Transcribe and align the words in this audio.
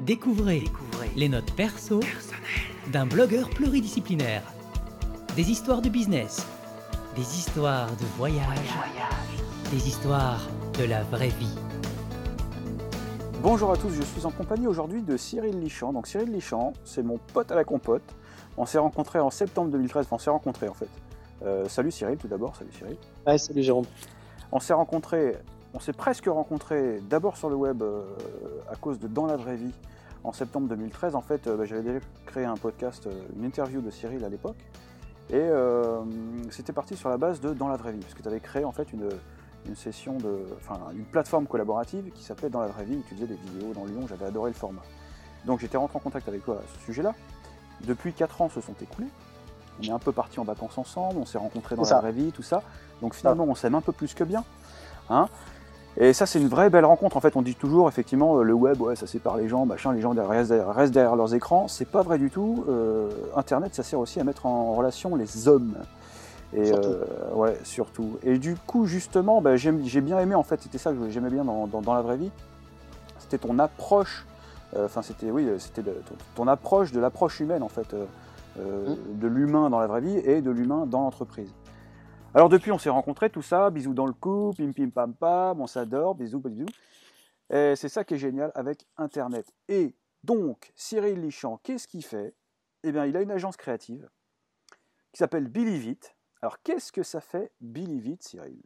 Découvrez, 0.00 0.62
les 1.16 1.28
notes 1.28 1.52
perso 1.56 1.98
d'un 2.92 3.04
blogueur 3.04 3.50
pluridisciplinaire. 3.50 4.42
Des 5.34 5.50
histoires 5.50 5.82
de 5.82 5.88
business, 5.88 6.46
des 7.16 7.36
histoires 7.36 7.90
de 7.90 8.04
voyage, 8.16 8.74
des 9.72 9.88
histoires 9.88 10.40
de 10.78 10.84
la 10.84 11.02
vraie 11.02 11.30
vie. 11.30 11.58
Bonjour 13.42 13.72
à 13.72 13.76
tous, 13.76 13.90
je 13.90 14.02
suis 14.02 14.24
en 14.24 14.30
compagnie 14.30 14.68
aujourd'hui 14.68 15.02
de 15.02 15.16
Cyril 15.16 15.58
Lichamp. 15.58 15.92
Donc 15.92 16.06
Cyril 16.06 16.30
Lichamp, 16.30 16.74
c'est 16.84 17.02
mon 17.02 17.18
pote 17.18 17.50
à 17.50 17.56
la 17.56 17.64
compote. 17.64 18.14
On 18.56 18.66
s'est 18.66 18.78
rencontrés 18.78 19.18
en 19.18 19.30
septembre 19.30 19.70
2013, 19.72 20.06
enfin 20.06 20.16
on 20.16 20.18
s'est 20.20 20.30
rencontrés 20.30 20.68
en 20.68 20.74
fait. 20.74 20.88
Euh, 21.44 21.68
salut 21.68 21.90
Cyril 21.90 22.18
tout 22.18 22.28
d'abord, 22.28 22.54
salut 22.54 22.72
Cyril. 22.72 22.96
Ouais, 23.26 23.36
salut 23.36 23.64
Jérôme. 23.64 23.86
On 24.52 24.60
s'est 24.60 24.74
rencontrés, 24.74 25.36
on 25.74 25.80
s'est 25.80 25.92
presque 25.92 26.26
rencontrés 26.26 27.00
d'abord 27.10 27.36
sur 27.36 27.50
le 27.50 27.56
web 27.56 27.82
euh, 27.82 28.04
à 28.70 28.76
cause 28.76 29.00
de 29.00 29.08
Dans 29.08 29.26
la 29.26 29.36
vraie 29.36 29.56
vie 29.56 29.72
en 30.24 30.32
septembre 30.32 30.68
2013. 30.68 31.14
En 31.14 31.20
fait, 31.20 31.46
euh, 31.46 31.56
bah, 31.56 31.64
j'avais 31.64 31.82
déjà 31.82 31.98
créé 32.26 32.44
un 32.44 32.56
podcast, 32.56 33.06
euh, 33.06 33.12
une 33.36 33.44
interview 33.44 33.80
de 33.80 33.90
Cyril 33.90 34.24
à 34.24 34.28
l'époque. 34.28 34.56
Et 35.30 35.36
euh, 35.36 36.00
c'était 36.50 36.72
parti 36.72 36.96
sur 36.96 37.10
la 37.10 37.18
base 37.18 37.40
de 37.40 37.52
Dans 37.52 37.68
la 37.68 37.76
vraie 37.76 37.92
vie, 37.92 38.00
parce 38.00 38.14
que 38.14 38.22
tu 38.22 38.28
avais 38.28 38.40
créé 38.40 38.64
en 38.64 38.72
fait 38.72 38.92
une, 38.92 39.08
une 39.66 39.76
session 39.76 40.16
de, 40.16 40.46
enfin 40.56 40.80
une 40.92 41.04
plateforme 41.04 41.46
collaborative 41.46 42.10
qui 42.14 42.22
s'appelait 42.22 42.48
Dans 42.48 42.60
la 42.60 42.68
vraie 42.68 42.84
vie, 42.84 42.96
où 42.96 43.02
tu 43.08 43.14
faisais 43.14 43.26
des 43.26 43.34
vidéos 43.34 43.72
dans 43.74 43.84
Lyon, 43.84 44.06
j'avais 44.08 44.26
adoré 44.26 44.50
le 44.50 44.56
format. 44.56 44.82
Donc 45.44 45.60
j'étais 45.60 45.76
rentré 45.76 45.98
en 45.98 46.00
contact 46.00 46.28
avec 46.28 46.44
toi 46.44 46.56
à 46.56 46.78
ce 46.78 46.84
sujet-là. 46.86 47.14
Depuis 47.86 48.12
4 48.12 48.42
ans 48.42 48.48
se 48.48 48.60
sont 48.60 48.74
écoulés. 48.80 49.08
On 49.80 49.84
est 49.84 49.90
un 49.90 49.98
peu 49.98 50.12
partis 50.12 50.40
en 50.40 50.44
vacances 50.44 50.76
ensemble, 50.78 51.18
on 51.18 51.26
s'est 51.26 51.38
rencontrés 51.38 51.76
dans 51.76 51.84
la 51.84 52.00
vraie 52.00 52.12
vie, 52.12 52.32
tout 52.32 52.42
ça. 52.42 52.62
Donc 53.00 53.14
finalement, 53.14 53.44
on 53.44 53.54
s'aime 53.54 53.74
un 53.74 53.80
peu 53.80 53.92
plus 53.92 54.14
que 54.14 54.24
bien. 54.24 54.44
Hein 55.10 55.28
et 56.00 56.12
ça, 56.12 56.26
c'est 56.26 56.38
une 56.40 56.48
vraie 56.48 56.70
belle 56.70 56.84
rencontre. 56.84 57.16
En 57.16 57.20
fait, 57.20 57.34
on 57.36 57.42
dit 57.42 57.54
toujours, 57.56 57.88
effectivement, 57.88 58.38
euh, 58.38 58.42
le 58.42 58.52
web, 58.54 58.80
ouais, 58.80 58.94
ça 58.96 59.06
sépare 59.06 59.36
les 59.36 59.48
gens, 59.48 59.66
machin, 59.66 59.92
les 59.92 60.00
gens 60.00 60.10
restent 60.14 60.50
derrière, 60.50 60.72
restent 60.74 60.94
derrière 60.94 61.16
leurs 61.16 61.34
écrans. 61.34 61.66
C'est 61.68 61.84
pas 61.88 62.02
vrai 62.02 62.18
du 62.18 62.30
tout. 62.30 62.64
Euh, 62.68 63.08
Internet, 63.36 63.74
ça 63.74 63.82
sert 63.82 63.98
aussi 63.98 64.20
à 64.20 64.24
mettre 64.24 64.46
en 64.46 64.72
relation 64.74 65.16
les 65.16 65.48
hommes. 65.48 65.74
Et 66.54 66.66
Surtout. 66.66 66.88
euh, 66.88 67.34
ouais, 67.34 67.58
surtout. 67.64 68.16
Et 68.22 68.38
du 68.38 68.54
coup, 68.56 68.86
justement, 68.86 69.40
bah, 69.42 69.56
j'ai 69.56 70.00
bien 70.00 70.18
aimé, 70.20 70.34
en 70.34 70.42
fait, 70.42 70.62
c'était 70.62 70.78
ça 70.78 70.92
que 70.92 71.10
j'aimais 71.10 71.30
bien 71.30 71.44
dans, 71.44 71.66
dans- 71.66 71.82
dans 71.82 71.94
la 71.94 72.00
vraie 72.02 72.16
vie. 72.16 72.30
C'était 73.18 73.36
ton 73.38 73.58
approche, 73.58 74.24
euh, 74.76 74.86
enfin, 74.86 75.02
c'était, 75.02 75.30
oui, 75.30 75.46
c'était 75.58 75.82
de- 75.82 75.90
ton, 75.90 76.14
ton 76.44 76.48
approche 76.48 76.92
de 76.92 77.00
l'approche 77.00 77.40
humaine, 77.40 77.62
en 77.62 77.68
fait, 77.68 77.92
euh, 77.92 78.94
de 79.14 79.26
l'humain 79.28 79.68
dans 79.68 79.78
la 79.78 79.86
vraie 79.86 80.00
vie 80.00 80.16
et 80.16 80.40
de 80.40 80.50
l'humain 80.50 80.86
dans 80.86 81.02
l'entreprise. 81.02 81.50
Alors 82.34 82.50
depuis, 82.50 82.70
on 82.72 82.78
s'est 82.78 82.90
rencontrés, 82.90 83.30
tout 83.30 83.42
ça, 83.42 83.70
bisous 83.70 83.94
dans 83.94 84.06
le 84.06 84.12
cou, 84.12 84.52
pim 84.56 84.72
pim 84.72 84.90
pam 84.90 85.14
pam, 85.14 85.60
on 85.60 85.66
s'adore, 85.66 86.14
bisous, 86.14 86.40
bisous. 86.40 86.66
C'est 87.50 87.88
ça 87.88 88.04
qui 88.04 88.14
est 88.14 88.18
génial 88.18 88.52
avec 88.54 88.86
Internet. 88.98 89.50
Et 89.68 89.96
donc, 90.22 90.72
Cyril 90.76 91.22
Lichamp, 91.22 91.58
qu'est-ce 91.62 91.88
qu'il 91.88 92.04
fait? 92.04 92.34
Eh 92.84 92.92
bien, 92.92 93.06
il 93.06 93.16
a 93.16 93.22
une 93.22 93.30
agence 93.30 93.56
créative 93.56 94.08
qui 95.12 95.18
s'appelle 95.18 95.48
Believe 95.48 95.86
It. 95.86 96.14
Alors, 96.42 96.62
qu'est-ce 96.62 96.92
que 96.92 97.02
ça 97.02 97.20
fait 97.20 97.50
Believe 97.60 98.06
It, 98.06 98.22
Cyril? 98.22 98.62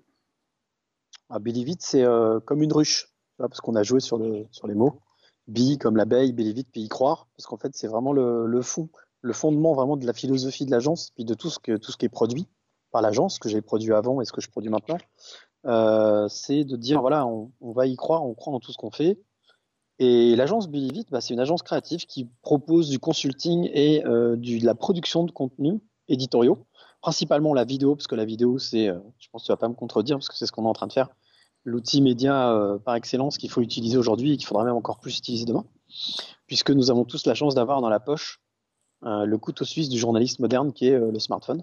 Ah, 1.31 1.39
Believe 1.39 1.69
It, 1.69 1.83
c'est 1.83 2.03
euh, 2.03 2.41
comme 2.41 2.63
une 2.63 2.73
ruche, 2.73 3.15
parce 3.39 3.61
qu'on 3.61 3.77
a 3.77 3.85
joué 3.85 4.01
sur, 4.01 4.19
le, 4.19 4.45
sur 4.51 4.67
les 4.67 4.75
mots. 4.75 5.01
Be 5.47 5.79
comme 5.81 5.97
l'abeille, 5.97 6.33
Believe 6.33 6.59
It, 6.59 6.69
puis 6.73 6.83
y 6.83 6.89
croire, 6.89 7.29
parce 7.37 7.47
qu'en 7.47 7.57
fait, 7.57 7.75
c'est 7.75 7.89
vraiment 7.89 8.13
le, 8.13 8.47
le 8.47 8.63
fond, 8.63 8.91
le 9.21 9.33
fondement 9.33 9.73
vraiment 9.73 9.97
de 9.97 10.05
la 10.05 10.13
philosophie 10.13 10.67
de 10.67 10.73
l'agence, 10.73 11.11
puis 11.15 11.25
de 11.25 11.35
tout 11.35 11.49
ce 11.49 11.59
qui 11.61 12.05
est 12.05 12.09
produit 12.09 12.49
par 12.93 13.03
l'agence, 13.03 13.35
ce 13.35 13.41
que 13.41 13.49
j'ai 13.49 13.63
produit 13.63 13.93
avant 13.93 14.21
et 14.21 14.25
ce 14.25 14.33
que 14.33 14.41
je 14.41 14.51
produis 14.51 14.71
maintenant. 14.71 14.99
Euh, 15.67 16.29
c'est 16.29 16.65
de 16.65 16.77
dire, 16.77 17.01
voilà, 17.01 17.27
on, 17.27 17.51
va 17.73 17.87
y 17.87 17.97
croire, 17.97 18.25
on 18.25 18.35
croit 18.35 18.53
en 18.53 18.61
tout 18.61 18.73
ce 18.73 18.77
qu'on 18.77 18.91
fait. 18.91 19.19
Et 19.99 20.35
l'agence 20.37 20.69
Believe 20.69 21.05
bah, 21.11 21.21
c'est 21.21 21.35
une 21.35 21.41
agence 21.41 21.63
créative 21.63 22.07
qui 22.07 22.29
propose 22.43 22.89
du 22.89 22.99
consulting 22.99 23.69
et 23.73 24.05
euh, 24.05 24.37
de 24.37 24.65
la 24.65 24.75
production 24.75 25.25
de 25.25 25.31
contenus 25.31 25.81
éditoriaux, 26.09 26.67
principalement 27.01 27.55
la 27.55 27.65
vidéo, 27.65 27.95
parce 27.95 28.07
que 28.07 28.15
la 28.15 28.25
vidéo, 28.25 28.59
c'est, 28.59 28.89
euh, 28.89 28.99
je 29.19 29.29
pense 29.31 29.43
que 29.43 29.47
tu 29.47 29.53
vas 29.53 29.57
pas 29.57 29.69
me 29.69 29.75
contredire, 29.75 30.17
parce 30.17 30.29
que 30.29 30.37
c'est 30.37 30.47
ce 30.47 30.53
qu'on 30.53 30.65
est 30.65 30.69
en 30.69 30.73
train 30.73 30.89
de 30.89 30.93
faire, 30.93 31.09
l'outil 31.65 32.03
média 32.03 32.59
par 32.85 32.97
excellence 32.97 33.39
qu'il 33.39 33.49
faut 33.49 33.61
utiliser 33.61 33.97
aujourd'hui 33.97 34.33
et 34.33 34.37
qu'il 34.37 34.47
faudra 34.47 34.65
même 34.65 34.75
encore 34.75 34.99
plus 34.99 35.17
utiliser 35.17 35.45
demain, 35.45 35.65
puisque 36.49 36.73
nous 36.73 36.91
avons 36.91 37.05
tous 37.05 37.25
la 37.25 37.35
chance 37.35 37.55
d'avoir 37.55 37.81
dans 37.81 37.89
la 37.89 38.01
poche 38.01 38.41
le 39.03 39.37
couteau 39.37 39.65
suisse 39.65 39.89
du 39.89 39.97
journaliste 39.97 40.41
moderne 40.41 40.73
qui 40.73 40.89
est 40.89 40.99
le 40.99 41.19
smartphone. 41.21 41.63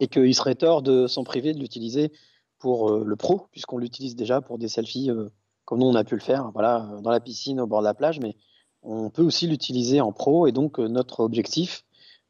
Et 0.00 0.08
qu'il 0.08 0.34
serait 0.34 0.54
tort 0.54 0.82
de 0.82 1.06
s'en 1.06 1.24
priver 1.24 1.52
de 1.52 1.58
l'utiliser 1.58 2.12
pour 2.58 2.90
euh, 2.90 3.04
le 3.04 3.16
pro, 3.16 3.48
puisqu'on 3.50 3.78
l'utilise 3.78 4.16
déjà 4.16 4.40
pour 4.40 4.58
des 4.58 4.68
selfies 4.68 5.10
euh, 5.10 5.28
comme 5.64 5.80
nous 5.80 5.86
on 5.86 5.94
a 5.94 6.04
pu 6.04 6.14
le 6.14 6.20
faire, 6.20 6.50
voilà, 6.52 6.88
euh, 6.92 7.00
dans 7.00 7.10
la 7.10 7.20
piscine, 7.20 7.60
au 7.60 7.66
bord 7.66 7.80
de 7.80 7.84
la 7.84 7.94
plage, 7.94 8.20
mais 8.20 8.36
on 8.82 9.10
peut 9.10 9.22
aussi 9.22 9.46
l'utiliser 9.46 10.00
en 10.00 10.12
pro, 10.12 10.46
et 10.46 10.52
donc 10.52 10.78
notre 10.78 11.20
objectif 11.20 11.84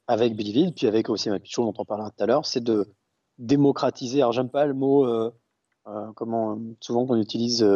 avec 0.06 0.37
Believe 0.37 0.56
It, 0.56 0.75
puis 0.75 0.87
avec 0.87 1.09
aussi 1.09 1.31
ma 1.31 1.38
Show 1.43 1.65
dont 1.65 1.75
on 1.78 1.84
parlera 1.84 2.10
tout 2.10 2.22
à 2.22 2.27
l'heure, 2.27 2.47
c'est 2.47 2.62
de 2.62 2.93
démocratiser. 3.38 4.21
Alors 4.21 4.33
j'aime 4.33 4.50
pas 4.50 4.66
le 4.66 4.75
mot 4.75 5.04
comment 6.15 6.60
souvent 6.81 7.06
qu'on 7.06 7.16
utilise 7.16 7.66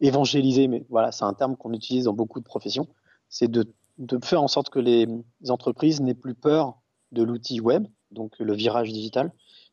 évangéliser, 0.00 0.68
mais 0.68 0.84
voilà, 0.90 1.12
c'est 1.12 1.24
un 1.24 1.32
terme 1.32 1.56
qu'on 1.56 1.72
utilise 1.72 2.04
dans 2.04 2.12
beaucoup 2.12 2.40
de 2.40 2.44
professions. 2.44 2.88
C'est 3.30 3.50
de, 3.50 3.72
de 3.96 4.22
faire 4.22 4.42
en 4.42 4.48
sorte 4.48 4.68
que 4.68 4.80
les 4.80 5.08
entreprises 5.48 6.02
n'aient 6.02 6.12
plus 6.12 6.34
peur 6.34 6.82
de 7.12 7.22
l'outil 7.22 7.60
web, 7.60 7.86
donc 8.10 8.38
le 8.38 8.54
virage 8.54 8.92
digital, 8.92 9.32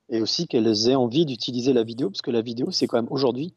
et 0.09 0.21
aussi 0.21 0.47
qu'elles 0.47 0.89
aient 0.89 0.95
envie 0.95 1.25
d'utiliser 1.25 1.73
la 1.73 1.83
vidéo, 1.83 2.09
parce 2.09 2.21
que 2.21 2.31
la 2.31 2.41
vidéo, 2.41 2.71
c'est 2.71 2.87
quand 2.87 2.97
même 2.97 3.11
aujourd'hui 3.11 3.53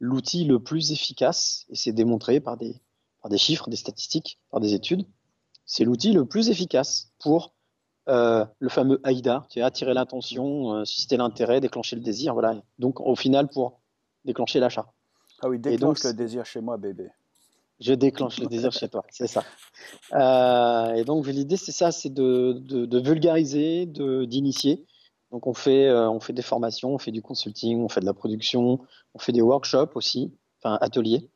l'outil 0.00 0.44
le 0.44 0.60
plus 0.60 0.92
efficace, 0.92 1.66
et 1.70 1.74
c'est 1.74 1.92
démontré 1.92 2.40
par 2.40 2.56
des, 2.56 2.80
par 3.20 3.30
des 3.30 3.38
chiffres, 3.38 3.68
des 3.68 3.76
statistiques, 3.76 4.38
par 4.50 4.60
des 4.60 4.74
études. 4.74 5.04
C'est 5.66 5.84
l'outil 5.84 6.12
le 6.12 6.24
plus 6.24 6.50
efficace 6.50 7.12
pour 7.18 7.52
euh, 8.08 8.46
le 8.58 8.68
fameux 8.68 9.00
AIDA, 9.04 9.46
qui 9.50 9.58
est 9.58 9.62
attirer 9.62 9.92
l'attention, 9.92 10.72
euh, 10.72 10.84
susciter 10.84 11.16
l'intérêt, 11.16 11.60
déclencher 11.60 11.96
le 11.96 12.02
désir. 12.02 12.32
Voilà. 12.32 12.62
Donc, 12.78 13.00
au 13.00 13.16
final, 13.16 13.48
pour 13.48 13.80
déclencher 14.24 14.60
l'achat. 14.60 14.92
Ah 15.42 15.48
oui, 15.48 15.58
donc, 15.58 15.72
déclenche 15.72 16.02
le 16.04 16.10
c'est- 16.10 16.16
désir 16.16 16.46
chez 16.46 16.60
moi, 16.60 16.76
bébé. 16.78 17.10
Je 17.80 17.94
déclenche 17.94 18.38
le 18.40 18.46
désir 18.46 18.72
chez 18.72 18.88
toi, 18.88 19.04
c'est 19.10 19.28
ça. 19.28 19.44
Euh, 20.14 20.94
et 20.94 21.04
donc 21.04 21.26
l'idée 21.26 21.56
c'est 21.56 21.72
ça, 21.72 21.92
c'est 21.92 22.12
de, 22.12 22.52
de, 22.60 22.86
de 22.86 22.98
vulgariser, 22.98 23.86
de 23.86 24.24
d'initier. 24.24 24.84
Donc 25.30 25.46
on 25.46 25.54
fait 25.54 25.86
euh, 25.86 26.10
on 26.10 26.20
fait 26.20 26.32
des 26.32 26.42
formations, 26.42 26.94
on 26.94 26.98
fait 26.98 27.12
du 27.12 27.22
consulting, 27.22 27.80
on 27.80 27.88
fait 27.88 28.00
de 28.00 28.06
la 28.06 28.14
production, 28.14 28.80
on 29.14 29.18
fait 29.18 29.32
des 29.32 29.42
workshops 29.42 29.92
aussi, 29.94 30.32
enfin 30.60 30.78
ateliers 30.80 31.30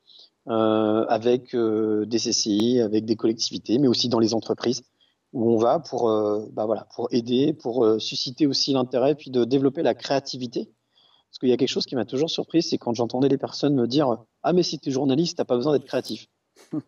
euh, 0.48 1.04
avec 1.08 1.54
euh, 1.54 2.04
des 2.06 2.18
CCI, 2.18 2.80
avec 2.80 3.04
des 3.04 3.16
collectivités, 3.16 3.78
mais 3.78 3.88
aussi 3.88 4.08
dans 4.08 4.18
les 4.18 4.34
entreprises 4.34 4.82
où 5.32 5.50
on 5.50 5.56
va 5.56 5.78
pour 5.78 6.10
euh, 6.10 6.46
bah 6.52 6.66
voilà 6.66 6.86
pour 6.94 7.08
aider, 7.12 7.52
pour 7.54 7.84
euh, 7.84 7.98
susciter 7.98 8.46
aussi 8.46 8.72
l'intérêt, 8.72 9.14
puis 9.14 9.30
de 9.30 9.44
développer 9.44 9.82
la 9.82 9.94
créativité. 9.94 10.68
Parce 11.30 11.38
qu'il 11.38 11.48
y 11.48 11.52
a 11.52 11.56
quelque 11.56 11.68
chose 11.68 11.86
qui 11.86 11.94
m'a 11.94 12.04
toujours 12.04 12.28
surpris, 12.28 12.62
c'est 12.62 12.76
quand 12.76 12.92
j'entendais 12.94 13.28
les 13.28 13.38
personnes 13.38 13.74
me 13.74 13.86
dire 13.86 14.18
ah 14.42 14.52
mais 14.52 14.62
si 14.62 14.78
tu 14.78 14.90
es 14.90 14.92
journaliste, 14.92 15.38
t'as 15.38 15.44
pas 15.44 15.56
besoin 15.56 15.72
d'être 15.72 15.86
créatif. 15.86 16.26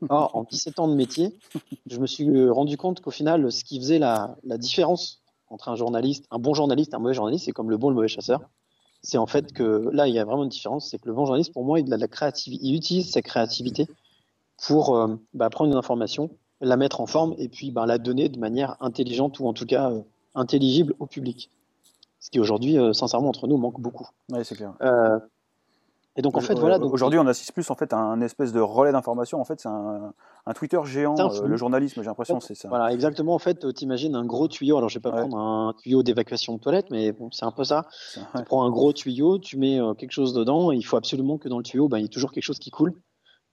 Or, 0.09 0.35
en 0.35 0.45
17 0.45 0.79
ans 0.79 0.89
de 0.89 0.95
métier, 0.95 1.37
je 1.87 1.99
me 1.99 2.07
suis 2.07 2.29
euh, 2.29 2.53
rendu 2.53 2.77
compte 2.77 3.01
qu'au 3.01 3.11
final, 3.11 3.51
ce 3.53 3.65
qui 3.65 3.79
faisait 3.79 3.99
la, 3.99 4.37
la 4.45 4.59
différence 4.59 5.23
entre 5.49 5.69
un 5.69 5.77
journaliste, 5.77 6.27
un 6.31 6.39
bon 6.39 6.55
journaliste, 6.55 6.93
et 6.93 6.97
un 6.97 6.99
mauvais 6.99 7.15
journaliste, 7.15 7.47
c'est 7.47 7.53
comme 7.53 7.71
le 7.71 7.77
bon 7.77 7.89
et 7.89 7.91
le 7.91 7.97
mauvais 7.97 8.09
chasseur. 8.09 8.41
C'est 9.03 9.19
en 9.19 9.27
fait 9.27 9.53
que 9.53 9.91
là, 9.93 10.09
il 10.09 10.15
y 10.15 10.19
a 10.19 10.25
vraiment 10.25 10.45
une 10.45 10.49
différence, 10.49 10.89
c'est 10.89 10.99
que 10.99 11.07
le 11.07 11.15
bon 11.15 11.27
journaliste, 11.27 11.53
pour 11.53 11.65
moi, 11.65 11.79
il 11.79 11.93
a 11.93 11.97
de 11.97 12.01
la 12.01 12.09
créativité, 12.09 12.65
il 12.65 12.75
utilise 12.75 13.11
sa 13.11 13.23
créativité 13.23 13.87
pour 14.67 14.97
euh, 14.97 15.17
bah, 15.35 15.51
prendre 15.51 15.71
une 15.71 15.77
information, 15.77 16.31
la 16.61 16.77
mettre 16.77 17.01
en 17.01 17.07
forme 17.07 17.35
et 17.39 17.49
puis 17.49 17.71
bah, 17.71 17.87
la 17.87 17.99
donner 17.99 18.29
de 18.29 18.39
manière 18.39 18.77
intelligente 18.81 19.39
ou 19.41 19.47
en 19.47 19.53
tout 19.53 19.67
cas 19.67 19.91
euh, 19.91 20.01
intelligible 20.35 20.95
au 20.99 21.07
public. 21.07 21.51
Ce 22.19 22.31
qui 22.31 22.41
aujourd'hui, 22.41 22.79
euh, 22.79 22.95
sincèrement, 22.95 23.29
entre 23.29 23.47
nous, 23.47 23.59
manque 23.59 23.81
beaucoup. 23.81 24.09
Oui, 24.31 24.43
c'est 24.43 24.55
clair. 24.55 24.75
Euh, 26.17 26.21
et 26.21 26.23
donc 26.23 26.37
en 26.37 26.41
fait, 26.41 26.59
voilà. 26.59 26.79
Donc, 26.79 26.93
Aujourd'hui, 26.93 27.19
on 27.19 27.27
assiste 27.27 27.53
plus 27.53 27.69
en 27.71 27.75
fait 27.75 27.93
à 27.93 27.99
un 27.99 28.21
espèce 28.21 28.53
de 28.53 28.61
relais 28.61 28.93
d'information. 28.93 29.41
En 29.41 29.45
fait, 29.45 29.61
c'est 29.61 29.69
un, 29.69 30.13
un 30.47 30.53
Twitter 30.53 30.79
géant. 30.85 31.17
Un 31.19 31.29
euh, 31.29 31.47
le 31.47 31.57
journalisme, 31.57 32.01
j'ai 32.03 32.07
l'impression, 32.07 32.41
c'est 32.41 32.55
ça. 32.55 32.69
Voilà, 32.69 32.93
exactement. 32.93 33.35
En 33.35 33.39
fait, 33.39 33.75
tu 33.75 33.85
imagines 33.85 34.15
un 34.15 34.25
gros 34.25 34.49
tuyau. 34.49 34.77
Alors, 34.77 34.89
je 34.89 34.99
vais 34.99 35.03
pas 35.03 35.11
Ouais. 35.11 35.21
prendre 35.21 35.39
un 35.39 35.75
tuyau 35.83 36.03
d'évacuation 36.03 36.55
de 36.55 36.61
toilette, 36.61 36.87
mais 36.91 37.13
bon, 37.13 37.31
c'est 37.33 37.45
un 37.45 37.51
peu 37.53 37.65
ça. 37.65 37.87
Ouais. 38.17 38.23
Tu 38.41 38.45
prends 38.45 38.65
un 38.65 38.71
gros 38.71 38.93
tuyau, 38.93 39.39
tu 39.39 39.57
mets 39.57 39.81
euh, 39.81 39.95
quelque 39.95 40.13
chose 40.13 40.33
dedans, 40.35 40.73
et 40.73 40.77
il 40.77 40.83
faut 40.83 40.97
absolument 40.97 41.39
que 41.39 41.49
dans 41.49 41.59
le 41.59 41.65
tuyau, 41.65 41.89
ben, 41.89 41.99
il 41.99 42.03
y 42.03 42.05
ait 42.07 42.09
toujours 42.09 42.33
quelque 42.33 42.45
chose 42.45 42.59
qui 42.59 42.71
coule. 42.71 42.95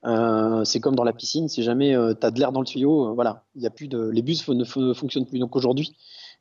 Euh, 0.03 0.63
c'est 0.63 0.79
comme 0.79 0.95
dans 0.95 1.03
la 1.03 1.13
piscine, 1.13 1.47
si 1.47 1.61
jamais 1.61 1.95
tu 2.19 2.25
as 2.25 2.31
de 2.31 2.39
l'air 2.39 2.51
dans 2.51 2.59
le 2.61 2.65
tuyau, 2.65 3.09
euh, 3.09 3.13
voilà, 3.13 3.43
il 3.55 3.61
y 3.61 3.67
a 3.67 3.69
plus 3.69 3.87
de, 3.87 4.09
les 4.09 4.23
bus 4.23 4.47
ne, 4.49 4.55
ne 4.87 4.93
fonctionnent 4.93 5.27
plus. 5.27 5.37
Donc 5.37 5.55
aujourd'hui, 5.55 5.95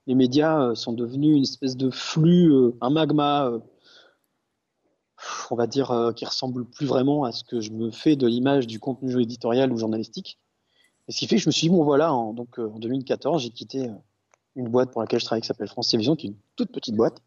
les 0.06 0.14
médias 0.14 0.62
euh, 0.62 0.74
sont 0.74 0.94
devenus 0.94 1.36
une 1.36 1.42
espèce 1.42 1.76
de 1.76 1.90
flux, 1.90 2.50
euh, 2.50 2.74
un 2.80 2.88
magma, 2.90 3.46
euh, 3.46 3.58
on 5.50 5.56
va 5.56 5.66
dire, 5.66 5.90
euh, 5.90 6.12
qui 6.12 6.24
ressemble 6.24 6.64
plus 6.64 6.86
vraiment 6.86 7.24
à 7.24 7.32
ce 7.32 7.44
que 7.44 7.60
je 7.60 7.70
me 7.70 7.90
fais 7.90 8.16
de 8.16 8.26
l'image 8.26 8.66
du 8.66 8.78
contenu 8.78 9.20
éditorial 9.20 9.72
ou 9.72 9.76
journalistique. 9.76 10.38
Et 11.08 11.12
ce 11.12 11.18
qui 11.18 11.26
fait 11.26 11.36
que 11.36 11.42
je 11.42 11.48
me 11.48 11.52
suis 11.52 11.68
dit, 11.68 11.74
bon 11.74 11.84
voilà, 11.84 12.12
en, 12.12 12.32
donc, 12.32 12.58
euh, 12.58 12.70
en 12.70 12.78
2014, 12.78 13.42
j'ai 13.42 13.50
quitté 13.50 13.88
euh, 13.88 13.92
une 14.56 14.68
boîte 14.68 14.90
pour 14.90 15.00
laquelle 15.00 15.20
je 15.20 15.24
travaille 15.24 15.42
qui 15.42 15.48
s'appelle 15.48 15.68
France 15.68 15.88
Télévisions, 15.88 16.16
qui 16.16 16.26
est 16.26 16.30
une 16.30 16.36
toute 16.56 16.72
petite 16.72 16.94
boîte. 16.94 17.20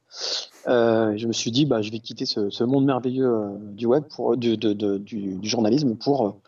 Je 0.66 1.28
me 1.28 1.34
suis 1.34 1.52
dit, 1.52 1.66
bah, 1.66 1.82
je 1.82 1.92
vais 1.92 2.00
quitter 2.00 2.26
ce, 2.26 2.64
monde 2.64 2.86
merveilleux 2.86 3.58
du 3.72 3.86
web, 3.86 4.04
pour, 4.10 4.38
du, 4.38 4.58
du, 4.58 5.50
journalisme, 5.50 5.96
pour 5.96 6.42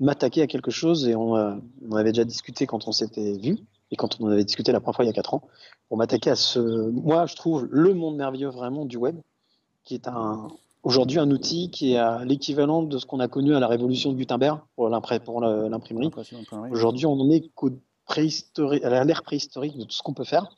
m'attaquer 0.00 0.42
à 0.42 0.46
quelque 0.46 0.70
chose 0.70 1.06
et 1.06 1.14
on, 1.14 1.34
on, 1.34 1.96
avait 1.96 2.12
déjà 2.12 2.24
discuté 2.24 2.66
quand 2.66 2.88
on 2.88 2.92
s'était 2.92 3.38
vu 3.38 3.58
et 3.90 3.96
quand 3.96 4.18
on 4.18 4.24
en 4.26 4.30
avait 4.30 4.44
discuté 4.44 4.72
la 4.72 4.80
première 4.80 4.96
fois 4.96 5.04
il 5.04 5.08
y 5.08 5.10
a 5.10 5.14
4 5.14 5.34
ans, 5.34 5.42
pour 5.88 5.98
m'attaquer 5.98 6.30
à 6.30 6.36
ce, 6.36 6.58
moi 6.58 7.26
je 7.26 7.36
trouve 7.36 7.68
le 7.70 7.92
monde 7.92 8.16
merveilleux 8.16 8.48
vraiment 8.48 8.86
du 8.86 8.96
web, 8.96 9.20
qui 9.84 9.94
est 9.94 10.08
un, 10.08 10.48
aujourd'hui 10.82 11.18
un 11.18 11.30
outil 11.30 11.70
qui 11.70 11.92
est 11.92 11.96
à 11.96 12.24
l'équivalent 12.24 12.82
de 12.82 12.98
ce 12.98 13.06
qu'on 13.06 13.20
a 13.20 13.28
connu 13.28 13.54
à 13.54 13.60
la 13.60 13.68
révolution 13.68 14.12
de 14.12 14.16
Gutenberg 14.16 14.60
pour 14.76 14.88
l'imprimerie. 14.88 16.10
Aujourd'hui, 16.70 17.06
on 17.06 17.12
en 17.12 17.30
est 17.30 17.50
à 18.84 19.04
l'ère 19.04 19.22
préhistorique 19.22 19.76
de 19.76 19.84
tout 19.84 19.92
ce 19.92 20.02
qu'on 20.02 20.14
peut 20.14 20.24
faire. 20.24 20.54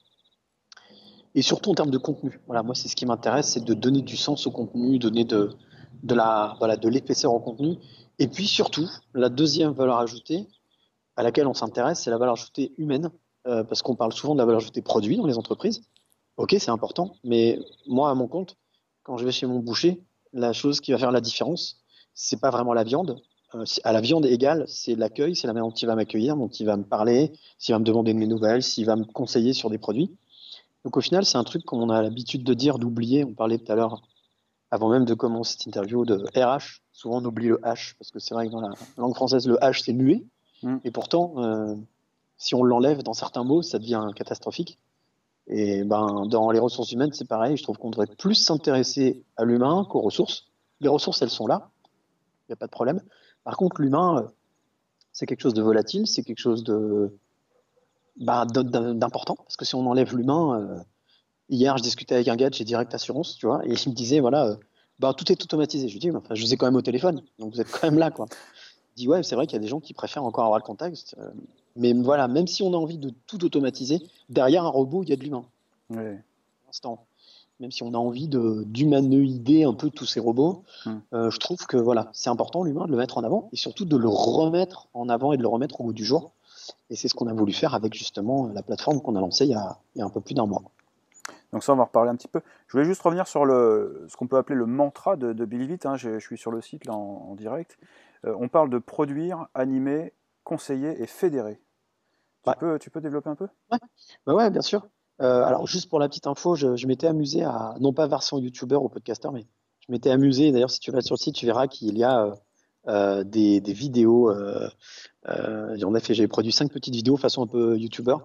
Et 1.35 1.43
surtout 1.43 1.71
en 1.71 1.75
termes 1.75 1.91
de 1.91 1.99
contenu. 1.99 2.41
Voilà, 2.47 2.63
moi, 2.63 2.75
c'est 2.75 2.89
ce 2.89 2.95
qui 2.95 3.07
m'intéresse, 3.07 3.49
c'est 3.49 3.65
de 3.65 3.75
donner 3.75 4.03
du 4.03 4.17
sens 4.17 4.47
au 4.47 4.53
contenu, 4.53 4.99
donner 5.01 5.25
de, 5.25 5.51
de 6.05 6.15
la, 6.15 6.55
voilà, 6.59 6.77
de 6.77 6.89
l'épaisseur 6.89 7.35
au 7.35 7.41
contenu. 7.41 7.77
Et 8.21 8.29
puis 8.29 8.47
surtout, 8.47 8.89
la 9.15 9.29
deuxième 9.29 9.73
valeur 9.73 9.99
ajoutée 9.99 10.47
à 11.17 11.25
laquelle 11.25 11.49
on 11.49 11.55
s'intéresse, 11.55 12.01
c'est 12.03 12.11
la 12.11 12.19
valeur 12.19 12.35
ajoutée 12.35 12.73
humaine, 12.79 13.11
euh, 13.47 13.65
parce 13.65 13.83
qu'on 13.83 13.97
parle 13.97 14.13
souvent 14.13 14.35
de 14.35 14.39
la 14.39 14.45
valeur 14.45 14.61
ajoutée 14.61 14.81
produit 14.81 15.17
dans 15.17 15.27
les 15.27 15.37
entreprises. 15.37 15.83
Ok, 16.37 16.55
c'est 16.59 16.71
important, 16.71 17.17
mais 17.25 17.59
moi, 17.87 18.11
à 18.11 18.15
mon 18.15 18.29
compte, 18.29 18.57
quand 19.03 19.17
je 19.17 19.25
vais 19.25 19.33
chez 19.33 19.47
mon 19.47 19.59
boucher, 19.59 20.03
la 20.35 20.53
chose 20.53 20.81
qui 20.81 20.93
va 20.93 20.99
faire 20.99 21.13
la 21.13 21.21
différence, 21.21 21.81
c'est 22.13 22.41
pas 22.41 22.51
vraiment 22.51 22.75
la 22.75 22.85
viande. 22.85 23.23
Euh, 23.55 23.65
à 23.85 23.93
la 23.93 24.01
viande 24.01 24.27
égale, 24.27 24.65
c'est 24.67 24.95
l'accueil, 24.95 25.37
c'est 25.37 25.47
la 25.47 25.53
manière 25.53 25.69
dont 25.69 25.75
il 25.75 25.87
va 25.87 25.95
m'accueillir, 25.95 26.37
dont 26.37 26.49
il 26.49 26.67
va 26.67 26.77
me 26.77 26.85
parler, 26.85 27.33
s'il 27.59 27.75
va 27.75 27.79
me 27.79 27.85
demander 27.85 28.13
de 28.13 28.19
mes 28.19 28.27
nouvelles, 28.27 28.63
s'il 28.63 28.85
va 28.85 28.97
me 28.97 29.05
conseiller 29.05 29.53
sur 29.53 29.71
des 29.71 29.79
produits. 29.79 30.11
Donc 30.85 30.97
au 30.97 31.01
final, 31.01 31.25
c'est 31.25 31.39
un 31.39 31.45
truc 31.45 31.65
qu'on 31.65 31.89
a 31.89 32.03
l'habitude 32.03 32.45
de 32.45 32.53
dire, 32.53 32.79
d'oublier. 32.79 33.25
On 33.25 33.33
parlait 33.33 33.59
tout 33.59 33.71
à 33.73 33.75
l'heure, 33.75 34.03
avant 34.71 34.91
même 34.91 35.05
de 35.05 35.15
commencer 35.15 35.53
cette 35.53 35.67
interview, 35.67 36.05
de 36.05 36.25
RH. 36.37 36.83
Souvent, 36.93 37.23
on 37.23 37.25
oublie 37.25 37.49
le 37.49 37.57
H, 37.59 37.95
parce 37.99 38.11
que 38.11 38.19
c'est 38.19 38.35
vrai 38.35 38.47
que 38.47 38.53
dans 38.53 38.61
la 38.61 38.75
langue 38.99 39.15
française, 39.15 39.47
le 39.47 39.57
H, 39.57 39.83
c'est 39.85 39.93
muet. 39.93 40.25
Mm. 40.63 40.77
Et 40.85 40.91
pourtant, 40.91 41.35
euh, 41.39 41.75
si 42.37 42.55
on 42.55 42.63
l'enlève 42.63 43.03
dans 43.03 43.15
certains 43.15 43.45
mots, 43.45 43.63
ça 43.63 43.79
devient 43.79 44.11
catastrophique. 44.15 44.79
Et 45.47 45.85
ben, 45.85 46.27
dans 46.27 46.51
les 46.51 46.59
ressources 46.59 46.93
humaines, 46.93 47.13
c'est 47.13 47.29
pareil. 47.29 47.57
Je 47.57 47.63
trouve 47.63 47.77
qu'on 47.77 47.91
devrait 47.91 48.07
plus 48.07 48.35
s'intéresser 48.35 49.25
à 49.37 49.45
l'humain 49.45 49.87
qu'aux 49.89 50.01
ressources. 50.01 50.47
Les 50.81 50.89
ressources, 50.89 51.21
elles 51.23 51.31
sont 51.31 51.47
là. 51.47 51.71
Il 51.85 52.53
n'y 52.53 52.55
a 52.55 52.57
pas 52.57 52.67
de 52.67 52.71
problème. 52.71 53.01
Par 53.45 53.57
contre, 53.57 53.81
l'humain, 53.81 54.19
euh, 54.19 54.29
c'est 55.13 55.27
quelque 55.27 55.43
chose 55.43 55.55
de 55.55 55.63
volatile, 55.63 56.07
c'est 56.07 56.23
quelque 56.23 56.39
chose 56.39 56.65
de 56.65 57.17
bah, 58.17 58.47
d'important. 58.47 59.37
Parce 59.37 59.57
que 59.57 59.65
si 59.65 59.75
on 59.75 59.87
enlève 59.87 60.17
l'humain, 60.17 60.61
euh, 60.61 60.79
hier, 61.49 61.77
je 61.77 61.83
discutais 61.83 62.15
avec 62.15 62.29
un 62.29 62.37
gars 62.37 62.51
de 62.51 62.55
chez 62.55 62.65
Direct 62.65 62.95
Assurance, 62.95 63.37
tu 63.37 63.47
vois, 63.47 63.65
et 63.67 63.73
il 63.73 63.91
me 63.91 63.95
disait, 63.95 64.21
voilà, 64.21 64.47
euh, 64.47 64.57
bah, 64.99 65.15
tout 65.15 65.31
est 65.31 65.43
automatisé. 65.43 65.89
Je 65.89 65.93
lui 65.93 66.01
dis, 66.01 66.11
enfin, 66.11 66.35
je 66.35 66.43
vous 66.43 66.55
ai 66.55 66.57
quand 66.57 66.67
même 66.67 66.77
au 66.77 66.83
téléphone, 66.83 67.23
donc 67.39 67.55
vous 67.55 67.61
êtes 67.61 67.71
quand 67.71 67.85
même 67.85 67.99
là, 67.99 68.11
quoi. 68.11 68.27
Il 68.97 69.01
dit, 69.01 69.09
ouais, 69.09 69.23
c'est 69.23 69.35
vrai 69.35 69.47
qu'il 69.47 69.55
y 69.55 69.61
a 69.61 69.63
des 69.63 69.69
gens 69.69 69.81
qui 69.81 69.93
préfèrent 69.93 70.25
encore 70.25 70.45
avoir 70.45 70.59
le 70.59 70.65
contact. 70.65 71.17
Mais 71.77 71.93
voilà, 71.93 72.29
même 72.29 72.47
si 72.47 72.63
on 72.63 72.73
a 72.73 72.77
envie 72.77 72.99
de 72.99 73.13
tout 73.27 73.45
automatiser, 73.45 74.01
derrière 74.29 74.65
un 74.65 74.69
robot, 74.69 75.03
il 75.03 75.09
y 75.09 75.13
a 75.13 75.17
de 75.17 75.23
l'humain. 75.23 75.45
Oui. 75.91 76.17
L'instant. 76.67 77.07
Même 77.61 77.71
si 77.71 77.83
on 77.83 77.95
a 77.95 77.99
envie 77.99 78.29
d'humanoïder 78.29 79.65
un 79.65 79.75
peu 79.75 79.91
tous 79.91 80.07
ces 80.07 80.21
robots, 80.21 80.65
hum. 80.87 81.01
euh, 81.13 81.31
je 81.31 81.39
trouve 81.39 81.67
que 81.67 81.77
voilà, 81.77 82.11
c'est 82.13 82.31
important 82.31 82.65
l'humain 82.65 82.87
de 82.87 82.91
le 82.91 82.97
mettre 82.97 83.19
en 83.19 83.23
avant 83.23 83.49
et 83.53 83.57
surtout 83.57 83.85
de 83.85 83.97
le 83.97 84.09
remettre 84.09 84.89
en 84.93 85.09
avant 85.09 85.33
et 85.33 85.37
de 85.37 85.43
le 85.43 85.49
remettre 85.49 85.81
au 85.81 85.85
goût 85.85 85.93
du 85.93 86.05
jour. 86.05 86.33
Et 86.91 86.97
c'est 86.97 87.09
ce 87.09 87.15
qu'on 87.15 87.27
a 87.27 87.33
voulu 87.33 87.53
faire 87.53 87.75
avec 87.75 87.95
justement 87.95 88.49
la 88.49 88.63
plateforme 88.63 89.01
qu'on 89.01 89.17
a 89.17 89.21
lancée 89.21 89.45
il 89.45 89.51
y 89.51 89.55
a, 89.55 89.79
un 89.99 90.11
peu 90.11 90.21
plus 90.21 90.35
d'un 90.35 90.47
mois. 90.47 90.63
Donc 91.53 91.63
ça, 91.63 91.73
on 91.73 91.77
va 91.77 91.85
reparler 91.85 92.11
un 92.11 92.17
petit 92.17 92.29
peu. 92.29 92.41
Je 92.67 92.73
voulais 92.73 92.85
juste 92.85 93.03
revenir 93.03 93.29
sur 93.29 93.45
le, 93.45 94.05
ce 94.09 94.17
qu'on 94.17 94.27
peut 94.27 94.37
appeler 94.37 94.57
le 94.57 94.67
mantra 94.67 95.15
de, 95.17 95.33
de 95.33 95.45
Billy 95.45 95.69
Vite. 95.69 95.87
Hein. 95.87 95.97
Je, 95.97 96.19
suis 96.19 96.37
sur 96.37 96.51
le 96.51 96.61
site 96.61 96.85
là 96.87 96.95
en, 96.95 97.35
direct. 97.37 97.79
Euh, 98.25 98.35
on 98.39 98.49
parle 98.49 98.71
de 98.71 98.79
produire, 98.79 99.47
animer, 99.55 100.13
conseiller 100.45 101.01
et 101.03 101.07
fédérer. 101.07 101.61
Tu, 102.47 102.53
peux, 102.59 102.79
tu 102.79 102.91
peux 102.91 103.01
développer 103.01 103.31
un 103.31 103.37
peu? 103.37 103.49
Ouais. 103.73 103.79
Bah 104.27 104.35
ouais, 104.35 104.51
bien 104.51 104.61
sûr. 104.61 104.87
Euh, 105.21 105.45
alors, 105.45 105.67
juste 105.67 105.89
pour 105.89 105.99
la 105.99 106.09
petite 106.09 106.27
info, 106.27 106.55
je, 106.55 106.87
m'étais 106.87 107.07
amusé 107.07 107.43
à, 107.43 107.75
non 107.81 107.93
pas 107.93 108.07
version 108.07 108.39
YouTuber 108.39 108.77
ou 108.77 108.89
podcaster, 108.89 109.29
mais 109.33 109.47
je 109.87 109.93
m'étais 109.93 110.11
amusé. 110.11 110.53
D'ailleurs, 110.53 110.71
si 110.71 110.81
tu 110.81 110.91
vas 110.91 111.01
sur 111.01 111.15
le 111.15 111.19
site, 111.21 111.37
tu 111.37 111.47
verras 111.47 111.69
qu'il 111.69 111.97
y 111.97 112.05
a 112.05 112.35
euh, 112.89 113.25
des, 113.25 113.61
vidéos. 113.61 114.31
Euh, 114.31 114.69
en 115.27 116.01
fait, 116.01 116.15
j'ai 116.15 116.29
produit 116.29 116.53
cinq 116.53 116.71
petites 116.73 116.95
vidéos 116.95 117.17
façon 117.17 117.43
un 117.43 117.47
peu 117.47 117.79
YouTuber 117.79 118.17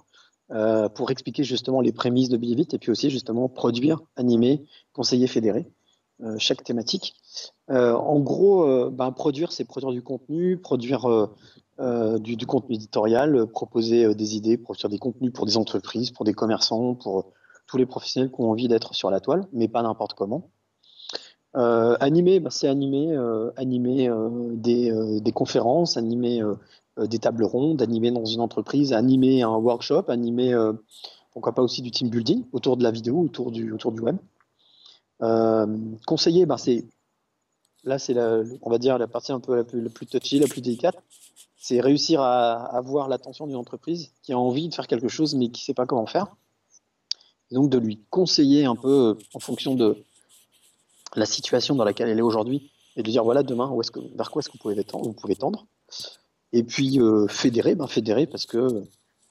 pour 0.95 1.11
expliquer 1.11 1.43
justement 1.43 1.79
les 1.79 1.91
prémices 1.91 2.29
de 2.29 2.37
Billy 2.37 2.67
et 2.73 2.79
puis 2.79 2.89
aussi 2.89 3.11
justement 3.11 3.47
produire, 3.49 4.01
animer, 4.15 4.65
conseiller, 4.93 5.27
fédérer. 5.27 5.71
Chaque 6.37 6.63
thématique. 6.63 7.15
en 7.69 8.19
gros, 8.19 8.89
ben, 8.89 9.11
produire, 9.11 9.51
c'est 9.51 9.65
produire 9.65 9.91
du 9.91 10.01
contenu, 10.01 10.57
produire 10.57 11.29
euh, 11.79 12.19
du, 12.19 12.45
contenu 12.45 12.75
éditorial, 12.75 13.37
euh, 13.37 13.45
proposer 13.45 14.03
euh, 14.03 14.13
des 14.13 14.35
idées, 14.35 14.59
faire 14.77 14.89
des 14.89 14.97
contenus 14.97 15.31
pour 15.31 15.45
des 15.45 15.55
entreprises, 15.55 16.11
pour 16.11 16.25
des 16.25 16.33
commerçants, 16.33 16.93
pour 16.93 17.31
tous 17.67 17.77
les 17.77 17.85
professionnels 17.85 18.29
qui 18.29 18.41
ont 18.41 18.51
envie 18.51 18.67
d'être 18.67 18.93
sur 18.93 19.09
la 19.09 19.21
toile, 19.21 19.47
mais 19.53 19.69
pas 19.69 19.81
n'importe 19.81 20.13
comment. 20.13 20.49
animer, 21.53 22.41
bah, 22.41 22.49
c'est 22.51 22.67
animer, 22.67 23.15
animer 23.55 24.11
des, 24.53 25.21
des, 25.21 25.31
conférences, 25.31 25.95
animer 25.95 26.41
des 26.97 27.19
tables 27.19 27.43
rondes, 27.45 27.81
animer 27.81 28.11
dans 28.11 28.25
une 28.25 28.41
entreprise, 28.41 28.91
animer 28.91 29.43
un 29.43 29.55
workshop, 29.55 30.05
animer 30.09 30.57
pourquoi 31.31 31.53
pas 31.53 31.61
aussi 31.61 31.81
du 31.81 31.91
team 31.91 32.09
building 32.09 32.43
autour 32.53 32.75
de 32.75 32.83
la 32.83 32.91
vidéo, 32.91 33.19
autour 33.19 33.51
du, 33.51 33.71
autour 33.71 33.91
du 33.91 34.01
web. 34.01 34.17
Conseiller, 36.05 36.45
bah, 36.45 36.57
c'est 36.57 36.85
là 37.83 37.99
c'est 37.99 38.15
on 38.61 38.69
va 38.69 38.77
dire 38.77 38.97
la 38.97 39.07
partie 39.07 39.31
un 39.31 39.39
peu 39.39 39.55
la 39.55 39.63
plus, 39.63 39.81
la 39.81 39.89
touchy, 39.89 40.39
la 40.39 40.47
plus 40.47 40.61
délicate 40.61 40.97
c'est 41.59 41.81
réussir 41.81 42.21
à 42.21 42.53
avoir 42.75 43.09
l'attention 43.09 43.45
d'une 43.45 43.57
entreprise 43.57 44.11
qui 44.23 44.31
a 44.31 44.39
envie 44.39 44.69
de 44.69 44.73
faire 44.73 44.87
quelque 44.87 45.09
chose 45.09 45.35
mais 45.35 45.49
qui 45.49 45.61
ne 45.61 45.65
sait 45.65 45.73
pas 45.73 45.85
comment 45.85 46.05
faire. 46.05 46.27
Et 47.51 47.55
donc 47.55 47.69
de 47.69 47.77
lui 47.77 47.99
conseiller 48.09 48.65
un 48.65 48.75
peu 48.75 49.09
euh, 49.09 49.23
en 49.33 49.39
fonction 49.39 49.75
de 49.75 49.97
la 51.15 51.25
situation 51.25 51.75
dans 51.75 51.83
laquelle 51.83 52.07
elle 52.09 52.19
est 52.19 52.23
aujourd'hui 52.23 52.71
et 52.95 53.03
de 53.03 53.09
dire 53.09 53.23
voilà 53.23 53.43
demain 53.43 53.69
où 53.69 53.81
est-ce 53.81 53.91
que, 53.91 53.99
vers 54.15 54.31
quoi 54.31 54.39
est-ce 54.39 54.49
que 54.49 54.53
vous 54.53 54.59
pouvez 54.59 54.83
tendre, 54.83 55.05
vous 55.05 55.13
pouvez 55.13 55.35
tendre. 55.35 55.65
Et 56.53 56.63
puis 56.63 56.99
euh, 56.99 57.27
fédérer, 57.27 57.75
ben 57.75 57.87
fédérer 57.87 58.25
parce 58.25 58.45
que 58.45 58.85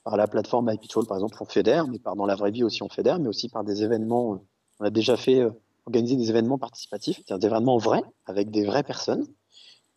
par 0.04 0.16
la 0.16 0.26
plateforme 0.26 0.70
iPitchall 0.70 1.06
par 1.06 1.16
exemple 1.16 1.38
on 1.40 1.46
fédère, 1.46 1.86
mais 1.88 1.98
par 1.98 2.14
dans 2.14 2.26
la 2.26 2.34
vraie 2.34 2.50
vie 2.50 2.64
aussi 2.64 2.82
on 2.82 2.88
fédère, 2.88 3.18
mais 3.18 3.28
aussi 3.28 3.48
par 3.48 3.64
des 3.64 3.82
événements. 3.82 4.34
Euh, 4.34 4.38
on 4.80 4.84
a 4.84 4.90
déjà 4.90 5.16
fait 5.16 5.44
organiser 5.88 6.16
des 6.16 6.30
événements 6.30 6.58
participatifs, 6.58 7.16
c'est-à-dire 7.16 7.38
des 7.38 7.46
événements 7.46 7.78
vrais 7.78 8.02
avec 8.26 8.50
des 8.50 8.64
vraies 8.64 8.82
personnes, 8.82 9.26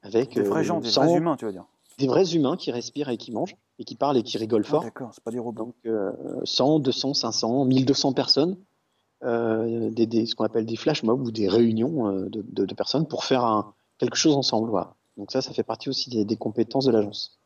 avec 0.02 0.34
des 0.34 0.44
vrais 0.44 0.64
gens, 0.64 0.80
des 0.80 0.90
vrais 0.90 1.14
humains, 1.14 1.36
tu 1.38 1.46
veux 1.46 1.52
dire 1.52 1.66
des 2.02 2.08
vrais 2.08 2.34
humains 2.34 2.58
qui 2.58 2.72
respirent 2.72 3.10
et 3.10 3.18
qui 3.18 3.32
mangent 3.32 3.56
et 3.80 3.84
qui 3.84 3.96
parlent 3.96 4.18
et 4.18 4.24
qui 4.24 4.38
rigolent 4.38 4.64
ah, 4.66 4.70
fort. 4.70 4.84
D'accord, 4.84 5.12
c'est 5.14 5.24
pas 5.24 5.32
des 5.32 5.40
robots. 5.40 5.74
Donc 5.86 5.96
100, 6.44 6.80
200, 6.80 7.14
500, 7.14 7.66
1200 7.66 8.14
personnes, 8.14 8.58
euh, 9.24 9.90
des, 9.92 10.26
ce 10.26 10.36
qu'on 10.36 10.46
appelle 10.46 10.66
des 10.66 10.76
flash 10.76 11.04
mobs 11.04 11.22
ou 11.22 11.32
des 11.32 11.48
réunions 11.48 12.08
euh, 12.08 12.30
de, 12.30 12.74
personnes 12.74 13.08
pour 13.08 13.24
faire 13.24 13.46
un, 13.46 13.74
quelque 13.98 14.18
chose 14.18 14.36
ensemble. 14.36 14.72
Donc 15.18 15.32
ça, 15.32 15.42
ça 15.42 15.54
fait 15.54 15.64
partie 15.64 15.90
aussi 15.90 16.26
des, 16.26 16.36
compétences 16.38 16.86
de 16.86 16.92
l'agence. 16.92 17.38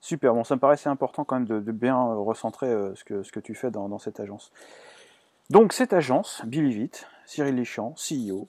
Super, 0.00 0.34
bon, 0.34 0.44
ça 0.44 0.54
me 0.54 0.60
paraissait 0.60 0.88
important 0.88 1.24
quand 1.24 1.40
même 1.40 1.46
de, 1.46 1.72
bien 1.72 1.96
recentrer 1.96 2.66
euh, 2.66 2.94
ce, 2.94 3.04
que, 3.04 3.22
ce 3.22 3.32
que 3.32 3.40
tu 3.40 3.54
fais 3.54 3.70
dans, 3.70 3.88
dans 3.88 3.98
cette 3.98 4.20
agence. 4.20 4.52
Donc 5.50 5.72
cette 5.72 5.92
agence, 5.92 6.42
Billy 6.44 6.72
Vite, 6.72 7.06
Cyril 7.26 7.54
Lichamp, 7.54 7.94
CEO, 7.94 8.48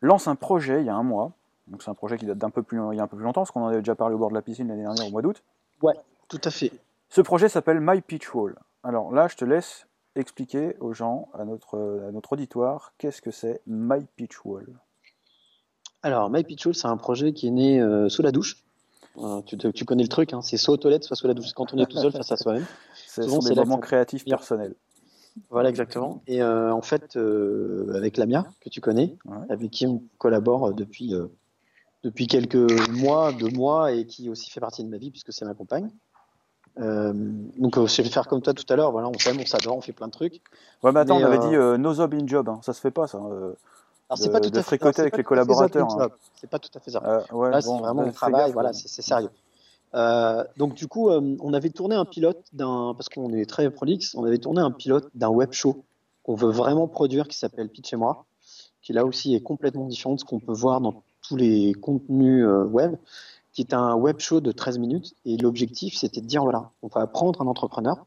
lance 0.00 0.28
un 0.28 0.34
projet 0.34 0.80
il 0.80 0.86
y 0.86 0.90
a 0.90 0.94
un 0.94 1.02
mois 1.02 1.32
donc 1.68 1.82
c'est 1.82 1.90
un 1.90 1.94
projet 1.94 2.18
qui 2.18 2.26
date 2.26 2.38
d'un 2.38 2.50
peu 2.50 2.62
plus, 2.62 2.78
il 2.92 2.96
y 2.96 3.00
a 3.00 3.02
un 3.02 3.06
peu 3.06 3.16
plus 3.16 3.24
longtemps, 3.24 3.42
parce 3.42 3.50
qu'on 3.50 3.62
en 3.62 3.68
avait 3.68 3.78
déjà 3.78 3.94
parlé 3.94 4.14
au 4.14 4.18
bord 4.18 4.30
de 4.30 4.34
la 4.34 4.42
piscine 4.42 4.68
l'année 4.68 4.82
dernière 4.82 5.06
au 5.06 5.10
mois 5.10 5.22
d'août. 5.22 5.42
Ouais, 5.80 5.94
tout 6.28 6.40
à 6.44 6.50
fait. 6.50 6.72
Ce 7.08 7.20
projet 7.20 7.48
s'appelle 7.48 7.80
My 7.80 8.00
Pitch 8.00 8.34
Wall. 8.34 8.56
Alors 8.82 9.12
là, 9.12 9.28
je 9.28 9.36
te 9.36 9.44
laisse 9.44 9.86
expliquer 10.16 10.76
aux 10.80 10.92
gens, 10.92 11.28
à 11.34 11.44
notre, 11.44 11.78
à 12.08 12.12
notre 12.12 12.32
auditoire, 12.32 12.92
qu'est-ce 12.98 13.22
que 13.22 13.30
c'est 13.30 13.62
My 13.66 14.04
Pitch 14.16 14.44
Wall. 14.44 14.66
Alors, 16.02 16.30
My 16.30 16.42
Pitch 16.42 16.66
Wall, 16.66 16.74
c'est 16.74 16.88
un 16.88 16.96
projet 16.96 17.32
qui 17.32 17.46
est 17.46 17.52
né 17.52 17.80
euh, 17.80 18.08
sous 18.08 18.22
la 18.22 18.32
douche. 18.32 18.58
Euh, 19.18 19.40
tu, 19.42 19.84
connais 19.84 20.02
le 20.02 20.08
truc, 20.08 20.32
hein, 20.32 20.40
c'est 20.42 20.56
soit 20.56 20.74
aux 20.74 20.78
toilettes, 20.78 21.04
soit 21.04 21.16
sous 21.16 21.28
la 21.28 21.34
douche. 21.34 21.52
Quand 21.54 21.72
on 21.72 21.78
est 21.78 21.86
tout 21.86 21.98
seul 21.98 22.12
face 22.12 22.32
à 22.32 22.36
soi-même. 22.36 22.66
C'est 23.06 23.26
des 23.26 23.54
moments 23.54 23.78
créatifs 23.78 24.24
personnels. 24.24 24.74
Voilà, 25.50 25.68
exactement. 25.70 26.22
Et 26.26 26.42
euh, 26.42 26.72
en 26.72 26.82
fait, 26.82 27.16
avec 27.94 28.16
Lamia, 28.16 28.46
que 28.60 28.68
tu 28.68 28.80
connais, 28.80 29.16
avec 29.48 29.70
qui 29.70 29.86
on 29.86 30.02
collabore 30.18 30.74
depuis 30.74 31.14
depuis 32.02 32.26
quelques 32.26 32.88
mois, 32.90 33.32
deux 33.32 33.50
mois, 33.50 33.92
et 33.92 34.06
qui 34.06 34.28
aussi 34.28 34.50
fait 34.50 34.60
partie 34.60 34.82
de 34.84 34.88
ma 34.88 34.96
vie 34.96 35.10
puisque 35.10 35.32
c'est 35.32 35.44
ma 35.44 35.54
compagne. 35.54 35.90
Euh, 36.80 37.12
donc 37.58 37.76
euh, 37.76 37.86
je 37.86 38.02
vais 38.02 38.08
faire 38.08 38.26
comme 38.26 38.40
toi 38.40 38.54
tout 38.54 38.64
à 38.72 38.76
l'heure, 38.76 38.92
voilà, 38.92 39.08
on 39.08 39.18
s'aime, 39.18 39.38
on 39.38 39.46
s'adore, 39.46 39.76
on 39.76 39.82
fait 39.82 39.92
plein 39.92 40.06
de 40.06 40.12
trucs. 40.12 40.40
Ouais, 40.82 40.90
mais 40.92 41.00
attends, 41.00 41.18
on 41.18 41.24
avait 41.24 41.38
dit 41.38 41.54
euh, 41.54 41.76
no 41.76 41.92
job 41.92 42.14
in 42.14 42.26
job, 42.26 42.48
hein. 42.48 42.60
ça 42.62 42.72
se 42.72 42.80
fait 42.80 42.90
pas 42.90 43.06
ça. 43.06 43.18
Alors 43.18 43.56
c'est 44.14 44.30
pas 44.30 44.40
tout 44.40 44.50
à 44.50 44.62
fait 44.62 44.62
fricoter 44.62 45.02
avec 45.02 45.16
les 45.16 45.22
collaborateurs. 45.22 45.88
Hein. 46.00 46.08
C'est 46.34 46.48
pas 46.48 46.58
tout 46.58 46.70
à 46.74 46.80
fait 46.80 46.90
ça. 46.90 47.24
Ouais, 47.32 47.50
Là, 47.50 47.60
c'est 47.60 47.78
vraiment 47.78 48.02
le 48.02 48.12
travail, 48.12 48.52
voilà, 48.52 48.72
c'est 48.72 49.02
sérieux. 49.02 49.30
Donc 50.56 50.74
du 50.74 50.88
coup, 50.88 51.10
on 51.10 51.52
avait 51.52 51.70
tourné 51.70 51.94
un 51.94 52.04
pilote 52.04 52.42
d'un, 52.52 52.94
parce 52.96 53.08
qu'on 53.08 53.32
est 53.32 53.46
très 53.46 53.70
prolixe, 53.70 54.14
on 54.14 54.24
avait 54.24 54.38
tourné 54.38 54.60
un 54.60 54.70
pilote 54.70 55.08
d'un 55.14 55.28
web 55.28 55.52
show 55.52 55.84
qu'on 56.22 56.34
veut 56.34 56.50
vraiment 56.50 56.88
produire 56.88 57.28
qui 57.28 57.36
s'appelle 57.36 57.68
Pitch 57.68 57.92
et 57.92 57.96
moi, 57.96 58.24
qui 58.80 58.92
là 58.92 59.04
aussi 59.04 59.34
est 59.34 59.42
complètement 59.42 59.86
différent 59.86 60.14
de 60.14 60.20
ce 60.20 60.24
qu'on 60.24 60.40
peut 60.40 60.52
voir 60.52 60.80
dans 60.80 61.02
tous 61.20 61.36
les 61.36 61.72
contenus 61.74 62.44
euh, 62.44 62.64
web. 62.64 62.96
qui 63.52 63.60
est 63.60 63.74
un 63.74 63.94
web 63.94 64.18
show 64.18 64.40
de 64.40 64.50
13 64.50 64.78
minutes. 64.78 65.14
Et 65.24 65.36
l'objectif, 65.36 65.96
c'était 65.96 66.20
de 66.20 66.26
dire 66.26 66.42
voilà, 66.42 66.70
on 66.82 66.88
va 66.88 67.06
prendre 67.06 67.42
un 67.42 67.46
entrepreneur 67.46 68.06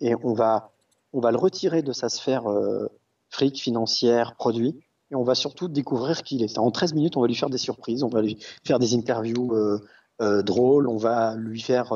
et 0.00 0.14
on 0.22 0.34
va, 0.34 0.70
on 1.12 1.20
va 1.20 1.30
le 1.30 1.38
retirer 1.38 1.82
de 1.82 1.92
sa 1.92 2.08
sphère 2.08 2.50
euh, 2.50 2.86
fric, 3.30 3.60
financière, 3.60 4.34
produit. 4.36 4.78
Et 5.10 5.14
on 5.14 5.22
va 5.22 5.34
surtout 5.34 5.68
découvrir 5.68 6.22
qui 6.22 6.36
il 6.36 6.42
est. 6.42 6.58
En 6.58 6.70
13 6.70 6.94
minutes, 6.94 7.16
on 7.16 7.20
va 7.20 7.28
lui 7.28 7.36
faire 7.36 7.48
des 7.48 7.58
surprises, 7.58 8.02
on 8.02 8.08
va 8.08 8.20
lui 8.20 8.38
faire 8.64 8.78
des 8.78 8.94
interviews 8.94 9.54
euh, 9.54 9.80
euh, 10.20 10.42
drôles, 10.42 10.88
on 10.88 10.96
va 10.96 11.36
lui 11.36 11.60
faire 11.60 11.92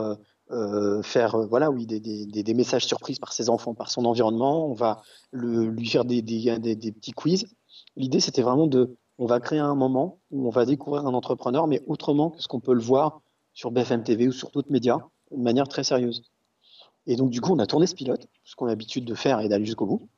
faire 1.05 1.39
voilà 1.47 1.71
oui 1.71 1.87
des, 1.87 2.01
des, 2.01 2.27
des, 2.27 2.55
messages 2.55 2.85
surprises 2.85 3.21
par 3.21 3.33
ses 3.33 3.49
enfants, 3.49 3.73
par 3.75 3.89
son 3.89 4.05
environnement. 4.05 4.69
On 4.69 4.75
va 4.75 5.01
le, 5.31 5.67
lui 5.67 5.87
faire 5.87 6.05
des, 6.05 6.23
des 6.23 6.93
petits 6.93 7.13
quiz. 7.13 7.47
L'idée 7.97 8.19
c'était 8.19 8.43
vraiment 8.43 8.67
de 8.67 8.97
on 9.21 9.27
va 9.27 9.39
créer 9.39 9.59
un 9.59 9.75
moment 9.75 10.19
où 10.31 10.49
on 10.49 10.51
va 10.51 10.65
découvrir 10.65 11.07
un 11.07 11.13
entrepreneur, 11.13 11.67
mais 11.67 11.83
autrement 11.87 12.31
que 12.31 12.43
ce 12.43 12.49
qu'on 12.49 12.59
peut 12.59 12.73
le 12.73 12.81
voir 12.81 13.21
sur 13.53 13.71
BFM 13.71 14.03
TV 14.03 14.27
ou 14.27 14.33
sur 14.33 14.51
d'autres 14.51 14.73
médias, 14.73 14.97
de 15.31 15.43
manière 15.43 15.69
très 15.69 15.85
sérieuse. 15.85 16.23
Et 17.07 17.17
donc, 17.17 17.31
du 17.31 17.43
coup, 17.43 17.53
on 17.53 17.59
a 17.59 17.67
tourné 17.67 17.87
ce 17.87 17.95
pilote, 17.95 18.27
ce 18.45 18.57
qu'on 18.57 18.65
a 18.65 18.71
l'habitude 18.71 19.05
de 19.05 19.15
faire 19.15 19.41
et 19.41 19.49
d'aller 19.49 19.67
jusqu'au 19.67 19.85
bout. 19.85 20.09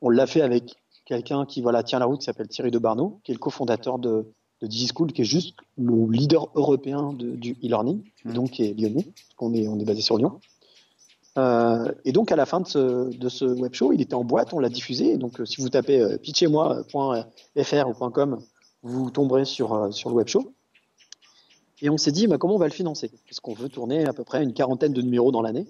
On 0.00 0.10
l'a 0.10 0.26
fait 0.26 0.42
avec 0.42 0.74
quelqu'un 1.04 1.46
qui 1.46 1.62
voilà, 1.62 1.84
tient 1.84 2.00
la 2.00 2.06
route, 2.06 2.18
qui 2.18 2.24
s'appelle 2.24 2.48
Thierry 2.48 2.72
de 2.72 2.78
Barneau, 2.80 3.20
qui 3.22 3.30
est 3.30 3.34
le 3.34 3.38
cofondateur 3.38 4.00
de, 4.00 4.32
de 4.60 4.66
DigiSchool, 4.66 5.12
qui 5.12 5.22
est 5.22 5.24
juste 5.24 5.56
le 5.76 6.10
leader 6.10 6.48
européen 6.54 7.12
du 7.12 7.52
e-learning, 7.64 8.02
mmh. 8.24 8.32
donc 8.32 8.50
qui 8.50 8.64
est 8.64 8.74
lyonnais, 8.78 9.06
on 9.38 9.54
est, 9.54 9.68
on 9.68 9.78
est 9.78 9.84
basé 9.84 10.02
sur 10.02 10.18
Lyon. 10.18 10.40
Euh, 11.38 11.92
et 12.04 12.12
donc, 12.12 12.32
à 12.32 12.36
la 12.36 12.46
fin 12.46 12.60
de 12.60 12.66
ce, 12.66 13.16
de 13.16 13.28
ce, 13.28 13.44
web 13.44 13.72
show, 13.72 13.92
il 13.92 14.00
était 14.00 14.14
en 14.14 14.24
boîte, 14.24 14.52
on 14.52 14.58
l'a 14.58 14.68
diffusé. 14.68 15.16
Donc, 15.16 15.40
euh, 15.40 15.44
si 15.44 15.60
vous 15.60 15.68
tapez 15.68 16.00
euh, 16.00 16.18
pitchez-moi.fr 16.18 17.88
ou 17.88 18.10
.com, 18.10 18.38
vous 18.82 19.10
tomberez 19.10 19.44
sur, 19.44 19.92
sur 19.94 20.10
le 20.10 20.16
web 20.16 20.26
show. 20.26 20.52
Et 21.80 21.90
on 21.90 21.96
s'est 21.96 22.10
dit, 22.10 22.26
bah, 22.26 22.38
comment 22.38 22.56
on 22.56 22.58
va 22.58 22.66
le 22.66 22.72
financer? 22.72 23.10
Parce 23.28 23.38
qu'on 23.38 23.54
veut 23.54 23.68
tourner 23.68 24.04
à 24.04 24.12
peu 24.12 24.24
près 24.24 24.42
une 24.42 24.52
quarantaine 24.52 24.92
de 24.92 25.02
numéros 25.02 25.30
dans 25.30 25.42
l'année. 25.42 25.66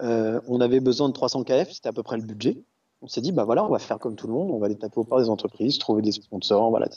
on 0.00 0.60
avait 0.60 0.80
besoin 0.80 1.08
de 1.08 1.14
300 1.14 1.44
KF, 1.44 1.70
c'était 1.72 1.88
à 1.88 1.92
peu 1.92 2.02
près 2.02 2.18
le 2.18 2.22
budget. 2.22 2.58
On 3.00 3.08
s'est 3.08 3.22
dit, 3.22 3.32
bah 3.32 3.44
voilà, 3.44 3.64
on 3.64 3.68
va 3.68 3.78
faire 3.78 3.98
comme 3.98 4.14
tout 4.14 4.26
le 4.26 4.34
monde, 4.34 4.50
on 4.50 4.58
va 4.58 4.66
aller 4.66 4.76
taper 4.76 4.98
au 4.98 5.04
pas 5.04 5.20
des 5.20 5.30
entreprises, 5.30 5.78
trouver 5.78 6.02
des 6.02 6.12
sponsors, 6.12 6.68
voilà. 6.68 6.88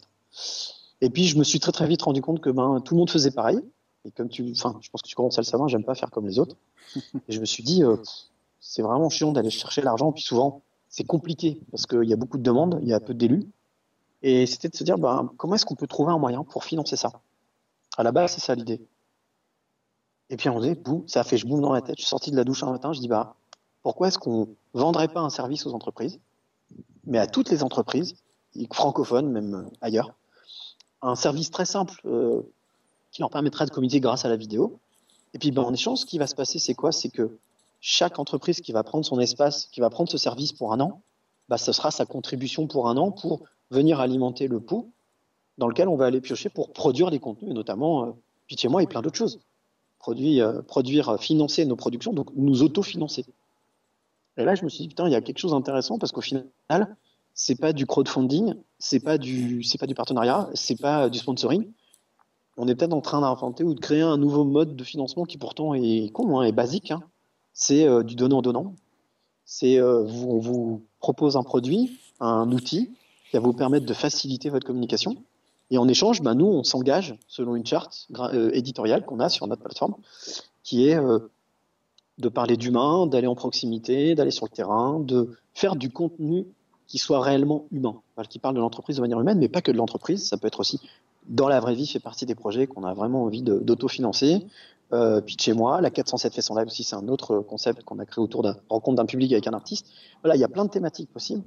Et 1.01 1.09
puis, 1.09 1.25
je 1.25 1.37
me 1.37 1.43
suis 1.43 1.59
très 1.59 1.71
très 1.71 1.87
vite 1.87 2.01
rendu 2.03 2.21
compte 2.21 2.41
que 2.41 2.49
ben, 2.49 2.81
tout 2.81 2.93
le 2.93 2.99
monde 2.99 3.09
faisait 3.09 3.31
pareil. 3.31 3.59
Et 4.05 4.11
comme 4.11 4.29
tu, 4.29 4.51
enfin, 4.51 4.77
je 4.81 4.89
pense 4.89 5.01
que 5.01 5.07
tu 5.07 5.15
commences 5.15 5.37
à 5.37 5.41
le 5.41 5.45
savoir, 5.45 5.67
j'aime 5.67 5.83
pas 5.83 5.95
faire 5.95 6.11
comme 6.11 6.27
les 6.27 6.39
autres. 6.39 6.55
Et 6.95 7.33
je 7.33 7.39
me 7.39 7.45
suis 7.45 7.63
dit, 7.63 7.83
euh, 7.83 7.97
c'est 8.59 8.81
vraiment 8.81 9.09
chiant 9.09 9.31
d'aller 9.31 9.49
chercher 9.49 9.81
l'argent. 9.81 10.11
Puis 10.11 10.23
souvent, 10.23 10.61
c'est 10.89 11.03
compliqué 11.03 11.59
parce 11.71 11.85
qu'il 11.85 12.03
y 12.03 12.13
a 12.13 12.15
beaucoup 12.15 12.37
de 12.37 12.43
demandes, 12.43 12.79
il 12.81 12.87
y 12.87 12.93
a 12.93 12.99
peu 12.99 13.13
d'élus. 13.13 13.47
Et 14.21 14.45
c'était 14.45 14.69
de 14.69 14.75
se 14.75 14.83
dire, 14.83 14.97
bah, 14.97 15.29
comment 15.37 15.55
est-ce 15.55 15.65
qu'on 15.65 15.75
peut 15.75 15.87
trouver 15.87 16.11
un 16.11 16.17
moyen 16.17 16.43
pour 16.43 16.63
financer 16.63 16.95
ça? 16.95 17.11
À 17.97 18.03
la 18.03 18.11
base, 18.11 18.33
c'est 18.33 18.41
ça 18.41 18.55
l'idée. 18.55 18.81
Et 20.29 20.37
puis 20.37 20.49
on 20.49 20.59
dit, 20.59 20.73
boum, 20.73 21.07
ça 21.07 21.21
a 21.21 21.23
fait 21.23 21.37
je 21.37 21.45
boum 21.45 21.61
dans 21.61 21.73
la 21.73 21.81
tête. 21.81 21.95
Je 21.97 22.01
suis 22.01 22.09
sorti 22.09 22.31
de 22.31 22.35
la 22.35 22.43
douche 22.43 22.63
un 22.63 22.71
matin, 22.71 22.93
je 22.93 22.99
dis, 22.99 23.07
bah, 23.07 23.35
pourquoi 23.83 24.07
est-ce 24.07 24.17
qu'on 24.17 24.47
vendrait 24.73 25.07
pas 25.07 25.21
un 25.21 25.29
service 25.29 25.67
aux 25.67 25.73
entreprises, 25.73 26.19
mais 27.05 27.19
à 27.19 27.27
toutes 27.27 27.51
les 27.51 27.61
entreprises, 27.61 28.15
francophones, 28.73 29.29
même 29.29 29.69
ailleurs, 29.81 30.15
un 31.01 31.15
service 31.15 31.51
très 31.51 31.65
simple, 31.65 31.99
euh, 32.05 32.41
qui 33.11 33.21
leur 33.21 33.29
permettra 33.29 33.65
de 33.65 33.71
communiquer 33.71 33.99
grâce 33.99 34.25
à 34.25 34.29
la 34.29 34.35
vidéo. 34.35 34.79
Et 35.33 35.39
puis, 35.39 35.51
ben, 35.51 35.63
en 35.63 35.73
échange, 35.73 35.99
ce 35.99 36.05
qui 36.05 36.17
va 36.17 36.27
se 36.27 36.35
passer, 36.35 36.59
c'est 36.59 36.73
quoi? 36.73 36.91
C'est 36.91 37.09
que 37.09 37.37
chaque 37.81 38.19
entreprise 38.19 38.61
qui 38.61 38.71
va 38.71 38.83
prendre 38.83 39.05
son 39.05 39.19
espace, 39.19 39.67
qui 39.67 39.79
va 39.79 39.89
prendre 39.89 40.09
ce 40.09 40.17
service 40.17 40.53
pour 40.53 40.73
un 40.73 40.79
an, 40.79 41.01
bah, 41.49 41.57
ce 41.57 41.71
sera 41.71 41.91
sa 41.91 42.05
contribution 42.05 42.67
pour 42.67 42.89
un 42.89 42.97
an 42.97 43.11
pour 43.11 43.43
venir 43.71 43.99
alimenter 43.99 44.47
le 44.47 44.59
pot 44.59 44.89
dans 45.57 45.67
lequel 45.67 45.87
on 45.87 45.95
va 45.95 46.05
aller 46.05 46.21
piocher 46.21 46.49
pour 46.49 46.73
produire 46.73 47.11
des 47.11 47.19
contenus, 47.19 47.51
et 47.51 47.53
notamment, 47.53 48.05
euh, 48.05 48.11
chez 48.47 48.67
moi 48.67 48.83
et 48.83 48.87
plein 48.87 49.01
d'autres 49.01 49.17
choses. 49.17 49.39
Produire, 49.99 50.47
euh, 50.47 51.13
euh, 51.13 51.17
financer 51.17 51.65
nos 51.65 51.75
productions, 51.75 52.13
donc 52.13 52.29
nous 52.35 52.63
autofinancer. 52.63 53.25
Et 54.37 54.43
là, 54.43 54.55
je 54.55 54.63
me 54.63 54.69
suis 54.69 54.83
dit, 54.83 54.87
putain, 54.89 55.07
il 55.07 55.11
y 55.11 55.15
a 55.15 55.21
quelque 55.21 55.39
chose 55.39 55.51
d'intéressant 55.51 55.97
parce 55.97 56.11
qu'au 56.11 56.21
final, 56.21 56.45
c'est 57.35 57.59
pas 57.59 57.73
du 57.73 57.85
crowdfunding, 57.85 58.55
c'est 58.79 58.99
pas 58.99 59.19
du, 59.19 59.61
c'est 59.61 59.77
pas 59.77 59.85
du 59.85 59.93
partenariat, 59.93 60.49
c'est 60.55 60.79
pas 60.79 61.09
du 61.09 61.19
sponsoring, 61.19 61.67
on 62.57 62.67
est 62.67 62.75
peut-être 62.75 62.93
en 62.93 63.01
train 63.01 63.21
d'inventer 63.21 63.63
ou 63.63 63.73
de 63.73 63.79
créer 63.79 64.01
un 64.01 64.17
nouveau 64.17 64.43
mode 64.43 64.75
de 64.75 64.83
financement 64.83 65.25
qui 65.25 65.37
pourtant 65.37 65.73
est 65.73 66.09
con, 66.13 66.39
hein, 66.39 66.43
est 66.43 66.51
basique. 66.51 66.91
Hein. 66.91 67.03
C'est 67.53 67.85
euh, 67.85 68.03
du 68.03 68.15
donnant-donnant. 68.15 68.73
C'est 69.45 69.77
euh, 69.77 70.03
on 70.03 70.39
vous 70.39 70.83
propose 70.99 71.35
un 71.35 71.43
produit, 71.43 71.99
un 72.19 72.51
outil 72.51 72.91
qui 73.29 73.37
va 73.37 73.39
vous 73.39 73.53
permettre 73.53 73.85
de 73.85 73.93
faciliter 73.93 74.49
votre 74.49 74.65
communication. 74.65 75.17
Et 75.71 75.77
en 75.77 75.87
échange, 75.87 76.21
ben, 76.21 76.35
nous, 76.35 76.45
on 76.45 76.63
s'engage 76.63 77.15
selon 77.27 77.55
une 77.55 77.65
charte 77.65 78.07
euh, 78.17 78.51
éditoriale 78.53 79.05
qu'on 79.05 79.19
a 79.19 79.29
sur 79.29 79.47
notre 79.47 79.63
plateforme, 79.63 79.95
qui 80.63 80.87
est 80.87 80.97
de 82.17 82.29
parler 82.29 82.55
d'humain, 82.55 83.07
d'aller 83.07 83.27
en 83.27 83.35
proximité, 83.35 84.15
d'aller 84.15 84.31
sur 84.31 84.45
le 84.45 84.51
terrain, 84.51 84.99
de 84.99 85.35
faire 85.53 85.75
du 85.75 85.89
contenu 85.89 86.45
qui 86.87 86.97
soit 86.97 87.21
réellement 87.21 87.65
humain, 87.71 88.01
qui 88.29 88.39
parle 88.39 88.55
de 88.55 88.59
l'entreprise 88.59 88.97
de 88.97 89.01
manière 89.01 89.19
humaine, 89.19 89.39
mais 89.39 89.49
pas 89.49 89.61
que 89.61 89.71
de 89.71 89.77
l'entreprise, 89.77 90.27
ça 90.27 90.37
peut 90.37 90.47
être 90.47 90.59
aussi 90.59 90.79
dans 91.27 91.47
la 91.47 91.59
vraie 91.59 91.75
vie, 91.75 91.87
fait 91.87 91.99
partie 91.99 92.25
des 92.25 92.35
projets 92.35 92.67
qu'on 92.67 92.83
a 92.83 92.93
vraiment 92.93 93.23
envie 93.23 93.41
d'autofinancer. 93.41 94.45
Euh, 94.93 95.21
puis 95.21 95.35
chez 95.39 95.53
moi, 95.53 95.81
la 95.81 95.89
407 95.89 96.33
fait 96.33 96.41
son 96.41 96.55
live 96.55 96.67
aussi, 96.67 96.83
c'est 96.83 96.95
un 96.95 97.07
autre 97.07 97.39
concept 97.39 97.83
qu'on 97.83 97.97
a 97.99 98.05
créé 98.05 98.21
autour 98.21 98.43
d'un 98.43 98.55
rencontre 98.69 98.97
d'un 98.97 99.05
public 99.05 99.31
avec 99.31 99.47
un 99.47 99.53
artiste. 99.53 99.87
Voilà, 100.21 100.35
il 100.35 100.39
y 100.39 100.43
a 100.43 100.47
plein 100.47 100.65
de 100.65 100.69
thématiques 100.69 101.11
possibles. 101.11 101.43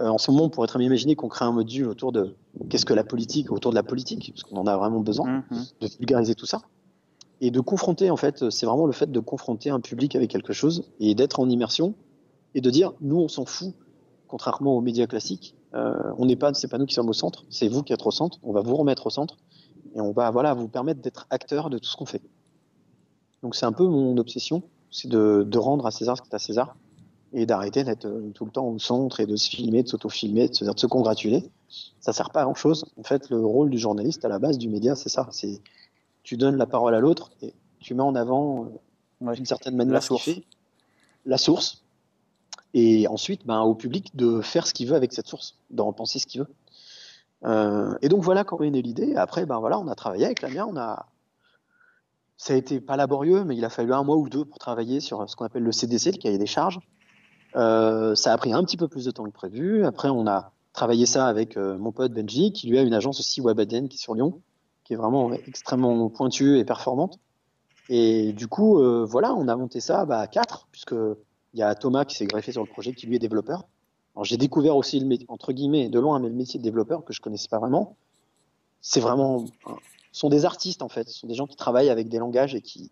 Euh, 0.00 0.08
en 0.08 0.18
ce 0.18 0.30
moment, 0.30 0.44
on 0.44 0.48
pourrait 0.48 0.68
très 0.68 0.78
bien 0.78 0.86
imaginer 0.86 1.16
qu'on 1.16 1.28
crée 1.28 1.44
un 1.44 1.52
module 1.52 1.88
autour 1.88 2.12
de 2.12 2.36
qu'est-ce 2.70 2.86
que 2.86 2.94
la 2.94 3.02
politique, 3.02 3.50
autour 3.50 3.72
de 3.72 3.76
la 3.76 3.82
politique, 3.82 4.30
parce 4.32 4.44
qu'on 4.44 4.56
en 4.56 4.66
a 4.66 4.76
vraiment 4.76 5.00
besoin, 5.00 5.40
mm-hmm. 5.50 5.72
de 5.80 5.88
vulgariser 5.98 6.34
tout 6.36 6.46
ça. 6.46 6.62
Et 7.40 7.50
de 7.50 7.60
confronter, 7.60 8.10
en 8.10 8.16
fait, 8.16 8.50
c'est 8.50 8.66
vraiment 8.66 8.86
le 8.86 8.92
fait 8.92 9.10
de 9.10 9.20
confronter 9.20 9.70
un 9.70 9.80
public 9.80 10.14
avec 10.14 10.30
quelque 10.30 10.52
chose 10.52 10.90
et 11.00 11.14
d'être 11.14 11.40
en 11.40 11.48
immersion 11.48 11.94
et 12.54 12.60
de 12.60 12.70
dire, 12.70 12.92
nous, 13.00 13.16
on 13.16 13.28
s'en 13.28 13.44
fout, 13.44 13.74
contrairement 14.28 14.76
aux 14.76 14.80
médias 14.80 15.06
classiques, 15.06 15.54
euh, 15.74 16.12
on 16.16 16.26
n'est 16.26 16.36
pas, 16.36 16.54
c'est 16.54 16.68
pas 16.68 16.78
nous 16.78 16.86
qui 16.86 16.94
sommes 16.94 17.08
au 17.08 17.14
centre, 17.14 17.44
c'est 17.50 17.68
vous 17.68 17.82
qui 17.82 17.92
êtes 17.92 18.06
au 18.06 18.10
centre. 18.10 18.38
On 18.42 18.52
va 18.52 18.60
vous 18.60 18.76
remettre 18.76 19.06
au 19.06 19.10
centre 19.10 19.36
et 19.94 20.00
on 20.00 20.12
va 20.12 20.30
voilà 20.30 20.54
vous 20.54 20.68
permettre 20.68 21.00
d'être 21.00 21.26
acteur 21.30 21.70
de 21.70 21.78
tout 21.78 21.88
ce 21.88 21.96
qu'on 21.96 22.06
fait. 22.06 22.22
Donc 23.42 23.54
c'est 23.54 23.66
un 23.66 23.72
peu 23.72 23.86
mon 23.86 24.16
obsession, 24.16 24.62
c'est 24.90 25.08
de, 25.08 25.58
rendre 25.58 25.86
à 25.86 25.90
César 25.90 26.16
ce 26.16 26.22
qui 26.22 26.28
est 26.28 26.34
à 26.34 26.38
César 26.38 26.76
et 27.32 27.44
d'arrêter 27.44 27.84
d'être 27.84 28.06
euh, 28.06 28.30
tout 28.34 28.44
le 28.44 28.50
temps 28.50 28.66
au 28.66 28.78
centre 28.78 29.20
et 29.20 29.26
de 29.26 29.36
se 29.36 29.50
filmer, 29.50 29.82
de 29.82 29.88
s'auto-filmer, 29.88 30.48
de 30.48 30.54
se, 30.54 30.64
de 30.64 30.78
se 30.78 30.86
congratuler. 30.86 31.50
Ça 32.00 32.12
sert 32.12 32.30
pas 32.30 32.40
à 32.40 32.44
grand 32.44 32.54
chose. 32.54 32.86
En 32.98 33.02
fait, 33.02 33.28
le 33.28 33.44
rôle 33.44 33.68
du 33.68 33.78
journaliste 33.78 34.24
à 34.24 34.28
la 34.28 34.38
base 34.38 34.56
du 34.56 34.68
média, 34.68 34.94
c'est 34.94 35.10
ça. 35.10 35.28
C'est 35.30 35.60
tu 36.22 36.36
donnes 36.36 36.56
la 36.56 36.66
parole 36.66 36.94
à 36.94 37.00
l'autre 37.00 37.30
et 37.42 37.54
tu 37.80 37.94
mets 37.94 38.02
en 38.02 38.14
avant 38.14 38.68
euh, 39.22 39.34
d'une 39.34 39.46
certaine 39.46 39.76
manière 39.76 39.94
la 39.94 40.00
source. 40.00 40.30
la 41.26 41.38
source 41.38 41.82
et 42.74 43.08
ensuite 43.08 43.46
ben, 43.46 43.60
au 43.60 43.74
public 43.74 44.14
de 44.14 44.40
faire 44.40 44.66
ce 44.66 44.74
qu'il 44.74 44.88
veut 44.88 44.96
avec 44.96 45.12
cette 45.12 45.26
source, 45.26 45.56
d'en 45.70 45.92
penser 45.92 46.18
ce 46.18 46.26
qu'il 46.26 46.40
veut. 46.40 46.48
Euh, 47.44 47.96
et 48.02 48.08
donc 48.08 48.22
voilà 48.22 48.44
quand 48.44 48.60
est 48.60 48.70
l'idée. 48.70 49.14
Après, 49.16 49.46
ben 49.46 49.58
voilà, 49.58 49.78
on 49.78 49.88
a 49.88 49.94
travaillé 49.94 50.24
avec 50.24 50.42
la 50.42 50.48
mienne, 50.48 50.66
on 50.68 50.76
a 50.76 51.06
ça 52.36 52.52
a 52.52 52.56
été 52.56 52.80
pas 52.80 52.96
laborieux, 52.96 53.42
mais 53.44 53.56
il 53.56 53.64
a 53.64 53.68
fallu 53.68 53.92
un 53.92 54.04
mois 54.04 54.16
ou 54.16 54.28
deux 54.28 54.44
pour 54.44 54.58
travailler 54.58 55.00
sur 55.00 55.28
ce 55.28 55.34
qu'on 55.34 55.44
appelle 55.44 55.64
le 55.64 55.72
CDC, 55.72 56.12
le 56.12 56.18
cahier 56.18 56.38
des 56.38 56.46
charges. 56.46 56.78
Euh, 57.56 58.14
ça 58.14 58.32
a 58.32 58.38
pris 58.38 58.52
un 58.52 58.62
petit 58.62 58.76
peu 58.76 58.86
plus 58.86 59.04
de 59.04 59.10
temps 59.10 59.24
que 59.24 59.30
prévu. 59.30 59.84
Après, 59.84 60.08
on 60.08 60.26
a 60.28 60.52
travaillé 60.72 61.04
ça 61.04 61.26
avec 61.26 61.56
euh, 61.56 61.76
mon 61.78 61.90
pote 61.90 62.12
Benji, 62.12 62.52
qui 62.52 62.68
lui 62.68 62.78
a 62.78 62.82
une 62.82 62.94
agence 62.94 63.18
aussi 63.18 63.40
WebADN 63.40 63.88
qui 63.88 63.96
est 63.96 64.00
sur 64.00 64.14
Lyon, 64.14 64.40
qui 64.84 64.92
est 64.92 64.96
vraiment 64.96 65.32
extrêmement 65.32 66.08
pointue 66.10 66.58
et 66.58 66.64
performante. 66.64 67.18
Et 67.88 68.32
du 68.34 68.46
coup, 68.46 68.78
voilà, 69.06 69.34
on 69.34 69.48
a 69.48 69.56
monté 69.56 69.80
ça 69.80 70.04
bah, 70.04 70.20
à 70.20 70.26
quatre, 70.26 70.68
puisque 70.70 70.94
il 71.54 71.60
y 71.60 71.62
a 71.62 71.74
Thomas 71.74 72.04
qui 72.04 72.16
s'est 72.16 72.26
greffé 72.26 72.52
sur 72.52 72.62
le 72.62 72.68
projet, 72.68 72.92
qui 72.92 73.06
lui 73.06 73.16
est 73.16 73.20
développeur. 73.20 73.64
Alors 74.14 74.24
j'ai 74.24 74.36
découvert 74.36 74.76
aussi, 74.76 75.00
le 75.00 75.16
entre 75.28 75.52
guillemets, 75.52 75.88
de 75.88 75.98
loin, 75.98 76.18
mais 76.18 76.28
le 76.28 76.34
métier 76.34 76.58
de 76.58 76.64
développeur 76.64 77.04
que 77.04 77.12
je 77.12 77.20
connaissais 77.20 77.48
pas 77.48 77.58
vraiment. 77.58 77.96
C'est 78.80 79.00
vraiment, 79.00 79.44
sont 80.12 80.28
des 80.28 80.44
artistes 80.44 80.82
en 80.82 80.88
fait, 80.88 81.08
ce 81.08 81.18
sont 81.20 81.26
des 81.26 81.34
gens 81.34 81.46
qui 81.46 81.56
travaillent 81.56 81.90
avec 81.90 82.08
des 82.08 82.18
langages 82.18 82.54
et 82.54 82.60
qui, 82.60 82.90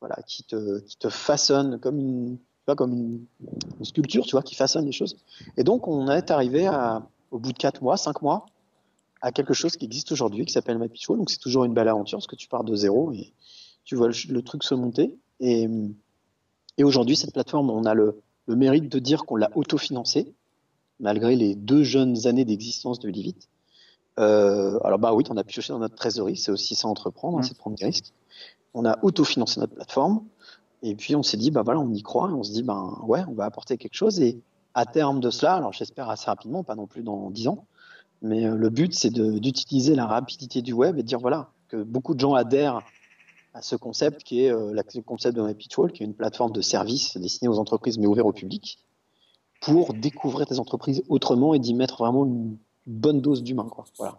voilà, 0.00 0.16
qui 0.26 0.44
te, 0.44 0.80
qui 0.80 0.96
te 0.96 1.08
façonnent 1.08 1.78
comme 1.78 1.98
une, 1.98 2.38
comme 2.74 2.92
une, 2.92 3.84
sculpture, 3.84 4.24
tu 4.24 4.32
vois, 4.32 4.42
qui 4.42 4.54
façonnent 4.54 4.86
les 4.86 4.92
choses. 4.92 5.16
Et 5.56 5.64
donc 5.64 5.88
on 5.88 6.10
est 6.10 6.30
arrivé 6.30 6.66
à, 6.66 7.06
au 7.30 7.38
bout 7.38 7.52
de 7.52 7.58
4 7.58 7.82
mois, 7.82 7.96
5 7.96 8.22
mois, 8.22 8.46
à 9.22 9.32
quelque 9.32 9.54
chose 9.54 9.76
qui 9.76 9.84
existe 9.84 10.12
aujourd'hui, 10.12 10.44
qui 10.44 10.52
s'appelle 10.52 10.78
MyPitchWall. 10.78 11.18
Donc 11.18 11.30
c'est 11.30 11.38
toujours 11.38 11.64
une 11.64 11.74
belle 11.74 11.88
aventure 11.88 12.18
parce 12.18 12.26
que 12.26 12.36
tu 12.36 12.48
pars 12.48 12.64
de 12.64 12.74
zéro 12.74 13.12
et 13.12 13.32
tu 13.84 13.94
vois 13.94 14.08
le, 14.08 14.14
le 14.28 14.42
truc 14.42 14.62
se 14.62 14.74
monter. 14.74 15.16
Et 15.40 15.68
et 16.78 16.84
aujourd'hui, 16.84 17.16
cette 17.16 17.32
plateforme, 17.32 17.70
on 17.70 17.84
a 17.84 17.94
le, 17.94 18.20
mérite 18.48 18.90
de 18.90 18.98
dire 18.98 19.24
qu'on 19.24 19.36
l'a 19.36 19.50
autofinancée, 19.54 20.32
malgré 21.00 21.34
les 21.36 21.54
deux 21.54 21.82
jeunes 21.82 22.26
années 22.26 22.44
d'existence 22.44 23.00
de 23.00 23.08
Livit. 23.08 23.48
Euh, 24.18 24.78
alors 24.84 24.98
bah 24.98 25.12
oui, 25.12 25.24
on 25.28 25.36
a 25.36 25.44
pioché 25.44 25.72
dans 25.72 25.78
notre 25.78 25.96
trésorerie, 25.96 26.36
c'est 26.36 26.50
aussi 26.50 26.74
ça 26.74 26.88
entreprendre, 26.88 27.38
hein, 27.38 27.40
mmh. 27.40 27.44
c'est 27.44 27.58
prendre 27.58 27.76
des 27.76 27.84
risques. 27.84 28.12
On 28.72 28.84
a 28.84 28.98
autofinancé 29.02 29.60
notre 29.60 29.74
plateforme, 29.74 30.22
et 30.82 30.94
puis 30.94 31.16
on 31.16 31.22
s'est 31.22 31.36
dit 31.36 31.50
bah 31.50 31.62
voilà, 31.62 31.80
on 31.80 31.92
y 31.92 32.02
croit, 32.02 32.30
on 32.32 32.42
se 32.42 32.52
dit 32.52 32.62
ben 32.62 32.98
ouais, 33.06 33.22
on 33.28 33.34
va 33.34 33.44
apporter 33.44 33.76
quelque 33.76 33.94
chose, 33.94 34.20
et 34.20 34.40
à 34.74 34.86
terme 34.86 35.20
de 35.20 35.30
cela, 35.30 35.54
alors 35.54 35.72
j'espère 35.72 36.08
assez 36.08 36.26
rapidement, 36.26 36.62
pas 36.62 36.76
non 36.76 36.86
plus 36.86 37.02
dans 37.02 37.30
dix 37.30 37.48
ans, 37.48 37.66
mais 38.22 38.46
euh, 38.46 38.54
le 38.54 38.70
but 38.70 38.94
c'est 38.94 39.10
d'utiliser 39.10 39.94
la 39.94 40.06
rapidité 40.06 40.62
du 40.62 40.72
web 40.72 40.98
et 40.98 41.02
de 41.02 41.06
dire 41.06 41.18
voilà 41.18 41.50
que 41.68 41.82
beaucoup 41.82 42.14
de 42.14 42.20
gens 42.20 42.34
adhèrent 42.34 42.80
à 43.56 43.62
ce 43.62 43.74
concept 43.74 44.22
qui 44.22 44.44
est 44.44 44.52
euh, 44.52 44.72
le 44.72 45.00
concept 45.00 45.34
de 45.34 45.42
MyPitchWall, 45.42 45.90
qui 45.90 46.02
est 46.02 46.06
une 46.06 46.14
plateforme 46.14 46.52
de 46.52 46.60
service 46.60 47.16
destinée 47.16 47.48
aux 47.48 47.58
entreprises 47.58 47.98
mais 47.98 48.06
ouverte 48.06 48.28
au 48.28 48.32
public, 48.32 48.78
pour 49.62 49.94
découvrir 49.94 50.46
tes 50.46 50.58
entreprises 50.58 51.02
autrement 51.08 51.54
et 51.54 51.58
d'y 51.58 51.72
mettre 51.72 51.96
vraiment 51.96 52.26
une 52.26 52.58
bonne 52.86 53.22
dose 53.22 53.42
d'humain. 53.42 53.66
Voilà. 53.98 54.18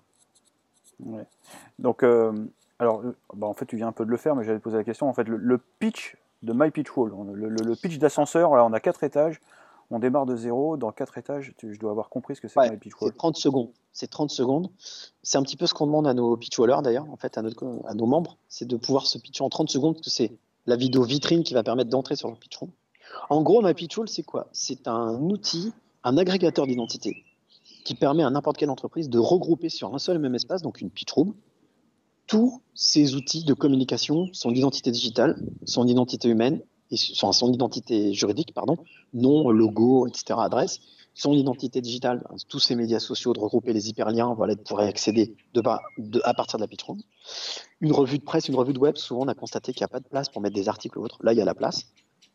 Donc, 1.78 2.02
euh, 2.02 2.34
alors, 2.80 3.04
bah, 3.36 3.46
en 3.46 3.54
fait, 3.54 3.68
tu 3.68 3.76
viens 3.76 3.88
un 3.88 3.92
peu 3.92 4.06
de 4.06 4.10
le 4.10 4.18
faire, 4.18 4.36
mais 4.36 4.44
j'allais 4.44 4.58
te 4.58 4.64
poser 4.64 4.78
la 4.78 4.84
question. 4.84 5.08
En 5.08 5.14
fait, 5.14 5.28
le, 5.28 5.58
pitch 5.80 6.18
de 6.42 6.54
MyPitchWall, 6.54 7.12
le, 7.34 7.50
le 7.50 7.76
pitch 7.76 8.00
d'ascenseur, 8.00 8.56
là, 8.56 8.66
on 8.66 8.74
a 8.74 8.80
quatre 8.80 9.04
étages. 9.04 9.40
On 9.90 10.00
démarre 10.00 10.26
de 10.26 10.36
zéro, 10.36 10.76
dans 10.76 10.92
quatre 10.92 11.18
étages, 11.18 11.54
je 11.62 11.80
dois 11.80 11.92
avoir 11.92 12.10
compris 12.10 12.36
ce 12.36 12.42
que 12.42 12.50
c'est 12.50 12.60
ouais, 12.60 12.78
C'est 13.00 13.18
30 13.18 13.38
secondes. 13.38 13.70
C'est 13.94 14.08
30 14.08 14.30
secondes. 14.30 14.70
C'est 15.24 15.38
un 15.38 15.44
petit 15.44 15.56
peu 15.56 15.66
ce 15.66 15.74
qu'on 15.74 15.86
demande 15.86 16.08
à 16.08 16.14
nos 16.14 16.36
pitchwallers 16.36 16.82
d'ailleurs, 16.84 17.10
en 17.10 17.16
fait, 17.16 17.38
à, 17.38 17.42
à 17.86 17.94
nos 17.94 18.06
membres, 18.06 18.38
c'est 18.50 18.68
de 18.68 18.76
pouvoir 18.76 19.08
se 19.08 19.18
pitcher 19.18 19.44
en 19.44 19.50
30 19.50 19.70
secondes, 19.70 19.94
parce 19.94 20.06
que 20.06 20.12
c'est 20.12 20.38
la 20.66 20.76
vidéo 20.76 21.04
vitrine 21.04 21.44
qui 21.44 21.54
va 21.54 21.64
permettre 21.64 21.90
d'entrer 21.90 22.18
sur 22.18 22.30
le 22.30 22.36
pitchroom. 22.36 22.70
En 23.30 23.42
gros, 23.42 23.62
ma 23.62 23.74
pitchwall, 23.74 24.10
c'est 24.10 24.24
quoi? 24.24 24.50
C'est 24.52 24.88
un 24.88 25.22
outil, 25.22 25.72
un 26.04 26.18
agrégateur 26.18 26.68
d'identité 26.68 27.24
qui 27.86 27.96
permet 27.96 28.24
à 28.24 28.30
n'importe 28.30 28.58
quelle 28.58 28.70
entreprise 28.70 29.10
de 29.10 29.18
regrouper 29.18 29.70
sur 29.70 29.96
un 29.96 30.00
seul 30.00 30.18
et 30.18 30.20
même 30.20 30.36
espace, 30.36 30.62
donc 30.62 30.82
une 30.82 30.90
pitchroom, 30.90 31.34
tous 32.28 32.62
ces 32.76 33.16
outils 33.16 33.46
de 33.46 33.54
communication, 33.54 34.28
son 34.34 34.52
identité 34.52 34.92
digitale, 34.92 35.42
son 35.66 35.88
identité 35.88 36.28
humaine 36.28 36.62
son, 36.96 37.52
identité 37.52 38.14
juridique, 38.14 38.54
pardon, 38.54 38.78
nom, 39.14 39.50
logo, 39.50 40.08
etc., 40.08 40.40
adresse, 40.40 40.80
son 41.14 41.34
identité 41.34 41.82
digitale, 41.82 42.24
tous 42.48 42.60
ces 42.60 42.76
médias 42.76 43.00
sociaux, 43.00 43.34
de 43.34 43.40
regrouper 43.40 43.74
les 43.74 43.90
hyperliens, 43.90 44.34
voilà, 44.36 44.56
de 44.56 44.62
pouvoir 44.62 44.88
accéder 44.88 45.36
de, 45.54 45.64
de, 45.98 46.22
à 46.24 46.34
partir 46.34 46.60
de 46.60 46.64
la 46.64 46.68
Pitchroom. 46.68 47.02
Une 47.82 47.92
revue 47.92 48.20
de 48.20 48.24
presse, 48.24 48.48
une 48.48 48.56
revue 48.56 48.74
de 48.74 48.80
web, 48.80 48.96
souvent 48.98 49.26
on 49.26 49.28
a 49.28 49.34
constaté 49.34 49.74
qu'il 49.74 49.82
n'y 49.82 49.86
a 49.86 49.90
pas 49.90 50.00
de 50.00 50.08
place 50.08 50.30
pour 50.30 50.42
mettre 50.42 50.56
des 50.56 50.70
articles 50.70 50.98
ou 51.00 51.04
autres. 51.04 51.18
Là, 51.24 51.34
il 51.34 51.38
y 51.38 51.42
a 51.42 51.46
la 51.46 51.56
place. 51.56 51.88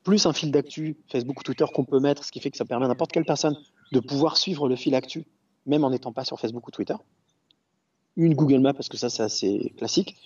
Plus 0.02 0.26
un 0.26 0.32
fil 0.32 0.50
d'actu, 0.50 0.96
Facebook 1.06 1.38
ou 1.40 1.42
Twitter 1.44 1.64
qu'on 1.72 1.84
peut 1.84 2.00
mettre, 2.00 2.24
ce 2.24 2.32
qui 2.32 2.40
fait 2.40 2.50
que 2.50 2.56
ça 2.56 2.64
permet 2.64 2.86
à 2.86 2.88
n'importe 2.88 3.12
quelle 3.12 3.24
personne 3.24 3.56
de 3.92 4.00
pouvoir 4.00 4.36
suivre 4.36 4.68
le 4.68 4.74
fil 4.74 4.96
actu, 4.96 5.24
même 5.64 5.84
en 5.84 5.90
n'étant 5.90 6.12
pas 6.12 6.24
sur 6.24 6.40
Facebook 6.40 6.66
ou 6.66 6.72
Twitter. 6.72 6.96
Une 8.16 8.34
Google 8.34 8.58
Map, 8.58 8.74
parce 8.74 8.88
que 8.88 8.96
ça, 8.96 9.08
c'est 9.08 9.22
assez 9.22 9.72
classique 9.78 10.16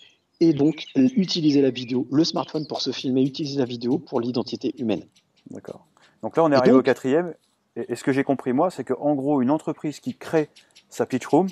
et 0.40 0.52
donc 0.52 0.87
utiliser 0.95 1.62
la 1.62 1.71
vidéo, 1.71 2.07
le 2.11 2.25
smartphone 2.25 2.66
pour 2.66 2.81
se 2.83 2.90
filmer, 2.90 3.23
utiliser 3.23 3.59
la 3.59 3.64
vidéo 3.64 3.99
pour 3.99 4.21
l'identité 4.21 4.75
humaine. 4.78 5.05
D'accord. 5.50 5.87
Donc 6.23 6.37
là, 6.37 6.45
on 6.45 6.52
est 6.52 6.57
arrivé 6.57 6.76
au 6.76 6.83
quatrième. 6.83 7.35
Et, 7.76 7.95
ce 7.95 8.02
que 8.02 8.12
j'ai 8.12 8.25
compris, 8.25 8.52
moi, 8.52 8.71
c'est 8.71 8.85
qu'en 8.85 9.14
gros, 9.14 9.43
une 9.43 9.50
entreprise 9.50 10.00
qui 10.00 10.16
crée 10.16 10.49
sa 10.88 11.07
pitch 11.07 11.26
room, 11.26 11.49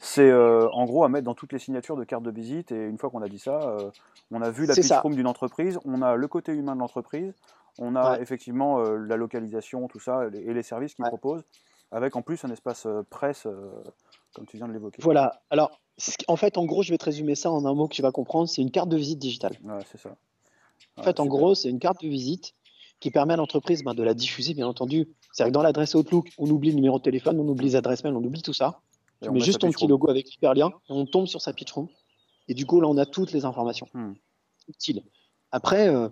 c'est 0.00 0.30
euh, 0.30 0.68
en 0.70 0.86
gros 0.86 1.04
à 1.04 1.08
mettre 1.08 1.24
dans 1.24 1.34
toutes 1.34 1.52
les 1.52 1.58
signatures 1.58 1.96
de 1.96 2.04
carte 2.04 2.22
de 2.22 2.30
visite. 2.30 2.72
Et 2.72 2.86
une 2.86 2.98
fois 2.98 3.10
qu'on 3.10 3.22
a 3.22 3.28
dit 3.28 3.38
ça, 3.38 3.60
euh, 3.60 3.90
on 4.30 4.40
a 4.40 4.50
vu 4.50 4.66
la 4.66 4.74
pitch 4.74 4.90
room 4.90 5.14
d'une 5.14 5.26
entreprise, 5.26 5.78
on 5.84 6.02
a 6.02 6.16
le 6.16 6.28
côté 6.28 6.52
humain 6.52 6.74
de 6.74 6.80
l'entreprise, 6.80 7.34
on 7.78 7.96
a 7.96 8.18
effectivement 8.20 8.80
euh, 8.80 8.96
la 8.96 9.16
localisation, 9.16 9.86
tout 9.88 10.00
ça, 10.00 10.26
et 10.32 10.54
les 10.54 10.62
services 10.62 10.94
qu'ils 10.94 11.04
proposent, 11.04 11.44
avec 11.90 12.16
en 12.16 12.22
plus 12.22 12.42
un 12.44 12.50
espace 12.50 12.86
presse, 13.10 13.46
comme 14.34 14.46
tu 14.46 14.56
viens 14.56 14.68
de 14.68 14.72
l'évoquer. 14.72 15.02
Voilà. 15.02 15.42
Alors, 15.50 15.81
en 16.28 16.36
fait, 16.36 16.58
en 16.58 16.64
gros, 16.64 16.82
je 16.82 16.90
vais 16.90 16.98
te 16.98 17.04
résumer 17.04 17.34
ça 17.34 17.50
en 17.50 17.64
un 17.64 17.74
mot 17.74 17.88
que 17.88 17.94
tu 17.94 18.02
vas 18.02 18.12
comprendre. 18.12 18.48
C'est 18.48 18.62
une 18.62 18.70
carte 18.70 18.88
de 18.88 18.96
visite 18.96 19.18
digitale. 19.18 19.58
Ouais, 19.62 19.84
c'est 19.90 19.98
ça. 19.98 20.16
En 20.96 21.02
fait, 21.02 21.20
en 21.20 21.26
gros, 21.26 21.54
c'est 21.54 21.68
une 21.68 21.78
carte 21.78 22.02
de 22.02 22.08
visite 22.08 22.54
qui 23.00 23.10
permet 23.10 23.34
à 23.34 23.36
l'entreprise 23.36 23.82
ben, 23.82 23.94
de 23.94 24.02
la 24.02 24.14
diffuser, 24.14 24.54
bien 24.54 24.66
entendu. 24.66 25.08
C'est-à-dire 25.32 25.50
que 25.50 25.54
dans 25.54 25.62
l'adresse 25.62 25.94
Outlook, 25.94 26.30
on 26.38 26.48
oublie 26.48 26.70
le 26.70 26.76
numéro 26.76 26.98
de 26.98 27.02
téléphone, 27.02 27.38
on 27.40 27.48
oublie 27.48 27.66
les 27.66 27.76
adresses 27.76 28.04
mail, 28.04 28.14
on 28.14 28.22
oublie 28.22 28.42
tout 28.42 28.52
ça. 28.52 28.80
tu 29.22 29.30
mets 29.30 29.40
juste 29.40 29.60
ton 29.60 29.70
petit 29.70 29.86
logo 29.86 30.08
avec 30.08 30.28
super 30.28 30.54
lien, 30.54 30.68
et 30.68 30.92
on 30.92 31.04
tombe 31.06 31.26
sur 31.26 31.40
sa 31.40 31.52
pitchroom. 31.52 31.88
Et 32.48 32.54
du 32.54 32.66
coup, 32.66 32.80
là, 32.80 32.88
on 32.88 32.96
a 32.98 33.06
toutes 33.06 33.32
les 33.32 33.44
informations 33.44 33.88
hmm. 33.94 34.12
utiles. 34.68 35.02
Après, 35.50 35.88
euh, 35.88 36.08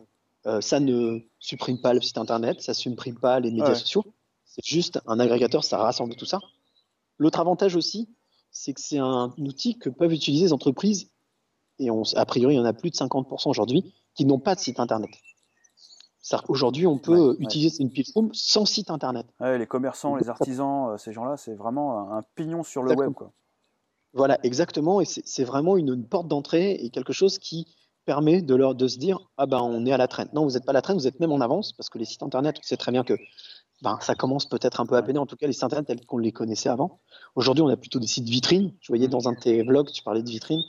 euh, 0.46 0.60
ça 0.60 0.80
ne 0.80 1.20
supprime 1.38 1.80
pas 1.80 1.94
le 1.94 2.00
site 2.00 2.18
internet, 2.18 2.60
ça 2.60 2.72
ne 2.72 2.76
supprime 2.76 3.18
pas 3.18 3.40
les 3.40 3.50
médias 3.50 3.74
sociaux. 3.74 4.04
C'est 4.44 4.64
juste 4.64 5.00
un 5.06 5.20
agrégateur, 5.20 5.62
ça 5.62 5.78
rassemble 5.78 6.16
tout 6.16 6.26
ça. 6.26 6.40
L'autre 7.18 7.38
avantage 7.38 7.76
aussi, 7.76 8.08
c'est 8.50 8.72
que 8.72 8.80
c'est 8.80 8.98
un 8.98 9.32
outil 9.38 9.78
que 9.78 9.88
peuvent 9.88 10.12
utiliser 10.12 10.46
les 10.46 10.52
entreprises, 10.52 11.10
et 11.78 11.90
on, 11.90 12.02
a 12.14 12.26
priori, 12.26 12.54
il 12.54 12.58
y 12.58 12.60
en 12.60 12.64
a 12.64 12.72
plus 12.72 12.90
de 12.90 12.96
50% 12.96 13.48
aujourd'hui, 13.48 13.94
qui 14.14 14.24
n'ont 14.26 14.38
pas 14.38 14.54
de 14.54 14.60
site 14.60 14.80
internet. 14.80 15.10
Aujourd'hui, 16.48 16.86
on 16.86 16.98
peut 16.98 17.36
utiliser 17.40 17.82
une 17.82 17.90
pitchroom 17.90 18.30
sans 18.32 18.64
site 18.64 18.90
internet. 18.90 19.26
les 19.40 19.66
commerçants, 19.66 20.16
les 20.16 20.28
artisans, 20.28 20.90
euh, 20.90 20.98
ces 20.98 21.12
gens-là, 21.12 21.36
c'est 21.36 21.54
vraiment 21.54 22.12
un 22.12 22.22
pignon 22.34 22.62
sur 22.62 22.82
le 22.82 22.94
web. 22.94 23.12
Quoi. 23.12 23.32
Voilà, 24.12 24.38
exactement. 24.42 25.00
Et 25.00 25.04
c'est 25.04 25.44
vraiment 25.44 25.76
une, 25.76 26.04
porte 26.04 26.28
d'entrée 26.28 26.72
et 26.72 26.90
quelque 26.90 27.12
chose 27.12 27.38
qui 27.38 27.66
permet 28.04 28.42
de 28.42 28.54
leur 28.54 28.74
de 28.74 28.88
se 28.88 28.98
dire 28.98 29.18
ah 29.36 29.46
ben 29.46 29.60
on 29.60 29.84
est 29.86 29.92
à 29.92 29.96
la 29.96 30.08
traîne. 30.08 30.28
Non, 30.32 30.44
vous 30.44 30.52
n'êtes 30.52 30.64
pas 30.64 30.72
à 30.72 30.74
la 30.74 30.82
traîne, 30.82 30.96
vous 30.96 31.06
êtes 31.06 31.20
même 31.20 31.32
en 31.32 31.40
avance 31.40 31.72
parce 31.72 31.88
que 31.90 31.98
les 31.98 32.04
sites 32.04 32.22
internet, 32.22 32.56
on 32.58 32.62
sait 32.62 32.76
très 32.76 32.92
bien 32.92 33.04
que 33.04 33.14
ben, 33.82 33.98
ça 34.00 34.14
commence 34.14 34.46
peut-être 34.46 34.80
un 34.80 34.86
peu 34.86 34.96
à 34.96 35.02
peiner. 35.02 35.18
En 35.18 35.26
tout 35.26 35.36
cas, 35.36 35.46
les 35.46 35.52
sites 35.52 35.64
internet 35.64 35.86
tels 35.86 36.04
qu'on 36.04 36.18
les 36.18 36.32
connaissait 36.32 36.68
avant. 36.68 37.00
Aujourd'hui, 37.34 37.62
on 37.62 37.68
a 37.68 37.76
plutôt 37.76 37.98
des 37.98 38.06
sites 38.06 38.28
vitrines. 38.28 38.72
Je 38.80 38.88
voyais 38.88 39.08
dans 39.08 39.28
un 39.28 39.32
de 39.32 39.38
tes 39.38 39.62
vlogs, 39.62 39.90
tu 39.90 40.02
parlais 40.02 40.22
de 40.22 40.28
vitrine. 40.28 40.62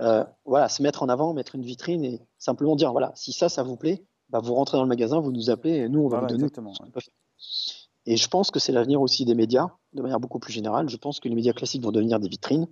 Euh, 0.00 0.24
voilà, 0.44 0.68
se 0.68 0.82
mettre 0.82 1.02
en 1.02 1.08
avant, 1.08 1.34
mettre 1.34 1.54
une 1.54 1.64
vitrine 1.64 2.04
et 2.04 2.20
simplement 2.38 2.76
dire 2.76 2.92
voilà, 2.92 3.12
si 3.14 3.32
ça, 3.32 3.48
ça 3.48 3.62
vous 3.62 3.76
plaît, 3.76 4.04
bah, 4.30 4.40
vous 4.42 4.54
rentrez 4.54 4.76
dans 4.76 4.82
le 4.82 4.88
magasin, 4.88 5.20
vous 5.20 5.32
nous 5.32 5.50
appelez 5.50 5.74
et 5.76 5.88
nous, 5.88 6.00
on 6.00 6.08
va 6.08 6.20
vous 6.20 6.26
donner. 6.26 6.46
Et 8.06 8.16
je 8.16 8.28
pense 8.28 8.50
que 8.50 8.58
c'est 8.58 8.72
l'avenir 8.72 9.00
aussi 9.00 9.24
des 9.24 9.34
médias, 9.34 9.68
de 9.92 10.02
manière 10.02 10.18
beaucoup 10.18 10.40
plus 10.40 10.52
générale. 10.52 10.88
Je 10.88 10.96
pense 10.96 11.20
que 11.20 11.28
les 11.28 11.34
médias 11.34 11.52
classiques 11.52 11.84
vont 11.84 11.92
devenir 11.92 12.18
des 12.18 12.28
vitrines. 12.28 12.66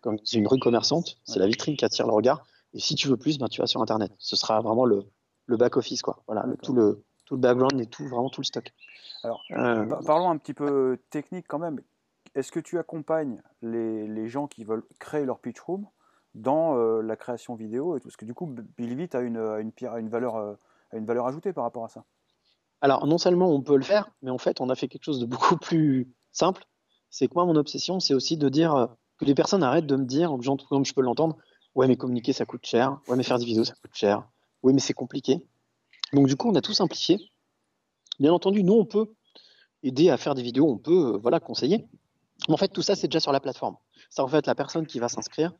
Comme 0.00 0.18
c'est 0.24 0.36
une 0.36 0.46
rue 0.46 0.60
commerçante, 0.60 1.18
c'est 1.24 1.38
la 1.38 1.46
vitrine 1.46 1.76
qui 1.76 1.84
attire 1.84 2.06
le 2.06 2.12
regard. 2.12 2.46
Et 2.72 2.78
si 2.78 2.94
tu 2.94 3.08
veux 3.08 3.16
plus, 3.16 3.38
ben, 3.38 3.48
tu 3.48 3.60
vas 3.60 3.66
sur 3.66 3.80
Internet. 3.80 4.12
Ce 4.18 4.36
sera 4.36 4.60
vraiment 4.60 4.84
le, 4.84 5.04
le 5.46 5.56
back-office, 5.56 6.02
quoi. 6.02 6.22
Voilà, 6.26 6.44
tout, 6.62 6.74
le, 6.74 7.04
tout 7.26 7.34
le 7.34 7.40
background 7.40 7.78
et 7.80 7.86
tout, 7.86 8.06
vraiment 8.08 8.30
tout 8.30 8.40
le 8.40 8.46
stock. 8.46 8.72
Alors, 9.22 9.42
euh, 9.50 9.84
parlons 10.06 10.30
un 10.30 10.38
petit 10.38 10.54
peu 10.54 10.98
technique 11.10 11.46
quand 11.48 11.58
même. 11.58 11.80
Est-ce 12.34 12.52
que 12.52 12.60
tu 12.60 12.78
accompagnes 12.78 13.42
les, 13.62 14.06
les, 14.06 14.28
gens 14.28 14.46
qui 14.46 14.64
veulent 14.64 14.84
créer 14.98 15.24
leur 15.24 15.40
pitch 15.40 15.58
room 15.60 15.86
dans 16.34 16.76
euh, 16.76 17.02
la 17.02 17.16
création 17.16 17.54
vidéo 17.54 17.96
et 17.96 18.00
tout? 18.00 18.08
Parce 18.08 18.16
que 18.16 18.24
du 18.24 18.34
coup, 18.34 18.46
Billy 18.76 19.08
a 19.12 19.20
une, 19.20 19.36
une, 19.38 19.72
une 19.98 20.08
valeur 20.08 20.36
euh, 20.36 20.54
une 20.92 21.04
valeur 21.04 21.26
ajoutée 21.26 21.52
par 21.52 21.64
rapport 21.64 21.84
à 21.84 21.88
ça. 21.88 22.04
Alors, 22.80 23.06
non 23.06 23.18
seulement 23.18 23.50
on 23.50 23.62
peut 23.62 23.76
le 23.76 23.82
faire, 23.82 24.10
mais 24.22 24.30
en 24.30 24.38
fait, 24.38 24.60
on 24.60 24.70
a 24.70 24.74
fait 24.74 24.86
quelque 24.86 25.04
chose 25.04 25.18
de 25.18 25.26
beaucoup 25.26 25.56
plus 25.56 26.12
simple. 26.30 26.64
C'est 27.10 27.26
que 27.26 27.34
moi, 27.34 27.44
mon 27.44 27.56
obsession, 27.56 28.00
c'est 28.00 28.14
aussi 28.14 28.36
de 28.36 28.48
dire 28.48 28.88
que 29.18 29.24
les 29.24 29.34
personnes 29.34 29.62
arrêtent 29.62 29.86
de 29.86 29.96
me 29.96 30.04
dire, 30.04 30.36
comme 30.68 30.84
je 30.84 30.94
peux 30.94 31.00
l'entendre, 31.00 31.36
ouais, 31.74 31.88
mais 31.88 31.96
communiquer, 31.96 32.32
ça 32.32 32.44
coûte 32.44 32.66
cher. 32.66 33.00
Ouais, 33.08 33.16
mais 33.16 33.22
faire 33.22 33.38
des 33.38 33.46
vidéos, 33.46 33.64
ça 33.64 33.74
coûte 33.74 33.94
cher. 33.94 34.28
Oui, 34.62 34.72
mais 34.74 34.80
c'est 34.80 34.92
compliqué. 34.92 35.42
Donc, 36.12 36.26
du 36.26 36.36
coup, 36.36 36.50
on 36.50 36.54
a 36.54 36.60
tout 36.60 36.72
simplifié. 36.72 37.18
Bien 38.18 38.32
entendu, 38.32 38.62
nous, 38.62 38.74
on 38.74 38.84
peut 38.84 39.12
aider 39.82 40.10
à 40.10 40.16
faire 40.16 40.34
des 40.34 40.42
vidéos, 40.42 40.68
on 40.68 40.78
peut 40.78 41.14
euh, 41.14 41.18
voilà, 41.18 41.40
conseiller. 41.40 41.86
Mais 42.48 42.54
en 42.54 42.56
fait, 42.56 42.68
tout 42.68 42.82
ça, 42.82 42.94
c'est 42.94 43.08
déjà 43.08 43.20
sur 43.20 43.32
la 43.32 43.40
plateforme. 43.40 43.76
C'est 44.10 44.22
en 44.22 44.28
fait 44.28 44.46
la 44.46 44.54
personne 44.54 44.86
qui 44.86 44.98
va 44.98 45.08
s'inscrire. 45.08 45.52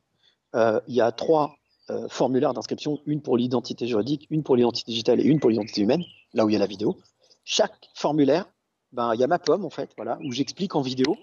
Euh, 0.55 0.81
il 0.87 0.95
y 0.95 1.01
a 1.01 1.13
trois 1.13 1.55
euh, 1.91 2.09
formulaire 2.09 2.53
d'inscription, 2.55 3.01
une 3.07 3.23
pour 3.23 3.37
l'identité 3.37 3.87
juridique, 3.87 4.27
une 4.31 4.43
pour 4.43 4.57
l'identité 4.57 4.91
digitale 4.91 5.21
et 5.21 5.25
une 5.25 5.41
pour 5.41 5.51
l'identité 5.51 5.83
humaine, 5.83 6.05
là 6.35 6.45
où 6.45 6.49
il 6.49 6.53
y 6.53 6.57
a 6.57 6.59
la 6.59 6.67
vidéo. 6.67 6.97
Chaque 7.45 7.89
formulaire, 7.95 8.47
ben, 8.93 9.15
il 9.15 9.21
y 9.21 9.25
a 9.25 9.27
ma 9.27 9.39
pomme, 9.39 9.65
en 9.65 9.71
fait, 9.71 9.91
voilà, 9.97 10.19
où 10.25 10.33
j'explique 10.33 10.75
en 10.75 10.81
vidéo, 10.81 11.17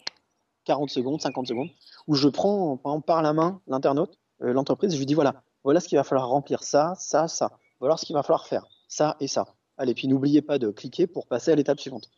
40 0.65 0.89
secondes, 0.89 1.21
50 1.21 1.47
secondes, 1.47 1.69
où 2.07 2.15
je 2.15 2.29
prends 2.29 2.77
par, 2.77 3.21
la 3.21 3.33
main 3.33 3.61
l'internaute, 3.67 4.17
l'entreprise, 4.39 4.91
et 4.91 4.95
je 4.95 4.99
lui 4.99 5.05
dis 5.05 5.13
voilà, 5.13 5.43
voilà 5.63 5.79
ce 5.79 5.87
qu'il 5.89 5.97
va 5.97 6.03
falloir 6.03 6.29
remplir, 6.29 6.63
ça, 6.63 6.93
ça, 6.97 7.27
ça. 7.27 7.51
Voilà 7.79 7.97
ce 7.97 8.05
qu'il 8.05 8.13
va 8.13 8.23
falloir 8.23 8.47
faire, 8.47 8.65
ça 8.93 9.17
et 9.19 9.27
ça. 9.27 9.55
Allez, 9.77 9.93
puis 9.93 10.07
n'oubliez 10.07 10.41
pas 10.41 10.59
de 10.59 10.69
cliquer 10.69 11.07
pour 11.07 11.27
passer 11.27 11.51
à 11.51 11.55
l'étape 11.55 11.79
suivante. 11.79 12.09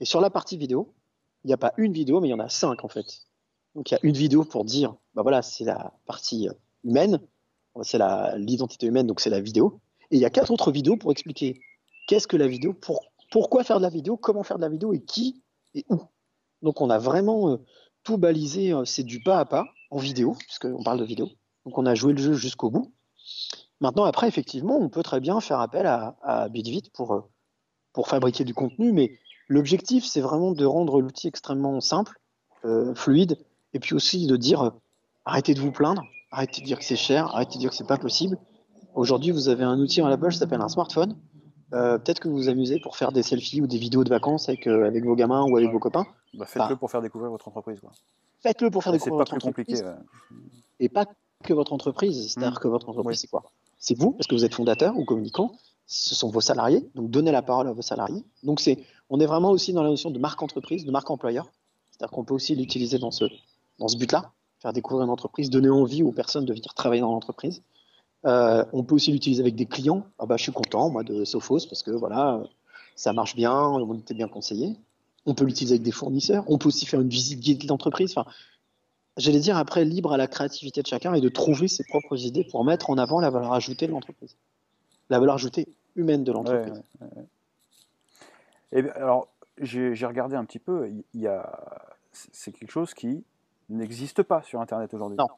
Et 0.00 0.04
sur 0.04 0.20
la 0.20 0.30
partie 0.30 0.56
vidéo, 0.56 0.94
il 1.44 1.48
n'y 1.48 1.54
a 1.54 1.56
pas 1.56 1.72
une 1.76 1.92
vidéo, 1.92 2.20
mais 2.20 2.28
il 2.28 2.32
y 2.32 2.34
en 2.34 2.40
a 2.40 2.48
cinq 2.48 2.84
en 2.84 2.88
fait. 2.88 3.06
Donc 3.74 3.90
il 3.90 3.94
y 3.94 3.96
a 3.96 4.00
une 4.02 4.16
vidéo 4.16 4.44
pour 4.44 4.64
dire, 4.64 4.96
bah 5.14 5.22
voilà, 5.22 5.42
c'est 5.42 5.64
la 5.64 5.92
partie 6.06 6.48
euh, 6.48 6.52
humaine, 6.82 7.20
c'est 7.82 8.00
l'identité 8.36 8.86
humaine, 8.86 9.06
donc 9.06 9.20
c'est 9.20 9.30
la 9.30 9.40
vidéo. 9.40 9.80
Et 10.10 10.16
il 10.16 10.20
y 10.20 10.24
a 10.24 10.30
quatre 10.30 10.50
autres 10.50 10.72
vidéos 10.72 10.96
pour 10.96 11.12
expliquer 11.12 11.60
qu'est-ce 12.08 12.26
que 12.26 12.36
la 12.36 12.48
vidéo, 12.48 12.74
pourquoi 13.30 13.64
faire 13.64 13.78
de 13.78 13.82
la 13.82 13.90
vidéo, 13.90 14.16
comment 14.16 14.42
faire 14.42 14.56
de 14.56 14.62
la 14.62 14.68
vidéo 14.68 14.92
et 14.92 15.00
qui 15.00 15.42
et 15.74 15.84
où. 15.90 16.00
Donc 16.62 16.80
on 16.80 16.90
a 16.90 16.98
vraiment 16.98 17.50
euh, 17.50 17.56
tout 18.02 18.18
balisé, 18.18 18.72
euh, 18.72 18.84
c'est 18.84 19.04
du 19.04 19.22
pas 19.22 19.38
à 19.38 19.44
pas 19.44 19.66
en 19.90 19.98
vidéo, 19.98 20.36
puisqu'on 20.38 20.82
parle 20.82 20.98
de 20.98 21.04
vidéo. 21.04 21.28
Donc 21.64 21.78
on 21.78 21.86
a 21.86 21.94
joué 21.94 22.12
le 22.12 22.18
jeu 22.18 22.32
jusqu'au 22.32 22.70
bout. 22.70 22.92
Maintenant, 23.80 24.04
après, 24.04 24.28
effectivement, 24.28 24.78
on 24.78 24.88
peut 24.88 25.02
très 25.02 25.20
bien 25.20 25.40
faire 25.40 25.60
appel 25.60 25.86
à, 25.86 26.16
à 26.22 26.48
Bitvit 26.48 26.90
pour, 26.94 27.14
euh, 27.14 27.20
pour 27.92 28.08
fabriquer 28.08 28.44
du 28.44 28.54
contenu, 28.54 28.92
mais 28.92 29.18
l'objectif, 29.48 30.04
c'est 30.04 30.20
vraiment 30.20 30.52
de 30.52 30.64
rendre 30.64 31.00
l'outil 31.00 31.28
extrêmement 31.28 31.80
simple, 31.80 32.18
fluide, 32.96 33.38
et 33.74 33.78
puis 33.78 33.94
aussi 33.94 34.26
de 34.26 34.36
dire 34.36 34.72
arrêtez 35.24 35.54
de 35.54 35.60
vous 35.60 35.70
plaindre, 35.70 36.02
arrêtez 36.30 36.62
de 36.62 36.66
dire 36.66 36.78
que 36.78 36.84
c'est 36.84 36.96
cher, 36.96 37.26
arrêtez 37.34 37.54
de 37.54 37.58
dire 37.58 37.70
que 37.70 37.76
c'est 37.76 37.86
pas 37.86 37.98
possible. 37.98 38.38
Aujourd'hui, 38.94 39.30
vous 39.30 39.48
avez 39.50 39.64
un 39.64 39.78
outil 39.78 40.00
à 40.00 40.08
la 40.08 40.16
poche 40.16 40.34
qui 40.34 40.38
s'appelle 40.38 40.62
un 40.62 40.68
smartphone. 40.68 41.16
Euh, 41.74 41.98
peut-être 41.98 42.20
que 42.20 42.28
vous 42.28 42.36
vous 42.36 42.48
amusez 42.48 42.80
pour 42.80 42.96
faire 42.96 43.12
des 43.12 43.22
selfies 43.22 43.60
ou 43.60 43.66
des 43.66 43.76
vidéos 43.76 44.04
de 44.04 44.08
vacances 44.08 44.48
avec, 44.48 44.66
euh, 44.66 44.86
avec 44.86 45.04
vos 45.04 45.16
gamins 45.16 45.44
ou 45.44 45.56
avec 45.56 45.70
vos 45.70 45.80
copains. 45.80 46.06
Bah, 46.34 46.46
faites-le 46.46 46.76
pour 46.76 46.90
faire 46.90 47.02
découvrir 47.02 47.30
votre 47.30 47.48
entreprise. 47.48 47.80
Faites-le 48.40 48.70
pour 48.70 48.84
faire 48.84 48.92
découvrir 48.92 49.18
votre 49.18 49.34
entreprise. 49.34 49.82
Compliqué, 49.82 50.00
Et 50.80 50.88
pas 50.88 51.06
que 51.42 51.52
votre 51.52 51.72
entreprise, 51.72 52.32
c'est-à-dire 52.32 52.58
mmh. 52.58 52.62
que 52.62 52.68
votre 52.68 52.88
entreprise, 52.88 53.20
c'est 53.20 53.26
quoi? 53.26 53.44
C'est 53.78 53.96
vous, 53.98 54.12
parce 54.12 54.26
que 54.26 54.34
vous 54.34 54.44
êtes 54.44 54.54
fondateur 54.54 54.96
ou 54.96 55.04
communicant, 55.04 55.52
ce 55.86 56.14
sont 56.14 56.30
vos 56.30 56.40
salariés, 56.40 56.88
donc 56.94 57.10
donnez 57.10 57.30
la 57.30 57.42
parole 57.42 57.68
à 57.68 57.72
vos 57.72 57.82
salariés. 57.82 58.24
Donc 58.42 58.60
c'est, 58.60 58.78
on 59.08 59.20
est 59.20 59.26
vraiment 59.26 59.50
aussi 59.50 59.72
dans 59.72 59.82
la 59.82 59.90
notion 59.90 60.10
de 60.10 60.18
marque 60.18 60.42
entreprise, 60.42 60.84
de 60.84 60.90
marque 60.90 61.10
employeur. 61.10 61.50
C'est-à-dire 61.90 62.10
qu'on 62.10 62.24
peut 62.24 62.34
aussi 62.34 62.54
l'utiliser 62.54 62.98
dans 62.98 63.10
ce, 63.10 63.24
dans 63.78 63.88
ce 63.88 63.96
but-là, 63.96 64.32
faire 64.60 64.72
découvrir 64.72 65.04
une 65.04 65.10
entreprise, 65.10 65.50
donner 65.50 65.70
envie 65.70 66.02
aux 66.02 66.12
personnes 66.12 66.44
de 66.44 66.52
venir 66.52 66.74
travailler 66.74 67.02
dans 67.02 67.12
l'entreprise. 67.12 67.62
Euh, 68.24 68.64
on 68.72 68.82
peut 68.82 68.96
aussi 68.96 69.12
l'utiliser 69.12 69.40
avec 69.40 69.54
des 69.54 69.66
clients. 69.66 70.04
Ah 70.18 70.26
bah, 70.26 70.36
je 70.36 70.42
suis 70.42 70.52
content, 70.52 70.90
moi, 70.90 71.04
de 71.04 71.24
Sophos, 71.24 71.66
parce 71.68 71.82
que 71.82 71.92
voilà, 71.92 72.42
ça 72.96 73.12
marche 73.12 73.36
bien, 73.36 73.54
on 73.54 73.94
était 73.94 74.14
bien 74.14 74.28
conseillé. 74.28 74.76
On 75.26 75.34
peut 75.34 75.44
l'utiliser 75.44 75.74
avec 75.74 75.82
des 75.82 75.92
fournisseurs. 75.92 76.44
On 76.48 76.58
peut 76.58 76.68
aussi 76.68 76.86
faire 76.86 77.00
une 77.00 77.08
visite 77.08 77.40
guide 77.40 77.62
de 77.62 77.68
l'entreprise. 77.68 78.12
Enfin, 78.16 78.28
j'allais 79.16 79.40
dire 79.40 79.56
après, 79.56 79.84
libre 79.84 80.12
à 80.12 80.16
la 80.16 80.26
créativité 80.26 80.82
de 80.82 80.86
chacun 80.86 81.14
et 81.14 81.20
de 81.20 81.28
trouver 81.28 81.68
ses 81.68 81.84
propres 81.84 82.16
idées 82.24 82.44
pour 82.44 82.64
mettre 82.64 82.90
en 82.90 82.98
avant 82.98 83.20
la 83.20 83.30
valeur 83.30 83.52
ajoutée 83.52 83.86
de 83.86 83.92
l'entreprise. 83.92 84.36
La 85.10 85.18
valeur 85.18 85.36
ajoutée 85.36 85.68
humaine 85.94 86.24
de 86.24 86.32
l'entreprise. 86.32 86.82
Eh 88.72 88.90
alors, 88.90 89.28
j'ai 89.58 90.06
regardé 90.06 90.36
un 90.36 90.44
petit 90.44 90.58
peu, 90.58 90.90
il 91.14 91.20
y 91.20 91.26
a, 91.26 91.86
c'est 92.12 92.52
quelque 92.52 92.70
chose 92.70 92.94
qui 92.94 93.24
n'existe 93.68 94.22
pas 94.22 94.42
sur 94.42 94.60
Internet 94.60 94.92
aujourd'hui. 94.94 95.16
Non, 95.18 95.28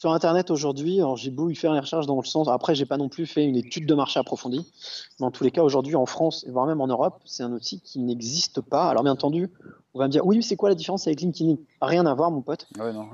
sur 0.00 0.14
Internet 0.14 0.50
aujourd'hui, 0.50 1.00
j'ai 1.16 1.30
beau 1.30 1.50
y 1.50 1.54
faire 1.54 1.74
les 1.74 1.80
recherches 1.80 2.06
dans 2.06 2.16
le 2.16 2.24
sens. 2.24 2.48
Après, 2.48 2.74
j'ai 2.74 2.86
pas 2.86 2.96
non 2.96 3.10
plus 3.10 3.26
fait 3.26 3.44
une 3.44 3.56
étude 3.56 3.84
de 3.84 3.94
marché 3.94 4.18
approfondie. 4.18 4.64
Mais 5.20 5.26
en 5.26 5.30
tous 5.30 5.44
les 5.44 5.50
cas, 5.50 5.62
aujourd'hui, 5.62 5.94
en 5.94 6.06
France, 6.06 6.46
voire 6.48 6.64
même 6.64 6.80
en 6.80 6.86
Europe, 6.86 7.20
c'est 7.26 7.42
un 7.42 7.52
outil 7.52 7.82
qui 7.82 7.98
n'existe 7.98 8.62
pas. 8.62 8.88
Alors, 8.88 9.02
bien 9.02 9.12
entendu, 9.12 9.50
on 9.92 9.98
va 9.98 10.06
me 10.06 10.10
dire, 10.10 10.24
oui, 10.24 10.36
mais 10.36 10.42
c'est 10.42 10.56
quoi 10.56 10.70
la 10.70 10.74
différence 10.74 11.06
avec 11.06 11.20
LinkedIn? 11.20 11.56
Rien 11.82 12.06
à 12.06 12.14
voir, 12.14 12.30
mon 12.30 12.40
pote. 12.40 12.66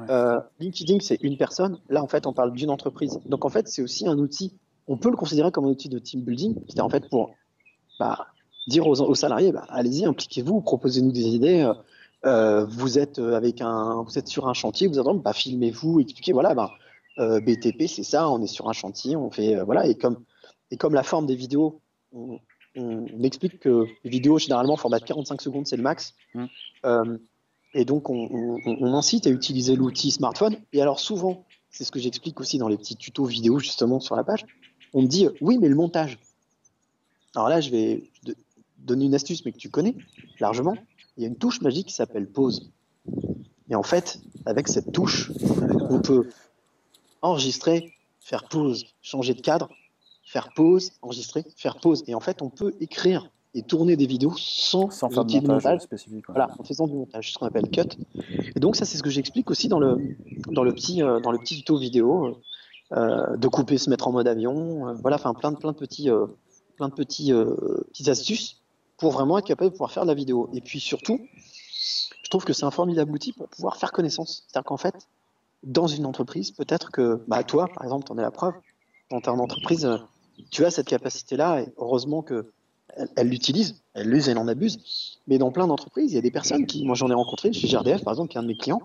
Euh, 0.09 0.39
LinkedIn, 0.61 0.99
c'est 1.01 1.19
une 1.23 1.37
personne. 1.37 1.81
Là, 1.89 2.05
en 2.05 2.07
fait, 2.07 2.25
on 2.25 2.33
parle 2.33 2.53
d'une 2.53 2.71
entreprise. 2.71 3.19
Donc, 3.27 3.45
en 3.45 3.49
fait, 3.49 3.67
c'est 3.67 3.83
aussi 3.83 4.07
un 4.07 4.19
outil. 4.19 4.53
On 4.87 4.97
peut 4.97 5.11
le 5.11 5.17
considérer 5.17 5.51
comme 5.51 5.65
un 5.65 5.71
outil 5.71 5.89
de 5.89 5.99
team 5.99 6.21
building. 6.21 6.55
C'est 6.69 6.81
en 6.81 6.89
fait 6.89 7.11
pour 7.11 7.35
bah, 7.99 8.29
dire 8.69 8.87
aux, 8.87 9.15
salariés, 9.17 9.51
bah, 9.51 9.65
allez-y, 9.71 10.05
impliquez-vous, 10.05 10.61
proposez-nous 10.61 11.11
des 11.11 11.27
idées. 11.27 11.63
Euh, 11.63 11.75
euh, 12.27 12.65
vous 12.65 12.99
êtes 12.99 13.19
euh, 13.19 13.37
avec 13.37 13.61
un, 13.61 14.03
vous 14.03 14.19
êtes 14.19 14.27
sur 14.27 14.49
un 14.49 14.55
chantier, 14.55 14.89
vous 14.89 14.99
attendez, 14.99 15.21
bah, 15.21 15.33
filmez-vous, 15.33 16.01
expliquez, 16.01 16.33
voilà, 16.33 16.55
bah, 16.55 16.73
euh, 17.19 17.41
BTP, 17.41 17.87
c'est 17.87 18.03
ça, 18.03 18.29
on 18.29 18.43
est 18.43 18.49
sur 18.49 18.69
un 18.69 18.73
chantier, 18.73 19.15
on 19.15 19.31
fait, 19.31 19.63
voilà, 19.63 19.87
et 19.87 19.95
comme, 19.95 20.25
et 20.71 20.77
comme 20.77 20.95
la 20.95 21.05
forme 21.05 21.27
des 21.27 21.37
vidéos, 21.37 21.81
on, 22.13 22.39
explique 23.23 23.59
que 23.59 23.87
les 24.05 24.11
vidéos, 24.11 24.39
généralement, 24.39 24.77
format 24.77 24.99
de 24.99 25.05
45 25.05 25.41
secondes, 25.41 25.67
c'est 25.67 25.79
le 25.79 25.83
max. 25.83 26.15
Mmh. 26.35 27.17
et 27.73 27.87
donc, 27.87 28.11
on, 28.11 28.95
incite 28.95 29.27
à 29.27 29.31
utiliser 29.31 29.77
l'outil 29.77 30.11
smartphone. 30.11 30.59
Et 30.75 30.83
alors, 30.83 31.01
souvent, 31.01 31.47
c'est 31.71 31.85
ce 31.85 31.91
que 31.91 31.99
j'explique 31.99 32.39
aussi 32.39 32.59
dans 32.59 32.69
les 32.69 32.77
petits 32.77 32.97
tutos 32.97 33.25
vidéo, 33.25 33.59
justement, 33.59 33.99
sur 33.99 34.15
la 34.15 34.25
page, 34.25 34.45
on 34.93 35.01
me 35.01 35.07
dit, 35.07 35.27
oui, 35.41 35.57
mais 35.59 35.71
le 35.71 35.75
montage. 35.75 36.19
Alors 37.35 37.49
là, 37.49 37.63
je 37.63 37.71
vais 37.71 38.11
donner 38.77 39.07
une 39.07 39.15
astuce, 39.15 39.43
mais 39.47 39.53
que 39.53 39.59
tu 39.59 39.71
connais 39.71 39.95
largement 40.39 40.77
il 41.17 41.23
y 41.23 41.27
a 41.27 41.29
une 41.29 41.37
touche 41.37 41.61
magique 41.61 41.89
qui 41.89 41.95
s'appelle 41.95 42.27
pause. 42.27 42.71
Et 43.69 43.75
en 43.75 43.83
fait, 43.83 44.21
avec 44.45 44.69
cette 44.69 44.93
touche, 44.93 45.33
on 45.91 46.01
peut 46.01 46.29
enregistrer, 47.23 47.93
faire 48.21 48.49
pause, 48.49 48.87
changer 49.03 49.35
de 49.35 49.41
cadre, 49.41 49.69
faire 50.25 50.51
pause, 50.55 50.93
enregistrer, 51.03 51.45
faire 51.57 51.79
pause. 51.81 52.05
Et 52.07 52.15
en 52.15 52.21
fait, 52.21 52.43
on 52.43 52.51
peut 52.51 52.75
écrire 52.81 53.31
et 53.55 53.63
tourner 53.63 53.97
des 53.97 54.07
vidéos 54.07 54.35
sans, 54.37 54.91
sans 54.91 55.09
faire 55.09 55.25
de 55.25 55.41
montage, 55.41 55.81
spécifique. 55.81 56.27
Voilà, 56.29 56.51
en 56.59 56.63
faisant 56.63 56.87
du 56.87 56.95
montage, 56.95 57.33
ce 57.33 57.39
qu'on 57.39 57.47
appelle 57.47 57.71
cut. 57.71 57.97
Et 58.55 58.61
donc 58.61 58.77
ça, 58.77 58.85
c'est 58.85 58.99
ce 58.99 59.03
que 59.03 59.09
j'explique 59.09 59.51
aussi 59.51 59.69
dans 59.69 59.81
le 59.81 59.97
dans 60.51 60.63
le 60.63 60.73
petit 60.73 61.03
euh, 61.03 61.21
dans 61.21 61.33
le 61.33 61.39
petit 61.39 61.57
tuto 61.57 61.79
vidéo 61.79 62.39
euh, 62.93 63.37
de 63.37 63.49
couper, 63.49 63.79
se 63.79 63.89
mettre 63.89 64.09
en 64.09 64.13
mode 64.13 64.29
avion. 64.29 64.89
Euh, 64.89 64.93
voilà, 65.01 65.17
enfin 65.17 65.33
plein 65.33 65.53
de 65.53 65.57
plein 65.57 65.73
de 65.73 65.77
petits 65.77 66.11
plein 66.77 66.89
de 66.89 66.95
petits 66.95 67.33
petites 67.33 68.09
astuces 68.09 68.61
pour 68.97 69.13
vraiment 69.13 69.39
être 69.39 69.47
capable 69.47 69.71
de 69.71 69.75
pouvoir 69.75 69.93
faire 69.93 70.05
de 70.05 70.09
la 70.09 70.15
vidéo. 70.15 70.49
Et 70.53 70.61
puis 70.61 70.81
surtout, 70.81 71.21
je 72.23 72.31
trouve 72.31 72.45
que 72.45 72.53
c'est 72.53 72.65
un 72.65 72.71
formidable 72.71 73.13
outil 73.13 73.33
pour 73.33 73.49
pouvoir 73.49 73.77
faire 73.77 73.93
connaissance. 73.93 74.45
C'est-à-dire 74.47 74.65
qu'en 74.65 74.77
fait, 74.77 75.09
dans 75.63 75.87
une 75.87 76.07
entreprise, 76.07 76.51
peut-être 76.51 76.91
que 76.91 77.23
bah, 77.29 77.45
toi, 77.45 77.69
par 77.73 77.85
exemple, 77.85 78.07
tu 78.07 78.13
en 78.13 78.19
es 78.19 78.23
la 78.23 78.31
preuve. 78.31 78.55
Dans 79.11 79.21
ta 79.21 79.33
entreprise, 79.33 79.89
tu 80.51 80.65
as 80.65 80.71
cette 80.71 80.89
capacité-là 80.89 81.63
et 81.63 81.73
heureusement 81.77 82.23
que 82.23 82.51
elle 83.15 83.29
l'utilise, 83.29 83.83
elle 83.95 84.09
l'use, 84.09 84.29
elle 84.29 84.39
en 84.39 84.49
abuse. 84.49 85.21
Mais 85.27 85.39
dans 85.39 85.53
plein 85.53 85.67
d'entreprises, 85.67 86.13
il 86.13 86.15
y 86.15 86.19
a 86.19 86.23
des 86.23 86.31
personnes 86.31 86.67
qui, 86.67 86.85
moi 86.85 86.95
j'en 86.95 87.11
ai 87.11 87.15
rencontré 87.15 87.53
chez 87.53 87.69
GRDF 87.69 88.03
par 88.03 88.15
exemple, 88.15 88.31
qui 88.31 88.39
est 88.39 88.41
un 88.41 88.43
de 88.43 88.49
mes 88.49 88.57
clients, 88.57 88.81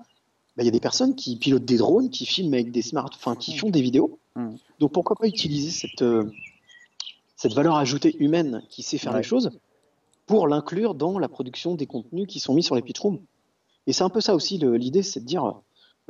bah, 0.57 0.63
il 0.63 0.65
y 0.65 0.69
a 0.69 0.71
des 0.71 0.79
personnes 0.79 1.15
qui 1.15 1.37
pilotent 1.37 1.65
des 1.65 1.77
drones, 1.77 2.09
qui 2.09 2.25
filment 2.25 2.53
avec 2.53 2.71
des 2.71 2.81
smartphones, 2.81 3.37
qui 3.37 3.57
font 3.57 3.69
des 3.69 3.81
vidéos. 3.81 4.19
Mmh. 4.35 4.55
Donc 4.79 4.91
pourquoi 4.91 5.15
pas 5.15 5.27
utiliser 5.27 5.71
cette, 5.71 6.01
euh, 6.01 6.29
cette 7.35 7.53
valeur 7.53 7.77
ajoutée 7.77 8.15
humaine 8.19 8.61
qui 8.69 8.83
sait 8.83 8.97
faire 8.97 9.15
les 9.15 9.23
choses 9.23 9.51
pour 10.25 10.47
l'inclure 10.47 10.95
dans 10.95 11.19
la 11.19 11.27
production 11.27 11.75
des 11.75 11.87
contenus 11.87 12.27
qui 12.27 12.39
sont 12.39 12.53
mis 12.53 12.63
sur 12.63 12.75
les 12.75 12.81
pitchrooms. 12.81 13.19
Et 13.87 13.93
c'est 13.93 14.03
un 14.03 14.09
peu 14.09 14.21
ça 14.21 14.35
aussi 14.35 14.57
l'idée, 14.57 15.03
c'est 15.03 15.19
de 15.19 15.25
dire 15.25 15.45
euh, 15.45 15.51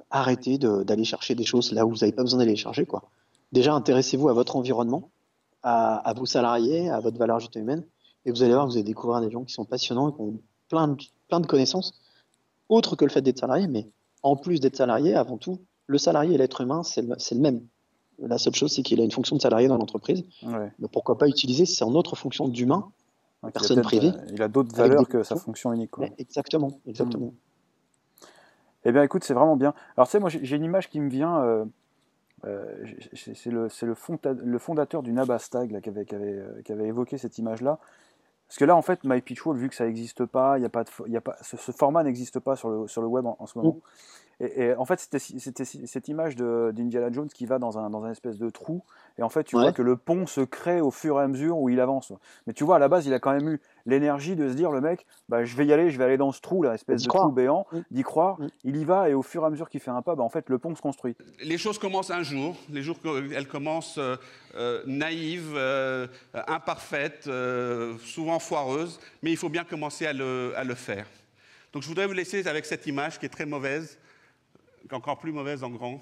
arrêtez 0.09 0.57
d'aller 0.57 1.03
chercher 1.03 1.35
des 1.35 1.45
choses 1.45 1.71
là 1.71 1.85
où 1.85 1.89
vous 1.89 1.97
n'avez 1.97 2.11
pas 2.11 2.23
besoin 2.23 2.39
d'aller 2.39 2.51
les 2.51 2.57
chercher. 2.57 2.85
Quoi. 2.85 3.03
Déjà, 3.51 3.73
intéressez-vous 3.73 4.29
à 4.29 4.33
votre 4.33 4.55
environnement, 4.55 5.09
à, 5.63 6.13
vos 6.15 6.25
salariés, 6.25 6.89
à 6.89 6.99
votre 6.99 7.17
valeur 7.17 7.37
ajoutée 7.37 7.59
humaine, 7.59 7.85
et 8.25 8.31
vous 8.31 8.43
allez 8.43 8.53
voir, 8.53 8.65
vous 8.65 8.73
allez 8.73 8.83
découvrir 8.83 9.21
des 9.21 9.31
gens 9.31 9.43
qui 9.43 9.53
sont 9.53 9.65
passionnants 9.65 10.09
et 10.09 10.13
qui 10.13 10.21
ont 10.21 10.39
plein 10.69 10.89
de, 10.89 10.97
plein 11.27 11.39
de 11.39 11.47
connaissances, 11.47 11.93
autres 12.69 12.95
que 12.95 13.05
le 13.05 13.11
fait 13.11 13.21
d'être 13.21 13.39
salarié, 13.39 13.67
mais 13.67 13.89
en 14.23 14.35
plus 14.35 14.59
d'être 14.59 14.75
salarié, 14.75 15.15
avant 15.15 15.37
tout, 15.37 15.59
le 15.87 15.97
salarié 15.97 16.35
et 16.35 16.37
l'être 16.37 16.61
humain, 16.61 16.83
c'est 16.83 17.01
le, 17.01 17.09
le, 17.09 17.39
même. 17.39 17.61
La 18.19 18.37
seule 18.37 18.55
chose, 18.55 18.71
c'est 18.71 18.83
qu'il 18.83 19.01
a 19.01 19.03
une 19.03 19.11
fonction 19.11 19.35
de 19.35 19.41
salarié 19.41 19.67
dans 19.67 19.77
l'entreprise. 19.77 20.23
Mais 20.43 20.87
pourquoi 20.91 21.17
pas 21.17 21.27
utiliser 21.27 21.65
c'est 21.65 21.83
en 21.83 21.95
autre 21.95 22.15
fonction 22.15 22.47
d'humain 22.47 22.91
personne 23.49 23.81
privée. 23.81 24.09
Euh, 24.09 24.31
il 24.33 24.41
a 24.41 24.47
d'autres 24.47 24.75
valeurs 24.75 25.07
que 25.07 25.23
sa 25.23 25.35
fonction 25.35 25.73
unique. 25.73 25.91
Exactement, 26.17 26.79
exactement. 26.85 27.27
Hmm. 27.27 28.25
Eh 28.85 28.91
bien, 28.91 29.03
écoute, 29.03 29.23
c'est 29.23 29.33
vraiment 29.33 29.55
bien. 29.55 29.73
Alors, 29.95 30.07
tu 30.07 30.11
sais, 30.11 30.19
moi, 30.19 30.29
j'ai 30.29 30.55
une 30.55 30.63
image 30.63 30.89
qui 30.89 30.99
me 30.99 31.09
vient. 31.09 31.41
Euh, 31.41 31.65
euh, 32.45 32.85
c'est 33.13 33.51
le, 33.51 33.67
le, 33.83 34.57
fondateur 34.57 35.03
du 35.03 35.11
Nabastag 35.11 35.71
là, 35.71 35.79
qui, 35.79 35.89
avait, 35.89 36.05
qui, 36.05 36.15
avait, 36.15 36.43
qui, 36.65 36.71
avait, 36.71 36.87
évoqué 36.87 37.19
cette 37.19 37.37
image-là. 37.37 37.77
Parce 38.47 38.57
que 38.57 38.65
là, 38.65 38.75
en 38.75 38.81
fait, 38.81 39.03
MyPitchWall, 39.03 39.57
vu 39.57 39.69
que 39.69 39.75
ça 39.75 39.85
n'existe 39.85 40.25
pas, 40.25 40.57
y 40.57 40.65
a 40.65 40.69
pas, 40.69 40.83
de, 40.83 40.89
y 41.07 41.15
a 41.15 41.21
pas 41.21 41.37
ce, 41.41 41.55
format 41.71 42.03
n'existe 42.03 42.39
pas 42.39 42.55
sur 42.55 42.69
le, 42.69 42.87
sur 42.87 43.01
le 43.01 43.07
web 43.07 43.25
en, 43.25 43.45
ce 43.45 43.57
moment. 43.57 43.75
Hmm. 43.75 43.79
Et, 44.39 44.73
en 44.73 44.85
fait, 44.85 44.99
c'était 44.99 45.65
cette 45.65 46.07
image 46.07 46.35
d'Indiana 46.35 47.11
Jones 47.11 47.29
qui 47.29 47.45
va 47.45 47.59
dans 47.59 47.77
un, 47.77 47.89
dans 47.89 48.03
un 48.03 48.11
espèce 48.11 48.37
de 48.37 48.49
trou. 48.49 48.83
Et 49.17 49.23
en 49.23 49.29
fait, 49.29 49.43
tu 49.43 49.55
vois 49.55 49.71
que 49.71 49.81
le 49.81 49.97
pont 49.97 50.25
se 50.25 50.41
crée 50.41 50.81
au 50.81 50.89
fur 50.89 51.19
et 51.19 51.23
à 51.23 51.27
mesure 51.27 51.59
où 51.59 51.69
il 51.69 51.79
avance. 51.79 52.11
Mais 52.47 52.53
tu 52.53 52.63
vois, 52.63 52.77
à 52.77 52.79
la 52.79 52.87
base, 52.87 53.05
il 53.05 53.13
a 53.13 53.19
quand 53.19 53.33
même 53.33 53.49
eu 53.49 53.61
l'énergie 53.85 54.35
de 54.35 54.49
se 54.49 54.53
dire, 54.53 54.71
le 54.71 54.81
mec, 54.81 55.05
bah, 55.29 55.43
je 55.43 55.55
vais 55.55 55.65
y 55.65 55.73
aller, 55.73 55.91
je 55.91 55.97
vais 55.97 56.05
aller 56.05 56.17
dans 56.17 56.31
ce 56.31 56.41
trou, 56.41 56.63
là, 56.63 56.73
espèce 56.73 57.03
de 57.03 57.07
trou 57.07 57.31
béant, 57.31 57.67
d'y 57.91 58.03
croire. 58.03 58.37
Il 58.63 58.77
y 58.77 58.85
va 58.85 59.09
et 59.09 59.13
au 59.13 59.21
fur 59.21 59.43
et 59.43 59.45
à 59.45 59.49
mesure 59.49 59.69
qu'il 59.69 59.79
fait 59.79 59.91
un 59.91 60.01
pas, 60.01 60.15
bah, 60.15 60.23
en 60.23 60.29
fait, 60.29 60.49
le 60.49 60.57
pont 60.57 60.75
se 60.75 60.81
construit. 60.81 61.15
Les 61.43 61.57
choses 61.57 61.77
commencent 61.77 62.11
un 62.11 62.23
jour. 62.23 62.55
Les 62.69 62.81
jours 62.81 62.97
elles 63.35 63.47
commencent 63.47 63.97
euh, 63.97 64.15
euh, 64.55 64.81
naïves, 64.85 65.53
euh, 65.55 66.07
imparfaites, 66.33 67.29
souvent 68.03 68.39
foireuses. 68.39 68.99
Mais 69.21 69.31
il 69.31 69.37
faut 69.37 69.49
bien 69.49 69.63
commencer 69.63 70.05
à 70.05 70.13
le, 70.13 70.53
à 70.55 70.63
le 70.63 70.75
faire. 70.75 71.05
Donc 71.73 71.83
je 71.83 71.87
voudrais 71.87 72.07
vous 72.07 72.13
laisser 72.13 72.47
avec 72.47 72.65
cette 72.65 72.85
image 72.87 73.19
qui 73.19 73.25
est 73.25 73.29
très 73.29 73.45
mauvaise 73.45 73.97
encore 74.91 75.19
plus 75.19 75.31
mauvaise 75.31 75.63
en 75.63 75.69
grand. 75.69 76.01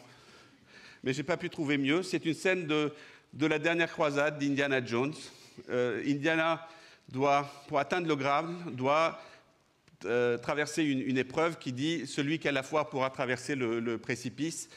Mais 1.04 1.14
je 1.14 1.20
n'ai 1.20 1.24
pas 1.24 1.38
pu 1.38 1.50
trouver 1.50 1.78
mieux. 1.78 2.04
C'est 2.04 2.26
une 2.26 2.34
scène 2.34 2.68
de, 2.68 2.94
de, 3.34 3.46
la 3.46 3.60
dernière 3.60 3.92
croisade 3.92 4.40
d'Indiana 4.40 4.84
Jones. 4.84 5.14
Euh, 5.70 6.04
Indiana 6.06 6.68
doit, 7.10 7.50
pour 7.68 7.80
atteindre 7.80 8.08
le 8.08 8.16
Graal, 8.16 8.48
doit 8.72 9.20
euh, 10.06 10.38
traverser 10.38 10.84
une, 10.84 11.18
épreuve 11.18 11.58
qui 11.58 11.74
dit 11.74 12.08
celui 12.08 12.40
qui 12.40 12.48
a 12.48 12.52
la 12.52 12.64
foi 12.64 12.90
pourra 12.90 13.10
traverser 13.10 13.56
le, 13.56 13.98
précipice. 13.98 14.70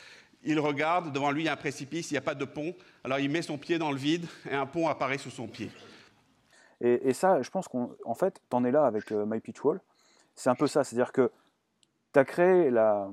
Il 0.45 0.59
regarde, 0.59 1.13
devant 1.13 1.31
lui 1.31 1.43
il 1.43 1.47
y 1.47 1.49
a 1.49 1.53
un 1.53 1.57
précipice, 1.57 2.11
il 2.11 2.15
n'y 2.15 2.19
a 2.19 2.23
pas 2.23 2.35
de 2.35 2.45
pont. 2.45 2.75
Alors 3.05 3.21
il 3.21 3.31
met 3.31 3.43
son 3.43 3.57
pied 3.57 3.79
dans 3.79 3.93
le 3.93 3.99
vide 3.99 4.27
et 4.51 4.55
un 4.55 4.67
pont 4.67 4.89
apparaît 4.89 5.19
sous 5.19 5.31
son 5.31 5.47
pied. 5.47 5.71
Et, 6.81 7.13
ça, 7.13 7.41
je 7.41 7.49
pense 7.49 7.69
qu'en 7.69 8.15
fait, 8.15 8.41
tu 8.51 8.57
en 8.57 8.65
es 8.65 8.73
là 8.73 8.85
avec 8.85 9.13
euh, 9.13 9.25
My 9.25 9.39
Pitch 9.39 9.63
Wall. 9.63 9.81
C'est 10.35 10.51
un 10.51 10.57
peu 10.57 10.67
ça, 10.67 10.83
c'est-à-dire 10.83 11.13
que 11.13 11.31
tu 12.13 12.19
as 12.19 12.25
créé 12.25 12.71
la, 12.71 13.09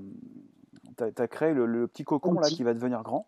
tu 1.14 1.22
as, 1.22 1.28
créé 1.28 1.54
le, 1.54 1.88
petit 1.88 2.04
cocon 2.04 2.34
là, 2.34 2.48
qui 2.48 2.64
va 2.64 2.74
devenir 2.74 3.04
grand. 3.04 3.28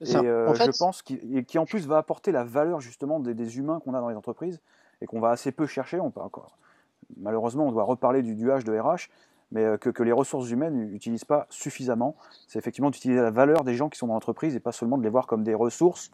Et 0.00 0.14
euh, 0.16 0.54
je 0.54 0.78
pense 0.78 1.02
qui, 1.02 1.44
qui 1.44 1.58
en 1.58 1.64
plus 1.64 1.86
va 1.86 1.98
apporter 1.98 2.30
la 2.30 2.44
valeur 2.44 2.80
justement 2.80 3.18
des, 3.18 3.58
humains 3.58 3.80
qu'on 3.80 3.94
a 3.94 4.00
dans 4.00 4.08
les 4.08 4.16
entreprises 4.16 4.60
et 5.00 5.06
qu'on 5.06 5.20
va 5.20 5.30
assez 5.30 5.50
peu 5.50 5.66
chercher. 5.66 5.98
On 5.98 6.10
peut 6.10 6.20
encore, 6.20 6.56
malheureusement, 7.16 7.66
on 7.66 7.72
doit 7.72 7.84
reparler 7.84 8.22
du 8.22 8.34
duage 8.34 8.64
de 8.64 8.78
RH, 8.78 9.08
mais 9.50 9.64
euh, 9.64 9.76
que, 9.76 10.02
les 10.02 10.12
ressources 10.12 10.50
humaines 10.50 10.90
n'utilisent 10.90 11.24
pas 11.24 11.46
suffisamment. 11.50 12.16
C'est 12.46 12.58
effectivement 12.58 12.90
d'utiliser 12.90 13.20
la 13.20 13.32
valeur 13.32 13.64
des 13.64 13.74
gens 13.74 13.88
qui 13.88 13.98
sont 13.98 14.06
dans 14.06 14.14
l'entreprise 14.14 14.54
et 14.54 14.60
pas 14.60 14.72
seulement 14.72 14.98
de 14.98 15.02
les 15.02 15.08
voir 15.08 15.26
comme 15.26 15.42
des 15.42 15.54
ressources, 15.54 16.12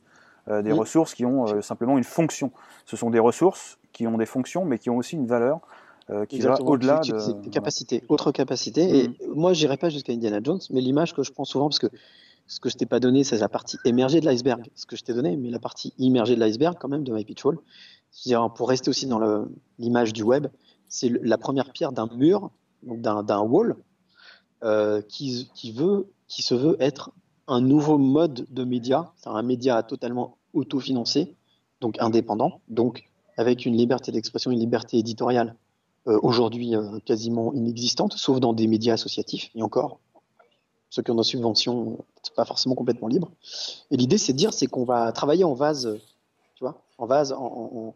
euh, 0.48 0.62
des 0.62 0.72
ressources 0.72 1.14
qui 1.14 1.26
ont 1.26 1.60
simplement 1.60 1.98
une 1.98 2.04
fonction. 2.04 2.52
Ce 2.86 2.96
sont 2.96 3.10
des 3.10 3.18
ressources 3.18 3.78
qui 3.92 4.06
ont 4.06 4.16
des 4.16 4.26
fonctions, 4.26 4.64
mais 4.64 4.78
qui 4.78 4.88
ont 4.88 4.96
aussi 4.96 5.16
une 5.16 5.26
valeur 5.26 5.60
euh, 6.10 6.26
qui 6.26 6.40
va 6.40 6.60
au-delà 6.60 7.00
de 7.00 7.48
capacités, 7.48 8.02
autre 8.08 8.32
capacité. 8.32 8.98
Et 8.98 9.08
mm. 9.08 9.14
moi, 9.34 9.52
j'irai 9.52 9.76
pas 9.76 9.88
jusqu'à 9.88 10.12
Indiana 10.12 10.40
Jones, 10.42 10.60
mais 10.70 10.80
l'image 10.80 11.14
que 11.14 11.22
je 11.22 11.32
prends 11.32 11.44
souvent, 11.44 11.68
parce 11.68 11.78
que 11.78 11.88
Ce 12.46 12.60
que 12.60 12.68
je 12.68 12.76
t'ai 12.76 12.84
pas 12.84 13.00
donné, 13.00 13.24
c'est 13.24 13.38
la 13.38 13.48
partie 13.48 13.78
émergée 13.86 14.20
de 14.20 14.26
l'iceberg. 14.26 14.68
Ce 14.74 14.84
que 14.84 14.96
je 14.96 15.02
t'ai 15.02 15.14
donné, 15.14 15.34
mais 15.36 15.48
la 15.48 15.58
partie 15.58 15.94
immergée 15.98 16.34
de 16.34 16.40
l'iceberg, 16.40 16.76
quand 16.78 16.88
même, 16.88 17.02
de 17.02 17.12
MyPitchWall. 17.12 17.58
C'est-à-dire, 18.10 18.52
pour 18.52 18.68
rester 18.68 18.90
aussi 18.90 19.06
dans 19.06 19.46
l'image 19.78 20.12
du 20.12 20.22
web, 20.22 20.48
c'est 20.88 21.10
la 21.22 21.38
première 21.38 21.72
pierre 21.72 21.92
d'un 21.92 22.06
mur, 22.14 22.50
d'un 22.82 23.40
wall, 23.40 23.76
euh, 24.62 25.00
qui, 25.02 25.50
qui, 25.54 25.72
veut, 25.72 26.06
qui 26.28 26.42
se 26.42 26.54
veut 26.54 26.76
être 26.80 27.12
un 27.48 27.60
nouveau 27.60 27.98
mode 27.98 28.46
de 28.50 28.64
média, 28.64 29.12
c'est 29.16 29.28
un 29.28 29.42
média 29.42 29.82
totalement 29.82 30.36
autofinancé, 30.52 31.34
donc 31.80 31.96
indépendant, 32.00 32.60
donc 32.68 33.10
avec 33.36 33.66
une 33.66 33.76
liberté 33.76 34.12
d'expression, 34.12 34.50
une 34.50 34.60
liberté 34.60 34.98
éditoriale 34.98 35.56
aujourd'hui 36.06 36.76
euh, 36.76 36.98
quasiment 37.04 37.52
inexistante, 37.54 38.14
sauf 38.14 38.40
dans 38.40 38.52
des 38.52 38.66
médias 38.66 38.94
associatifs, 38.94 39.50
et 39.54 39.62
encore, 39.62 40.00
ceux 40.90 41.02
qui 41.02 41.10
ont 41.10 41.16
des 41.16 41.24
subventions, 41.24 42.04
c'est 42.22 42.34
pas 42.34 42.44
forcément 42.44 42.74
complètement 42.74 43.08
libre. 43.08 43.32
Et 43.90 43.96
l'idée, 43.96 44.18
c'est 44.18 44.32
de 44.32 44.38
dire, 44.38 44.52
c'est 44.52 44.66
qu'on 44.66 44.84
va 44.84 45.12
travailler 45.12 45.44
en 45.44 45.54
vase, 45.54 45.98
tu 46.54 46.64
vois, 46.64 46.82
en 46.98 47.06
vase, 47.06 47.32
en, 47.32 47.94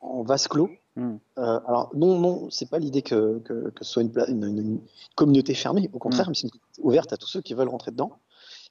en, 0.00 0.22
vase 0.22 0.48
clos. 0.48 0.68
Hmm. 0.96 1.16
Euh, 1.38 1.60
alors 1.66 1.90
non, 1.94 2.20
non, 2.20 2.50
c'est 2.50 2.68
pas 2.68 2.78
l'idée 2.78 3.02
que, 3.02 3.38
que, 3.38 3.70
que, 3.70 3.84
ce 3.84 3.92
soit 3.92 4.02
une, 4.02 4.12
une, 4.28 4.80
communauté 5.16 5.54
fermée, 5.54 5.88
au 5.92 5.98
contraire, 5.98 6.26
hmm. 6.26 6.30
mais 6.30 6.34
c'est 6.34 6.42
une 6.42 6.50
communauté 6.50 6.82
ouverte 6.82 7.12
à 7.12 7.16
tous 7.16 7.28
ceux 7.28 7.40
qui 7.40 7.54
veulent 7.54 7.68
rentrer 7.68 7.90
dedans. 7.90 8.12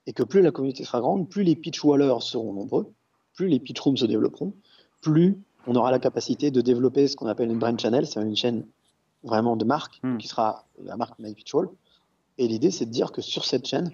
Et 0.05 0.13
que 0.13 0.23
plus 0.23 0.41
la 0.41 0.51
communauté 0.51 0.83
sera 0.83 0.99
grande, 0.99 1.29
plus 1.29 1.43
les 1.43 1.55
pitch 1.55 1.83
wallers 1.83 2.19
seront 2.19 2.53
nombreux, 2.53 2.93
plus 3.33 3.47
les 3.47 3.59
pitch 3.59 3.79
rooms 3.79 3.97
se 3.97 4.05
développeront, 4.05 4.53
plus 5.01 5.41
on 5.67 5.75
aura 5.75 5.91
la 5.91 5.99
capacité 5.99 6.51
de 6.51 6.61
développer 6.61 7.07
ce 7.07 7.15
qu'on 7.15 7.27
appelle 7.27 7.49
une 7.49 7.59
brand 7.59 7.79
channel, 7.79 8.05
c'est 8.07 8.21
une 8.21 8.35
chaîne 8.35 8.65
vraiment 9.23 9.55
de 9.55 9.65
marque 9.65 9.99
hmm. 10.03 10.17
qui 10.17 10.27
sera 10.27 10.65
la 10.83 10.97
marque 10.97 11.17
MyPitchWall. 11.19 11.69
Et 12.37 12.47
l'idée, 12.47 12.71
c'est 12.71 12.85
de 12.85 12.91
dire 12.91 13.11
que 13.11 13.21
sur 13.21 13.45
cette 13.45 13.65
chaîne, 13.65 13.91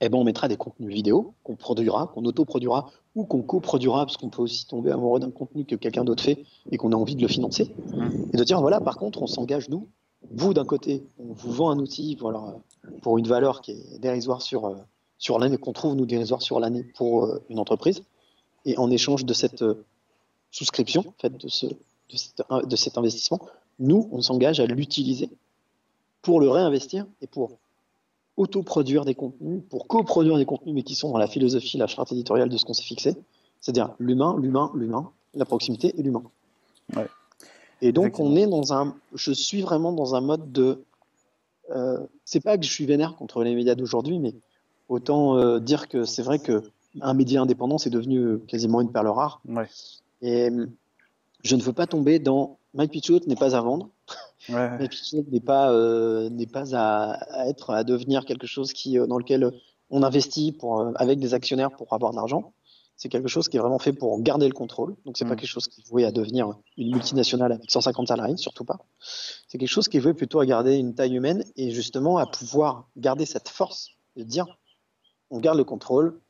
eh 0.00 0.08
ben, 0.08 0.18
on 0.18 0.24
mettra 0.24 0.48
des 0.48 0.56
contenus 0.56 0.92
vidéo 0.92 1.34
qu'on 1.44 1.54
produira, 1.54 2.08
qu'on 2.08 2.24
autoproduira 2.24 2.90
ou 3.14 3.24
qu'on 3.24 3.42
coproduira, 3.42 4.04
parce 4.04 4.16
qu'on 4.16 4.30
peut 4.30 4.42
aussi 4.42 4.66
tomber 4.66 4.90
amoureux 4.90 5.20
d'un 5.20 5.30
contenu 5.30 5.64
que 5.64 5.76
quelqu'un 5.76 6.02
d'autre 6.02 6.24
fait 6.24 6.44
et 6.70 6.76
qu'on 6.76 6.92
a 6.92 6.96
envie 6.96 7.14
de 7.14 7.22
le 7.22 7.28
financer. 7.28 7.74
Hmm. 7.94 8.10
Et 8.32 8.36
de 8.36 8.44
dire, 8.44 8.60
voilà, 8.60 8.80
par 8.80 8.96
contre, 8.96 9.22
on 9.22 9.26
s'engage, 9.26 9.68
nous, 9.68 9.88
vous 10.30 10.54
d'un 10.54 10.64
côté, 10.64 11.04
on 11.18 11.32
vous 11.32 11.52
vend 11.52 11.70
un 11.70 11.78
outil 11.78 12.16
voilà, 12.16 12.56
pour 13.02 13.18
une 13.18 13.26
valeur 13.26 13.60
qui 13.60 13.72
est 13.72 13.98
dérisoire 13.98 14.40
sur, 14.42 14.66
euh, 14.66 14.76
sur 15.18 15.38
l'année, 15.38 15.58
qu'on 15.58 15.72
trouve, 15.72 15.94
nous, 15.94 16.06
dérisoire 16.06 16.42
sur 16.42 16.58
l'année 16.58 16.84
pour 16.96 17.24
euh, 17.24 17.42
une 17.48 17.58
entreprise. 17.58 18.02
Et 18.64 18.78
en 18.78 18.90
échange 18.90 19.24
de 19.24 19.34
cette 19.34 19.62
euh, 19.62 19.84
souscription, 20.52 21.00
en 21.00 21.14
fait, 21.20 21.36
de, 21.36 21.48
ce, 21.48 21.66
de, 21.66 22.76
cet 22.76 22.98
investissement, 22.98 23.40
nous, 23.80 24.08
on 24.12 24.20
s'engage 24.20 24.60
à 24.60 24.66
l'utiliser 24.66 25.30
pour 26.20 26.40
le 26.40 26.48
réinvestir 26.48 27.06
et 27.20 27.26
pour 27.26 27.58
autoproduire 28.36 29.04
des 29.04 29.14
contenus, 29.14 29.62
pour 29.68 29.88
coproduire 29.88 30.36
des 30.36 30.44
contenus, 30.44 30.74
mais 30.74 30.82
qui 30.82 30.94
sont 30.94 31.10
dans 31.10 31.18
la 31.18 31.26
philosophie, 31.26 31.78
la 31.78 31.86
charte 31.86 32.12
éditoriale 32.12 32.48
de 32.48 32.56
ce 32.56 32.64
qu'on 32.64 32.74
s'est 32.74 32.84
fixé, 32.84 33.16
c'est-à-dire 33.60 33.94
l'humain, 33.98 34.36
l'humain, 34.38 34.70
l'humain, 34.74 35.10
la 35.34 35.44
proximité 35.44 35.98
et 35.98 36.02
l'humain. 36.02 36.22
Et 37.80 37.92
donc, 37.92 38.20
on 38.20 38.36
est 38.36 38.46
dans 38.46 38.72
un. 38.72 38.94
Je 39.14 39.32
suis 39.32 39.62
vraiment 39.62 39.92
dans 39.92 40.14
un 40.14 40.20
mode 40.20 40.52
de. 40.52 40.84
Euh, 41.70 41.98
c'est 42.24 42.40
pas 42.40 42.56
que 42.58 42.64
je 42.64 42.70
suis 42.70 42.86
vénère 42.86 43.16
contre 43.16 43.42
les 43.42 43.54
médias 43.54 43.74
d'aujourd'hui, 43.74 44.18
mais 44.18 44.34
autant 44.88 45.36
euh, 45.36 45.58
dire 45.58 45.88
que 45.88 46.04
c'est 46.04 46.22
vrai 46.22 46.38
que 46.38 46.62
un 47.00 47.14
média 47.14 47.40
indépendant, 47.40 47.78
c'est 47.78 47.90
devenu 47.90 48.38
quasiment 48.40 48.80
une 48.80 48.92
perle 48.92 49.08
rare. 49.08 49.40
Et 50.22 50.48
je 51.42 51.56
ne 51.56 51.62
veux 51.62 51.72
pas 51.72 51.86
tomber 51.86 52.18
dans 52.18 52.58
My 52.74 52.88
n'est 53.26 53.36
pas 53.36 53.54
à 53.54 53.60
vendre. 53.60 53.90
Ouais. 54.48 54.78
n'est 55.30 55.40
pas 55.40 55.72
euh, 55.72 56.30
n'est 56.30 56.46
pas 56.46 56.74
à, 56.74 57.48
être 57.48 57.70
à 57.70 57.84
devenir 57.84 58.24
quelque 58.24 58.46
chose 58.46 58.72
qui 58.72 58.98
euh, 58.98 59.06
dans 59.06 59.18
lequel 59.18 59.52
on 59.90 60.02
investit 60.02 60.52
pour 60.52 60.80
euh, 60.80 60.92
avec 60.96 61.18
des 61.18 61.34
actionnaires 61.34 61.70
pour 61.70 61.92
avoir 61.92 62.12
de 62.12 62.16
l'argent. 62.16 62.52
C'est 62.96 63.08
quelque 63.08 63.28
chose 63.28 63.48
qui 63.48 63.56
est 63.56 63.60
vraiment 63.60 63.78
fait 63.78 63.92
pour 63.92 64.20
garder 64.22 64.46
le 64.46 64.54
contrôle. 64.54 64.94
Donc 65.04 65.16
c'est 65.16 65.24
pas 65.24 65.34
mm. 65.34 65.36
quelque 65.36 65.48
chose 65.48 65.68
qui 65.68 65.80
est 65.80 65.88
voué 65.88 66.04
à 66.04 66.12
devenir 66.12 66.54
une 66.76 66.92
multinationale 66.92 67.52
avec 67.52 67.70
150 67.70 68.08
salariés, 68.08 68.36
surtout 68.36 68.64
pas. 68.64 68.78
C'est 69.48 69.58
quelque 69.58 69.68
chose 69.68 69.88
qui 69.88 69.96
est 69.98 70.00
voué 70.00 70.14
plutôt 70.14 70.40
à 70.40 70.46
garder 70.46 70.76
une 70.76 70.94
taille 70.94 71.16
humaine 71.16 71.44
et 71.56 71.70
justement 71.70 72.18
à 72.18 72.26
pouvoir 72.26 72.88
garder 72.96 73.26
cette 73.26 73.48
force 73.48 73.90
de 74.16 74.22
dire 74.22 74.46
on 75.30 75.40
garde 75.40 75.58
le 75.58 75.64
contrôle, 75.64 76.20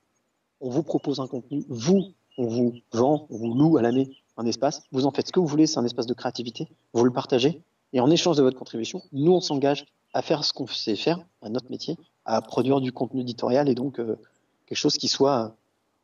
on 0.60 0.70
vous 0.70 0.82
propose 0.82 1.20
un 1.20 1.26
contenu, 1.26 1.64
vous 1.68 2.14
on 2.42 2.46
vous 2.46 2.74
vend, 2.92 3.26
on 3.30 3.36
vous 3.36 3.54
loue 3.54 3.78
à 3.78 3.82
l'année 3.82 4.10
un 4.36 4.46
espace, 4.46 4.82
vous 4.92 5.06
en 5.06 5.10
faites 5.10 5.28
ce 5.28 5.32
que 5.32 5.40
vous 5.40 5.46
voulez, 5.46 5.66
c'est 5.66 5.78
un 5.78 5.84
espace 5.84 6.06
de 6.06 6.14
créativité, 6.14 6.68
vous 6.92 7.04
le 7.04 7.12
partagez, 7.12 7.62
et 7.92 8.00
en 8.00 8.10
échange 8.10 8.36
de 8.36 8.42
votre 8.42 8.58
contribution, 8.58 9.02
nous, 9.12 9.32
on 9.32 9.40
s'engage 9.40 9.86
à 10.14 10.22
faire 10.22 10.44
ce 10.44 10.52
qu'on 10.52 10.66
sait 10.66 10.96
faire, 10.96 11.18
à 11.42 11.48
notre 11.48 11.70
métier, 11.70 11.96
à 12.24 12.40
produire 12.42 12.80
du 12.80 12.92
contenu 12.92 13.20
éditorial 13.20 13.68
et 13.68 13.74
donc 13.74 13.98
euh, 13.98 14.18
quelque 14.66 14.78
chose 14.78 14.96
qui 14.96 15.08
soit 15.08 15.56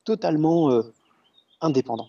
totalement 0.04 0.70
euh, 0.70 0.82
indépendant. 1.60 2.08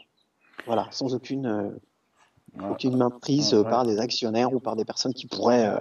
Voilà, 0.66 0.88
sans 0.92 1.14
aucune, 1.16 1.46
euh, 1.46 2.70
aucune 2.70 2.98
main 2.98 3.10
prise 3.10 3.56
par 3.70 3.86
des 3.86 4.00
actionnaires 4.00 4.54
ou 4.54 4.60
par 4.60 4.76
des 4.76 4.86
personnes 4.86 5.14
qui 5.14 5.26
pourraient. 5.26 5.74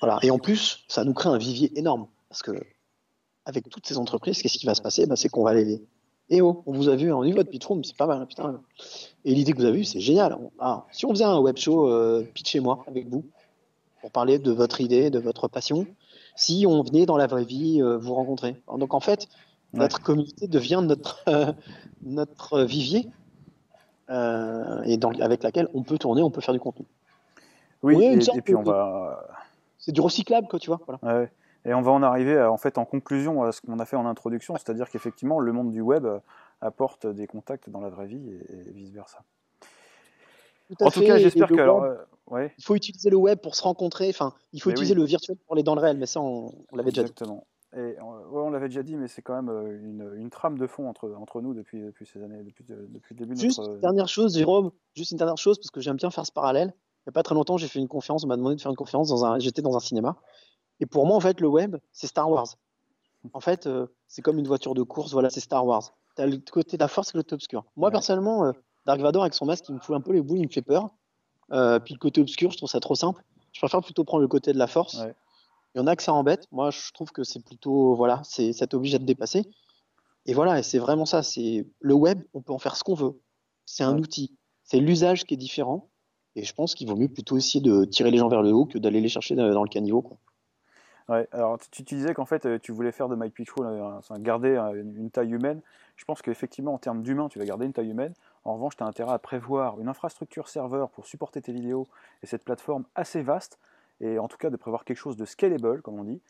voilà. 0.00 0.18
Et 0.22 0.30
en 0.30 0.38
plus, 0.38 0.84
ça 0.88 1.04
nous 1.04 1.14
crée 1.14 1.28
un 1.28 1.38
vivier 1.38 1.76
énorme. 1.78 2.06
Parce 2.28 2.42
que, 2.42 2.52
avec 3.44 3.68
toutes 3.68 3.86
ces 3.86 3.98
entreprises, 3.98 4.40
qu'est-ce 4.40 4.58
qui 4.58 4.66
va 4.66 4.74
se 4.74 4.82
passer? 4.82 5.06
Bah, 5.06 5.16
C'est 5.16 5.28
qu'on 5.28 5.44
va 5.44 5.54
les, 5.54 5.82
et 6.30 6.42
oh, 6.42 6.62
on 6.66 6.72
vous 6.72 6.88
a 6.88 6.96
vu, 6.96 7.12
on 7.12 7.22
dit 7.22 7.32
votre 7.32 7.50
pitchroom, 7.50 7.84
c'est 7.84 7.96
pas 7.96 8.06
mal, 8.06 8.26
putain. 8.26 8.60
Et 9.24 9.34
l'idée 9.34 9.52
que 9.52 9.58
vous 9.58 9.64
avez 9.64 9.80
eue, 9.80 9.84
c'est 9.84 10.00
génial. 10.00 10.36
Ah, 10.58 10.84
si 10.92 11.06
on 11.06 11.10
faisait 11.10 11.24
un 11.24 11.38
web 11.38 11.56
show 11.56 11.88
euh, 11.88 12.22
pitchez-moi 12.34 12.84
avec 12.86 13.08
vous, 13.08 13.24
pour 14.00 14.10
parler 14.10 14.38
de 14.38 14.52
votre 14.52 14.80
idée, 14.80 15.10
de 15.10 15.18
votre 15.18 15.48
passion, 15.48 15.86
si 16.36 16.66
on 16.68 16.82
venait 16.82 17.06
dans 17.06 17.16
la 17.16 17.26
vraie 17.26 17.44
vie 17.44 17.82
euh, 17.82 17.96
vous 17.96 18.14
rencontrer. 18.14 18.56
Donc 18.76 18.94
en 18.94 19.00
fait, 19.00 19.28
notre 19.72 20.02
communauté 20.02 20.48
devient 20.48 20.82
notre, 20.82 21.24
notre 22.02 22.62
vivier 22.62 23.08
euh, 24.10 24.82
et 24.84 24.98
avec 25.20 25.42
laquelle 25.42 25.68
on 25.74 25.82
peut 25.82 25.98
tourner, 25.98 26.22
on 26.22 26.30
peut 26.30 26.40
faire 26.40 26.54
du 26.54 26.60
contenu. 26.60 26.86
Oui, 27.82 28.02
et, 28.02 28.42
puis 28.42 28.54
on 28.54 28.62
va. 28.62 29.28
C'est 29.78 29.92
du 29.92 30.00
recyclable, 30.00 30.48
quoi, 30.48 30.58
tu 30.58 30.68
vois. 30.68 30.80
Voilà. 30.86 31.20
Ouais. 31.20 31.30
Et 31.68 31.74
on 31.74 31.82
va 31.82 31.92
en 31.92 32.02
arriver 32.02 32.42
en 32.42 32.56
fait 32.56 32.78
en 32.78 32.86
conclusion 32.86 33.42
à 33.42 33.52
ce 33.52 33.60
qu'on 33.60 33.78
a 33.78 33.84
fait 33.84 33.96
en 33.96 34.06
introduction, 34.06 34.54
c'est-à-dire 34.54 34.88
qu'effectivement 34.88 35.38
le 35.38 35.52
monde 35.52 35.70
du 35.70 35.82
web 35.82 36.06
euh, 36.06 36.18
apporte 36.62 37.06
des 37.06 37.26
contacts 37.26 37.68
dans 37.68 37.82
la 37.82 37.90
vraie 37.90 38.06
vie 38.06 38.26
et, 38.48 38.72
vice 38.72 38.90
versa. 38.90 39.18
en 40.80 40.90
tout 40.90 41.02
cas, 41.02 41.18
j'espère 41.18 41.48
que 41.48 41.60
alors, 41.60 41.84
euh, 41.84 42.48
il 42.56 42.64
faut 42.64 42.74
utiliser 42.74 43.10
le 43.10 43.18
web 43.18 43.38
pour 43.38 43.54
se 43.54 43.62
rencontrer. 43.62 44.08
Enfin, 44.08 44.32
il 44.54 44.62
faut 44.62 44.70
utiliser 44.70 44.94
le 44.94 45.04
virtuel 45.04 45.36
pour 45.36 45.56
aller 45.56 45.62
dans 45.62 45.74
le 45.74 45.82
réel, 45.82 45.98
mais 45.98 46.06
ça, 46.06 46.22
on, 46.22 46.54
l'avait 46.72 46.90
déjà 46.90 47.02
dit. 47.02 47.10
Exactement. 47.10 47.46
Et 47.76 47.96
on 48.00 48.48
l'avait 48.48 48.68
déjà 48.68 48.82
dit, 48.82 48.96
mais 48.96 49.08
c'est 49.08 49.20
quand 49.20 49.34
même 49.34 49.50
euh, 49.50 49.78
une, 49.82 50.10
une, 50.16 50.30
trame 50.30 50.56
de 50.56 50.66
fond 50.66 50.88
entre, 50.88 51.14
entre 51.20 51.42
nous 51.42 51.52
depuis, 51.52 51.82
depuis 51.82 52.06
ces 52.06 52.22
années, 52.22 52.42
depuis, 52.42 52.64
depuis 52.66 53.14
le 53.14 53.18
début 53.18 53.34
de 53.34 53.40
Juste 53.40 53.58
une 53.58 53.80
dernière 53.80 54.08
chose, 54.08 54.38
Jérôme, 54.38 54.70
juste 54.94 55.10
une 55.10 55.18
dernière 55.18 55.36
chose, 55.36 55.58
parce 55.58 55.70
que 55.70 55.82
j'aime 55.82 55.96
bien 55.96 56.10
faire 56.10 56.24
ce 56.24 56.32
parallèle. 56.32 56.72
Il 57.08 57.08
n'y 57.08 57.10
a 57.10 57.12
pas 57.12 57.22
très 57.22 57.34
longtemps, 57.34 57.58
j'ai 57.58 57.68
fait 57.68 57.78
une 57.78 57.88
conférence, 57.88 58.24
on 58.24 58.26
m'a 58.26 58.38
demandé 58.38 58.56
de 58.56 58.60
faire 58.62 58.70
une 58.70 58.76
conférence 58.76 59.10
dans 59.10 59.26
un, 59.26 59.38
j'étais 59.38 59.60
dans 59.60 59.76
un 59.76 59.80
cinéma, 59.80 60.16
et 60.80 60.86
pour 60.86 61.06
moi, 61.06 61.16
en 61.16 61.20
fait, 61.20 61.40
le 61.40 61.48
web, 61.48 61.76
c'est 61.92 62.06
Star 62.06 62.30
Wars. 62.30 62.56
En 63.32 63.40
fait, 63.40 63.66
euh, 63.66 63.86
c'est 64.06 64.22
comme 64.22 64.38
une 64.38 64.46
voiture 64.46 64.74
de 64.74 64.82
course, 64.82 65.12
voilà, 65.12 65.30
c'est 65.30 65.40
Star 65.40 65.66
Wars. 65.66 65.94
Tu 66.16 66.22
as 66.22 66.26
le 66.26 66.38
côté 66.38 66.76
de 66.76 66.82
la 66.82 66.88
force 66.88 67.14
et 67.14 67.18
le 67.18 67.22
côté 67.22 67.34
obscur. 67.34 67.64
Moi, 67.76 67.90
personnellement, 67.90 68.44
euh, 68.44 68.52
Dark 68.86 69.00
Vador 69.00 69.22
avec 69.22 69.34
son 69.34 69.44
masque, 69.44 69.68
il 69.68 69.74
me 69.74 69.80
fout 69.80 69.96
un 69.96 70.00
peu 70.00 70.12
les 70.12 70.22
boules, 70.22 70.38
il 70.38 70.46
me 70.46 70.52
fait 70.52 70.62
peur. 70.62 70.90
Euh, 71.52 71.78
puis 71.78 71.94
le 71.94 71.98
côté 71.98 72.20
obscur, 72.20 72.50
je 72.50 72.56
trouve 72.56 72.68
ça 72.68 72.80
trop 72.80 72.94
simple. 72.94 73.22
Je 73.52 73.60
préfère 73.60 73.80
plutôt 73.80 74.04
prendre 74.04 74.22
le 74.22 74.28
côté 74.28 74.52
de 74.52 74.58
la 74.58 74.66
force. 74.66 75.02
Il 75.74 75.78
y 75.78 75.80
en 75.80 75.86
a 75.86 75.96
que 75.96 76.02
ça 76.02 76.12
embête. 76.12 76.46
Moi, 76.52 76.70
je 76.70 76.92
trouve 76.92 77.10
que 77.10 77.24
c'est 77.24 77.44
plutôt, 77.44 77.94
voilà, 77.94 78.22
ça 78.24 78.66
t'oblige 78.66 78.94
à 78.94 78.98
te 78.98 79.04
dépasser. 79.04 79.44
Et 80.26 80.34
voilà, 80.34 80.58
et 80.58 80.62
c'est 80.62 80.78
vraiment 80.78 81.06
ça. 81.06 81.22
C'est 81.22 81.66
le 81.80 81.94
web, 81.94 82.22
on 82.34 82.42
peut 82.42 82.52
en 82.52 82.58
faire 82.58 82.76
ce 82.76 82.84
qu'on 82.84 82.94
veut. 82.94 83.20
C'est 83.64 83.84
un 83.84 83.98
outil. 83.98 84.36
C'est 84.62 84.78
l'usage 84.78 85.24
qui 85.24 85.34
est 85.34 85.38
différent. 85.38 85.88
Et 86.36 86.44
je 86.44 86.54
pense 86.54 86.74
qu'il 86.74 86.86
vaut 86.88 86.96
mieux 86.96 87.08
plutôt 87.08 87.36
essayer 87.36 87.60
de 87.60 87.84
tirer 87.84 88.10
les 88.10 88.18
gens 88.18 88.28
vers 88.28 88.42
le 88.42 88.52
haut 88.52 88.66
que 88.66 88.78
d'aller 88.78 89.00
les 89.00 89.08
chercher 89.08 89.34
dans 89.34 89.62
le 89.62 89.68
caniveau. 89.68 90.02
Quoi. 90.02 90.18
Ouais, 91.08 91.26
alors 91.32 91.58
tu, 91.70 91.82
disais 91.82 92.12
qu'en 92.12 92.26
fait 92.26 92.44
euh, 92.44 92.58
tu 92.58 92.70
voulais 92.70 92.92
faire 92.92 93.08
de 93.08 93.16
My 93.16 93.32
euh, 93.60 94.00
garder 94.18 94.50
euh, 94.50 94.74
une, 94.74 95.10
taille 95.10 95.32
humaine. 95.32 95.62
Je 95.96 96.04
pense 96.04 96.20
qu'effectivement 96.20 96.74
en 96.74 96.78
termes 96.78 97.02
d'humain 97.02 97.28
tu 97.30 97.38
vas 97.38 97.46
garder 97.46 97.64
une 97.64 97.72
taille 97.72 97.90
humaine. 97.90 98.12
En 98.44 98.54
revanche, 98.54 98.76
tu 98.76 98.82
as 98.82 98.86
intérêt 98.86 99.12
à 99.12 99.18
prévoir 99.18 99.80
une 99.80 99.88
infrastructure 99.88 100.48
serveur 100.48 100.90
pour 100.90 101.06
supporter 101.06 101.40
tes 101.40 101.52
vidéos 101.52 101.88
et 102.22 102.26
cette 102.26 102.44
plateforme 102.44 102.84
assez 102.94 103.22
vaste, 103.22 103.58
et 104.00 104.18
en 104.18 104.28
tout 104.28 104.36
cas 104.36 104.50
de 104.50 104.56
prévoir 104.56 104.84
quelque 104.84 104.98
chose 104.98 105.16
de 105.16 105.24
scalable, 105.24 105.82
comme 105.82 105.98
on 105.98 106.04
dit, 106.04 106.22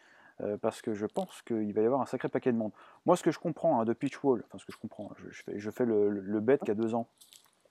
parce 0.62 0.82
que 0.82 0.94
je 0.94 1.06
pense 1.06 1.42
qu'il 1.42 1.72
va 1.74 1.82
y 1.82 1.84
avoir 1.84 2.00
un 2.00 2.06
sacré 2.06 2.28
paquet 2.28 2.50
de 2.50 2.56
monde. 2.56 2.72
Moi, 3.06 3.16
ce 3.16 3.22
que 3.22 3.30
je 3.30 3.38
comprends 3.38 3.80
hein, 3.80 3.84
de 3.84 3.92
Pitchwall, 3.92 4.42
enfin 4.46 4.58
ce 4.58 4.64
que 4.64 4.72
je 4.72 4.78
comprends, 4.78 5.10
je, 5.30 5.42
fais, 5.42 5.58
je 5.58 5.70
fais, 5.70 5.84
le, 5.84 6.08
le 6.08 6.40
bête 6.40 6.60
qu'il 6.60 6.70
y 6.70 6.72
a 6.72 6.74
deux 6.74 6.94
ans. 6.94 7.06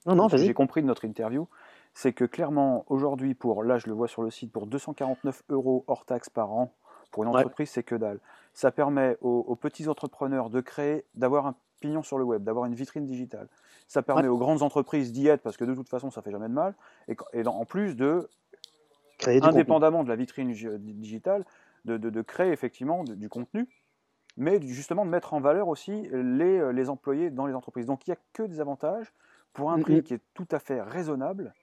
Non, 0.05 0.15
non, 0.15 0.29
J'ai 0.29 0.53
compris 0.53 0.81
de 0.81 0.87
notre 0.87 1.03
interview, 1.03 1.49
c'est 1.93 2.13
que 2.13 2.23
clairement, 2.23 2.85
aujourd'hui, 2.87 3.33
pour, 3.33 3.63
là 3.63 3.77
je 3.79 3.87
le 3.87 3.93
vois 3.93 4.07
sur 4.07 4.21
le 4.21 4.29
site, 4.29 4.51
pour 4.53 4.67
249 4.67 5.43
euros 5.49 5.83
hors 5.87 6.05
taxe 6.05 6.29
par 6.29 6.53
an, 6.53 6.73
pour 7.11 7.23
une 7.23 7.29
entreprise, 7.29 7.69
c'est 7.69 7.83
que 7.83 7.95
dalle. 7.95 8.19
Ça 8.53 8.71
permet 8.71 9.17
aux, 9.21 9.55
petits 9.55 9.87
entrepreneurs 9.87 10.49
de 10.49 10.61
créer, 10.61 11.05
d'avoir 11.15 11.45
un 11.45 11.55
pignon 11.79 12.01
sur 12.01 12.17
le 12.17 12.23
web, 12.23 12.43
d'avoir 12.43 12.65
une 12.65 12.73
vitrine 12.73 13.05
digitale. 13.05 13.47
Ça 13.87 14.01
permet 14.01 14.27
aux 14.27 14.37
grandes 14.37 14.63
entreprises 14.63 15.13
d'y 15.13 15.27
être 15.27 15.41
parce 15.41 15.57
que 15.57 15.65
de 15.65 15.75
toute 15.75 15.89
façon, 15.89 16.09
ça 16.09 16.21
fait 16.21 16.31
jamais 16.31 16.47
de 16.47 16.53
mal. 16.53 16.73
Et, 17.07 17.45
en 17.45 17.65
plus 17.65 17.95
de, 17.95 18.27
créer 19.19 19.43
indépendamment 19.43 20.03
de 20.03 20.09
la 20.09 20.15
vitrine 20.15 20.51
digitale, 20.51 21.45
de, 21.85 22.21
créer 22.21 22.51
effectivement 22.51 23.03
du 23.03 23.29
contenu 23.29 23.67
mais 24.39 24.61
justement 24.61 25.03
de 25.03 25.09
mettre 25.09 25.33
en 25.33 25.39
valeur 25.39 25.67
aussi 25.67 26.07
les, 26.13 26.71
les 26.71 26.89
employés 26.89 27.31
dans 27.31 27.47
les 27.47 27.55
entreprises. 27.55 27.87
Donc 27.87 28.05
il 28.05 28.11
n'y 28.11 28.13
a 28.13 28.19
que 28.33 28.43
des 28.43 28.59
avantages 28.59 29.11
pour 29.57 29.71
un 29.71 29.77
Mm, 29.77 29.81
prix 29.81 29.97
mm. 29.97 30.03
qui 30.03 30.13
est 30.13 30.21
tout 30.33 30.47
à 30.51 30.59
fait 30.59 30.81
raisonnable. 30.81 31.53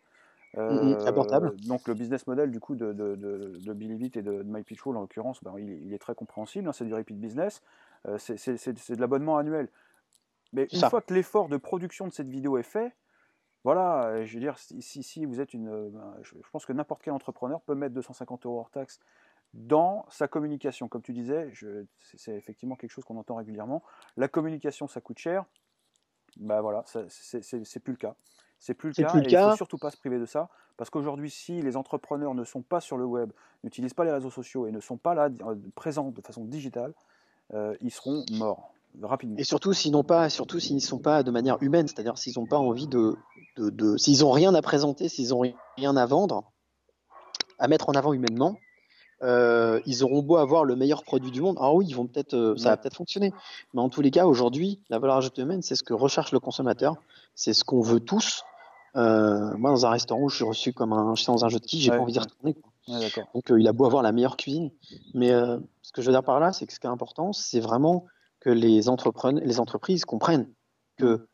Mm, 0.57 0.75
mm, 0.75 0.93
Euh, 0.93 1.07
abordable. 1.07 1.57
donc 1.67 1.89
le 1.89 1.95
business 1.95 2.27
model 2.27 2.51
du 2.51 2.61
coup 2.61 2.75
de, 2.77 2.93
de, 2.93 3.17
de, 3.17 3.59
de 3.59 3.73
Believe 3.73 4.03
It 4.03 4.17
et 4.17 4.23
de, 4.23 4.43
MyPitchroll 4.45 4.97
en 4.97 5.01
l'occurrence, 5.01 5.43
ben, 5.43 5.55
il, 5.59 5.71
est- 5.71 5.81
il 5.81 5.93
est 5.93 5.99
très 5.99 6.15
compréhensible, 6.15 6.69
hein, 6.69 6.73
c'est 6.73 6.85
du 6.85 6.95
repeat 6.95 7.19
business, 7.19 7.63
euh, 8.07 8.19
c'est- 8.19 8.93
de 8.95 9.01
l'abonnement 9.01 9.37
annuel. 9.37 9.69
Mais 10.53 10.69
une 10.73 10.79
ça. 10.79 10.91
fois 10.91 11.01
que 11.01 11.13
l'effort 11.13 11.49
de 11.49 11.57
production 11.57 12.07
de 12.07 12.13
cette 12.13 12.29
vidéo 12.29 12.57
est 12.59 12.63
fait, 12.63 12.95
voilà, 13.65 14.05
euh, 14.09 14.25
je 14.27 14.35
veux 14.35 14.41
dire, 14.41 14.57
si, 14.59 15.25
vous 15.25 15.41
êtes 15.41 15.55
une... 15.55 15.91
ben, 15.91 16.15
je, 16.23 16.35
je 16.37 16.51
pense 16.53 16.67
que 16.67 16.73
n'importe 16.73 17.03
quel 17.03 17.15
entrepreneur 17.15 17.61
peut 17.63 17.75
mettre 17.75 17.95
250 17.95 18.47
euros 18.47 18.61
hors 18.61 18.71
taxe 18.71 19.01
dans 19.55 20.05
sa 20.11 20.29
communication. 20.29 20.89
Comme 20.89 21.03
tu 21.03 21.13
disais, 21.13 21.51
c'est 22.01 22.35
effectivement 22.37 22.77
quelque 22.77 22.91
chose 22.91 23.05
qu'on 23.05 23.17
entend 23.17 23.37
régulièrement. 23.37 23.83
La 24.17 24.29
communication, 24.29 24.87
ça 24.87 25.01
coûte 25.01 25.19
cher. 25.19 25.45
Bah 26.37 26.61
voilà, 26.61 26.85
c'est 27.09 27.81
plus 27.81 27.93
le 27.93 27.99
cas. 27.99 28.17
C'est 28.65 28.73
plus 28.73 28.89
le 28.89 28.95
cas 28.95 29.11
plus 29.11 29.21
le 29.21 29.27
et 29.27 29.31
il 29.31 29.51
faut 29.51 29.57
surtout 29.57 29.77
pas 29.77 29.91
se 29.91 29.99
priver 29.99 30.19
de 30.19 30.25
ça. 30.25 30.49
Parce 30.79 30.89
qu'aujourd'hui, 30.89 31.29
si 31.29 31.61
les 31.61 31.77
entrepreneurs 31.77 32.33
ne 32.33 32.45
sont 32.45 32.63
pas 32.63 32.81
sur 32.81 32.97
le 32.97 33.05
web, 33.05 33.31
n'utilisent 33.63 33.93
pas 33.93 34.07
les 34.07 34.11
réseaux 34.11 34.31
sociaux 34.31 34.67
et 34.67 34.73
ne 34.73 34.81
sont 34.81 34.97
pas 34.97 35.13
là 35.15 35.29
euh, 35.47 35.55
présents 35.75 36.11
de 36.11 36.21
façon 36.23 36.47
digitale, 36.47 36.95
euh, 37.53 37.77
ils 37.83 37.91
seront 37.91 38.25
morts 38.33 38.73
rapidement. 39.03 39.37
Et 39.37 39.45
surtout 39.45 39.75
s'ils 39.75 39.93
n'ont 39.93 40.03
pas, 40.03 40.31
surtout 40.31 40.61
s'ils 40.61 40.77
ne 40.77 40.81
sont 40.81 40.99
pas 40.99 41.23
de 41.23 41.31
manière 41.31 41.59
humaine, 41.61 41.87
c'est-à-dire 41.89 42.17
s'ils 42.17 42.39
n'ont 42.39 42.47
pas 42.47 42.57
envie 42.57 42.87
de, 42.87 43.17
de, 43.57 43.69
de- 43.69 43.99
s'ils 43.99 44.21
n'ont 44.21 44.31
rien 44.31 44.55
à 44.55 44.63
présenter, 44.63 45.11
s'ils 45.11 45.29
n'ont 45.29 45.43
rien 45.77 45.95
à 45.99 46.07
vendre, 46.07 46.51
à 47.59 47.69
mettre 47.69 47.91
en 47.91 47.93
avant 47.93 48.15
humainement, 48.15 48.57
euh, 49.23 49.79
ils 49.85 50.05
auront 50.05 50.23
beau 50.23 50.39
avoir 50.39 50.65
le 50.65 50.75
meilleur 50.75 51.05
produit 51.05 51.31
du 51.31 51.43
monde. 51.43 51.59
Alors 51.59 51.75
oui, 51.75 51.85
ils 51.87 51.95
vont 51.95 52.07
peut-être, 52.07 52.33
euh, 52.33 52.57
ça 52.57 52.71
va 52.71 52.77
peut-être 52.79 52.97
fonctionner, 52.97 53.35
mais 53.75 53.83
en 53.83 53.91
tous 53.91 54.01
les 54.01 54.11
cas, 54.11 54.25
aujourd'hui, 54.25 54.81
la 54.89 54.99
valeur 54.99 55.17
ajoutée 55.17 55.43
humaine, 55.43 55.61
c'est 55.61 55.77
ce 55.77 55.83
que 55.83 55.93
recherche 55.93 56.33
le 56.33 56.41
consommateur, 56.41 56.97
c'est 57.35 57.53
ce 57.53 57.63
qu'on 57.63 57.83
veut 57.83 58.01
tous. 58.01 58.43
Euh, 58.97 59.57
moi, 59.57 59.71
dans 59.71 59.87
un 59.87 59.91
restaurant 59.91 60.23
où 60.23 60.29
je 60.29 60.37
suis 60.37 60.45
reçu 60.45 60.73
comme 60.73 60.93
un 60.93 61.15
chien 61.15 61.35
dans 61.35 61.45
un 61.45 61.49
jeu 61.49 61.59
de 61.59 61.65
qui, 61.65 61.81
j'ai 61.81 61.91
Ouais, 61.91 61.97
pas 61.97 62.03
envie 62.03 62.13
d'y 62.13 62.19
retourner. 62.21 62.55
quoi. 62.55 62.73
Ouais, 62.89 63.01
d'accord. 63.01 63.25
Donc 63.35 63.51
euh, 63.51 63.61
il 63.61 63.67
a 63.67 63.73
beau 63.73 63.87
avoir 63.87 64.03
la 64.03 64.13
meilleure 64.13 64.37
cuisine. 64.37 64.71
Mais 65.15 65.33
euh, 65.33 65.59
ce 65.83 65.93
que 65.93 66.03
je 66.03 66.07
veux 66.07 66.13
dire 66.13 66.23
par 66.23 66.39
là, 66.41 66.53
c'est 66.53 66.67
que 66.67 66.73
ce 66.73 66.81
qui 66.81 66.87
est 66.87 66.91
important, 66.91 67.33
c'est 67.33 67.61
vraiment 67.61 68.07
que 68.41 68.51
les, 68.51 68.89
entreprises 68.89 70.05
comprennent 70.05 70.49
que 70.99 71.27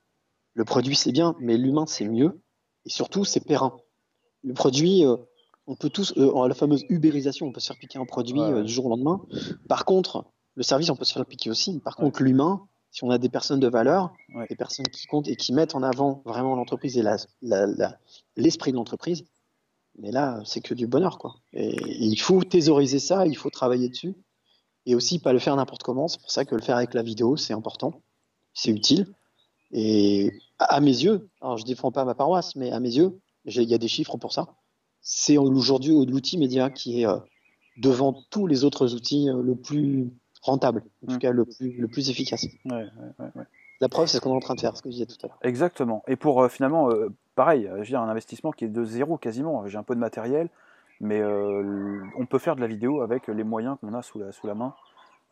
le 0.55 0.65
produit 0.65 0.95
c'est 0.95 1.13
bien, 1.13 1.35
mais 1.41 1.57
l'humain 1.57 1.87
c'est 1.87 2.09
mieux. 2.09 2.41
Et 2.87 2.91
surtout, 2.91 3.25
c'est 3.25 3.41
périn. 3.41 3.77
Le 4.43 4.55
produit, 4.55 5.05
euh, 5.05 5.17
on 5.67 5.77
peut 5.77 5.91
tous, 5.91 6.15
euh, 6.17 6.49
la 6.49 6.55
fameuse 6.55 6.85
ubérisation, 6.89 7.47
on 7.47 7.53
peut 7.53 7.61
se 7.61 7.67
faire 7.67 7.79
piquer 7.79 7.99
un 7.99 8.07
produit 8.07 8.41
Ouais, 8.41 8.63
du 8.63 8.73
jour 8.73 8.87
au 8.87 8.91
lendemain. 8.91 9.21
Par 9.69 9.85
contre, 9.85 10.25
le 10.55 10.63
service, 10.63 10.89
on 10.89 10.97
peut 10.97 11.05
se 11.05 11.13
faire 11.13 11.27
piquer 11.27 11.51
aussi. 11.51 11.79
Par 11.81 11.97
contre, 11.97 12.23
l'humain, 12.23 12.67
si 12.91 13.05
on 13.05 13.11
a 13.11 13.19
des 13.19 13.29
personnes 13.29 13.61
de 13.61 13.69
valeur, 13.69 14.13
Ouais. 14.35 14.47
des 14.49 14.57
personnes 14.57 14.87
qui 14.87 15.07
comptent 15.07 15.29
et 15.29 15.37
qui 15.37 15.53
mettent 15.53 15.75
en 15.75 15.83
avant 15.83 16.23
vraiment 16.25 16.57
l'entreprise 16.57 16.99
et 16.99 17.03
la- 17.03 17.17
la- 17.43 17.67
la- 17.67 17.99
l'esprit 18.37 18.73
de 18.73 18.77
l'entreprise, 18.77 19.25
mais 19.99 20.11
là, 20.11 20.41
c'est 20.45 20.61
que 20.61 20.75
du 20.75 20.87
bonheur, 20.87 21.19
quoi. 21.19 21.37
Et, 21.53 21.77
il 22.05 22.17
faut 22.21 22.43
thésauriser 22.43 22.99
ça, 22.99 23.27
il 23.27 23.37
faut 23.37 23.51
travailler 23.51 23.89
dessus. 23.89 24.15
Et 24.87 24.95
aussi, 24.95 25.19
pas 25.19 25.33
le 25.33 25.39
faire 25.39 25.55
n'importe 25.57 25.83
comment. 25.83 26.09
C'est 26.09 26.21
pour 26.21 26.31
ça 26.31 26.45
que 26.45 26.55
le 26.55 26.63
faire 26.63 26.77
avec 26.77 26.95
la 26.95 27.03
vidéo, 27.03 27.37
c'est 27.37 27.53
important. 27.53 28.01
C'est 28.55 28.71
utile. 28.71 29.07
Et 29.73 30.33
à, 30.59 30.81
mes 30.81 30.91
yeux, 31.05 31.29
alors 31.41 31.59
je 31.59 31.65
défends 31.65 31.93
pas 31.93 32.05
ma 32.05 32.15
paroisse, 32.15 32.57
mais 32.57 32.73
à 32.73 32.81
mes 32.81 32.97
yeux, 32.97 33.21
il 33.45 33.63
y 33.63 33.75
a 33.75 33.79
des 33.79 33.89
chiffres 33.89 34.17
pour 34.17 34.33
ça. 34.33 34.49
C'est 35.03 35.39
aujourd'hui 35.39 35.95
l'outil 36.07 36.39
média 36.39 36.71
qui 36.71 37.03
est 37.03 37.07
euh, 37.07 37.19
devant 37.79 38.13
tous 38.31 38.47
les 38.47 38.65
autres 38.65 38.95
outils 38.95 39.29
euh, 39.29 39.43
le 39.43 39.55
plus 39.55 40.11
rentable, 40.43 40.83
en 41.05 41.09
tout 41.09 41.15
Mm. 41.17 41.19
cas 41.19 41.31
le 41.33 41.45
plus, 41.45 41.73
le 41.79 41.89
plus 41.89 42.11
efficace. 42.11 42.45
Ouais, 42.65 42.73
ouais, 42.73 42.83
ouais, 43.19 43.27
ouais. 43.37 43.45
La 43.81 43.89
preuve, 43.89 44.07
c'est 44.09 44.19
ce 44.19 44.23
qu'on 44.23 44.33
est 44.33 44.37
en 44.37 44.41
train 44.41 44.55
de 44.55 44.61
faire, 44.61 44.77
ce 44.77 44.83
que 44.83 44.91
je 44.91 44.95
disais 44.95 45.07
tout 45.07 45.17
à 45.23 45.29
l'heure. 45.29 45.39
Exactement. 45.43 46.03
Et 46.07 46.17
pour 46.17 46.43
euh, 46.43 46.49
finalement, 46.49 46.91
euh, 46.91 47.09
pareil, 47.35 47.67
euh, 47.67 47.77
je 47.77 47.79
veux 47.79 47.85
dire, 47.87 48.01
un 48.03 48.09
investissement 48.09 48.53
qui 48.53 48.65
est 48.67 48.69
de 48.69 48.85
zéro 48.85 49.17
quasiment. 49.17 49.67
J'ai 49.69 49.79
un 49.79 49.83
peu 49.83 49.95
de 49.95 50.01
matériel, 50.01 50.49
mais 51.01 51.19
euh, 51.21 52.01
on 52.19 52.27
peut 52.27 52.39
faire 52.39 52.57
de 52.57 52.61
la 52.61 52.67
vidéo 52.67 53.01
avec 53.01 53.29
les 53.29 53.45
moyens 53.45 53.79
qu'on 53.81 53.95
a 53.95 54.03
sous 54.03 54.19
la, 54.19 54.33
sous 54.33 54.47
la 54.47 54.55
main. 54.55 54.75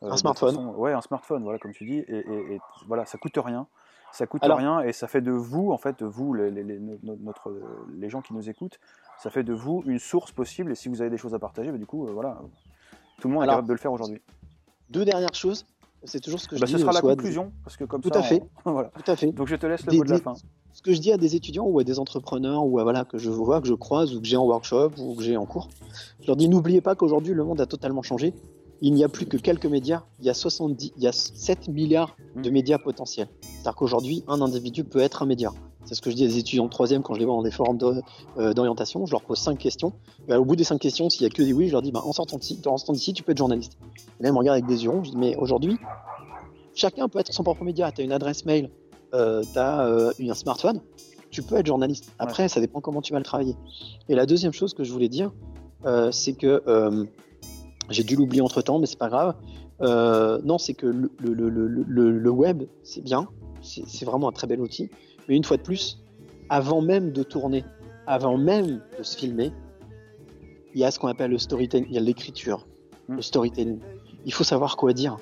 Un 0.00 0.16
smartphone. 0.16 0.50
façon- 0.54 0.74
ouais, 0.76 0.92
un 0.92 1.00
smartphone, 1.02 1.42
voilà, 1.42 1.58
comme 1.58 1.72
tu 1.72 1.84
dis. 1.84 1.98
Et, 1.98 2.18
et- 2.18 2.54
et 2.54 2.60
voilà, 2.86 3.04
ça 3.04 3.18
coûte 3.18 3.36
rien. 3.36 3.66
Ça 4.12 4.26
coûte 4.26 4.42
Alors- 4.44 4.56
rien 4.56 4.80
et 4.80 4.92
ça 4.92 5.06
fait 5.08 5.20
de 5.20 5.32
vous, 5.32 5.70
en 5.70 5.76
fait, 5.76 6.02
vous, 6.02 6.32
les, 6.32 6.50
les- 6.50 6.62
les- 6.64 6.78
no- 6.78 7.16
notre, 7.20 7.52
les 7.98 8.08
gens 8.08 8.22
qui 8.22 8.32
nous 8.32 8.48
écoutent, 8.48 8.78
ça 9.18 9.28
fait 9.28 9.42
de 9.42 9.52
vous 9.52 9.82
une 9.86 9.98
source 9.98 10.32
possible. 10.32 10.72
Et 10.72 10.74
si 10.74 10.88
vous 10.88 11.02
avez 11.02 11.10
des 11.10 11.18
choses 11.18 11.34
à 11.34 11.38
partager, 11.38 11.70
bah, 11.70 11.76
du 11.76 11.84
coup, 11.84 12.06
voilà, 12.06 12.38
tout 13.20 13.28
le 13.28 13.34
monde 13.34 13.42
est 13.42 13.44
Alors, 13.44 13.56
capable 13.56 13.68
de 13.68 13.72
le 13.74 13.78
faire 13.78 13.92
aujourd'hui. 13.92 14.22
Deux 14.90 15.04
dernières 15.04 15.34
choses, 15.34 15.64
c'est 16.04 16.20
toujours 16.20 16.40
ce 16.40 16.48
que 16.48 16.56
je 16.56 16.60
Bah, 16.60 16.66
dis. 16.66 16.72
ce 16.72 16.78
sera 16.78 16.92
la 16.92 17.00
soit- 17.00 17.14
conclusion, 17.14 17.52
parce 17.64 17.76
que 17.76 17.84
comme 17.84 18.00
Tout 18.00 18.10
ça, 18.12 18.20
à 18.20 18.22
fait. 18.22 18.42
on- 18.64 18.72
voilà. 18.72 18.90
Tout 18.90 19.10
à 19.10 19.16
fait. 19.16 19.32
Donc 19.32 19.48
je 19.48 19.56
te 19.56 19.66
laisse 19.66 19.84
le 19.84 19.90
Des- 19.90 19.98
mot 19.98 20.04
de 20.04 20.10
la 20.10 20.16
des- 20.18 20.22
fin. 20.22 20.34
ce 20.72 20.82
que 20.82 20.92
je 20.92 21.00
dis 21.00 21.12
à 21.12 21.16
des 21.16 21.34
étudiants 21.36 21.66
ou 21.66 21.78
à 21.78 21.84
des 21.84 21.98
entrepreneurs 21.98 22.64
ou 22.64 22.78
à, 22.78 22.82
voilà, 22.84 23.04
que 23.04 23.18
je 23.18 23.30
vois, 23.30 23.60
que 23.60 23.66
je 23.68 23.74
croise 23.74 24.14
ou 24.14 24.20
que 24.20 24.26
j'ai 24.26 24.36
en 24.36 24.44
workshop 24.46 24.92
ou 24.98 25.14
que 25.14 25.22
j'ai 25.22 25.36
en 25.36 25.44
cours, 25.46 25.68
je 26.20 26.26
leur 26.26 26.36
dis 26.36 26.48
n'oubliez 26.48 26.80
pas 26.80 26.94
qu'aujourd'hui 26.94 27.34
le 27.34 27.44
monde 27.44 27.60
a 27.60 27.66
totalement 27.66 28.02
changé. 28.02 28.32
Il 28.80 28.94
n'y 28.94 29.02
a 29.02 29.08
plus 29.08 29.26
que 29.26 29.36
quelques 29.36 29.66
médias, 29.66 30.04
il 30.20 30.26
y 30.26 30.30
a 30.30 30.34
70, 30.34 30.92
il 30.96 31.02
y 31.02 31.08
a 31.08 31.12
7 31.12 31.66
milliards 31.68 32.16
de 32.36 32.48
Mm. 32.48 32.52
médias 32.52 32.78
potentiels. 32.78 33.28
C'est-à-dire 33.42 33.74
qu'aujourd'hui, 33.74 34.22
un 34.28 34.40
individu 34.40 34.84
peut 34.84 35.00
être 35.00 35.22
un 35.22 35.26
média. 35.26 35.50
C'est 35.84 35.94
ce 35.94 36.02
que 36.02 36.10
je 36.10 36.16
dis 36.16 36.24
à 36.24 36.26
des 36.26 36.38
étudiants 36.38 36.66
de 36.66 36.70
troisième 36.70 37.02
quand 37.02 37.14
je 37.14 37.18
les 37.18 37.24
vois 37.24 37.34
dans 37.34 37.42
des 37.42 37.50
forums 37.50 37.78
euh, 38.38 38.52
d'orientation. 38.52 39.06
Je 39.06 39.12
leur 39.12 39.22
pose 39.22 39.38
cinq 39.38 39.58
questions. 39.58 39.92
Et 40.28 40.34
au 40.34 40.44
bout 40.44 40.56
des 40.56 40.64
cinq 40.64 40.78
questions, 40.78 41.08
s'il 41.08 41.22
n'y 41.22 41.26
a 41.26 41.30
que 41.30 41.42
des 41.42 41.52
oui, 41.52 41.68
je 41.68 41.72
leur 41.72 41.82
dis 41.82 41.92
bah, 41.92 42.02
en 42.04 42.12
sortant 42.12 42.36
d'ici, 42.36 43.12
tu 43.12 43.22
peux 43.22 43.32
être 43.32 43.38
journaliste. 43.38 43.78
Et 44.20 44.22
là, 44.22 44.28
ils 44.28 44.32
me 44.32 44.38
regardent 44.38 44.58
avec 44.58 44.66
des 44.66 44.84
yeux 44.84 44.90
ronds. 44.90 45.04
Je 45.04 45.10
dis 45.10 45.16
mais 45.16 45.36
aujourd'hui, 45.36 45.76
chacun 46.74 47.08
peut 47.08 47.18
être 47.18 47.32
son 47.32 47.42
propre 47.42 47.64
média. 47.64 47.90
Tu 47.92 48.02
as 48.02 48.04
une 48.04 48.12
adresse 48.12 48.44
mail, 48.44 48.70
euh, 49.14 49.42
tu 49.52 49.58
as 49.58 50.12
un 50.18 50.34
smartphone, 50.34 50.80
tu 51.30 51.42
peux 51.42 51.56
être 51.56 51.66
journaliste. 51.66 52.12
Après, 52.18 52.48
ça 52.48 52.60
dépend 52.60 52.80
comment 52.80 53.02
tu 53.02 53.12
vas 53.12 53.18
le 53.18 53.24
travailler. 53.24 53.56
Et 54.08 54.14
la 54.14 54.26
deuxième 54.26 54.52
chose 54.52 54.74
que 54.74 54.84
je 54.84 54.92
voulais 54.92 55.08
dire, 55.08 55.32
euh, 55.84 56.10
c'est 56.10 56.32
que 56.32 56.62
euh, 56.66 57.04
j'ai 57.90 58.02
dû 58.02 58.16
l'oublier 58.16 58.42
entre 58.42 58.62
temps, 58.62 58.78
mais 58.78 58.86
c'est 58.86 58.98
pas 58.98 59.08
grave. 59.08 59.34
Euh, 59.80 60.40
non, 60.44 60.58
c'est 60.58 60.74
que 60.74 60.86
le, 60.86 61.10
le, 61.20 61.48
le, 61.48 62.10
le, 62.10 62.30
web, 62.30 62.64
c'est 62.82 63.02
bien, 63.02 63.28
c'est 63.62 64.04
vraiment 64.04 64.28
un 64.28 64.32
très 64.32 64.46
bel 64.46 64.60
outil. 64.60 64.90
Mais 65.28 65.36
une 65.36 65.44
fois 65.44 65.56
de 65.56 65.62
plus, 65.62 66.02
avant 66.48 66.80
même 66.80 67.12
de 67.12 67.22
tourner, 67.22 67.64
avant 68.06 68.36
même 68.38 68.80
de 68.98 69.02
se 69.02 69.16
filmer, 69.16 69.52
il 70.74 70.80
y 70.80 70.84
a 70.84 70.90
ce 70.90 70.98
qu'on 70.98 71.08
appelle 71.08 71.30
le 71.30 71.38
storytelling, 71.38 71.86
il 71.88 71.94
y 71.94 71.98
a 71.98 72.00
l'écriture, 72.00 72.66
Mm. 73.08 73.16
le 73.16 73.22
storytelling. 73.22 73.78
Il 74.24 74.32
faut 74.32 74.44
savoir 74.44 74.76
quoi 74.76 74.92
dire. 74.92 75.16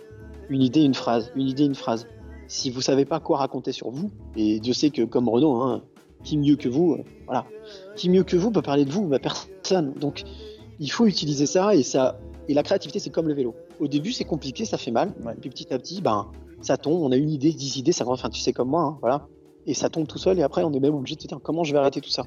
Une 0.49 0.63
idée, 0.63 0.83
une 0.83 0.95
phrase, 0.95 1.33
une 1.35 1.49
idée, 1.49 1.65
une 1.65 1.75
phrase. 1.75 2.07
Si 2.49 2.71
vous 2.71 2.81
savez 2.81 3.05
pas 3.05 3.19
quoi 3.19 3.39
raconter 3.39 3.73
sur 3.73 3.91
vous, 3.91 4.11
et 4.37 4.61
Dieu 4.61 4.73
sait 4.73 4.91
que 4.91 5.03
comme 5.03 5.29
Renaud, 5.29 5.55
hein, 5.63 5.83
qui 6.23 6.39
mieux 6.39 6.57
que 6.57 6.69
vous, 6.69 6.93
euh, 6.93 7.05
voilà, 7.27 7.45
qui 7.97 8.09
mieux 8.09 8.23
que 8.23 8.37
vous 8.37 8.51
peut 8.51 8.63
parler 8.63 8.85
de 8.85 8.91
vous, 8.91 9.07
bah, 9.07 9.19
personne. 9.19 9.93
Donc, 9.95 10.23
il 10.79 10.91
faut 10.91 11.07
utiliser 11.07 11.47
ça 11.47 11.75
et 11.75 11.83
ça. 11.83 12.19
Et 12.49 12.55
la 12.55 12.63
créativité, 12.63 12.99
c'est 12.99 13.11
comme 13.11 13.29
le 13.29 13.35
vélo. 13.35 13.55
Au 13.81 13.89
début, 13.89 14.13
c'est 14.13 14.25
compliqué, 14.25 14.65
ça 14.65 14.79
fait 14.79 14.91
mal. 14.91 15.13
Ouais. 15.25 15.35
Puis 15.41 15.51
petit 15.51 15.73
à 15.73 15.79
petit, 15.79 16.01
ben, 16.01 16.31
ça 16.61 16.77
tombe. 16.77 17.03
On 17.03 17.13
a 17.13 17.17
une 17.17 17.31
idée, 17.31 17.53
dix 17.53 17.77
idées, 17.77 17.93
ça 17.93 18.05
va. 18.05 18.13
Enfin, 18.13 18.31
tu 18.31 18.41
sais 18.41 18.53
comme 18.53 18.69
moi, 18.69 18.83
hein, 18.83 18.99
voilà. 19.01 19.27
Et 19.67 19.75
ça 19.75 19.89
tombe 19.89 20.07
tout 20.07 20.19
seul. 20.19 20.39
Et 20.39 20.43
après, 20.43 20.63
on 20.63 20.73
est 20.73 20.81
même 20.81 20.95
obligé 20.95 21.17
de 21.17 21.23
se 21.23 21.27
dire 21.27 21.41
comment 21.43 21.65
je 21.65 21.73
vais 21.73 21.79
arrêter 21.79 22.01
tout 22.01 22.11
ça? 22.11 22.23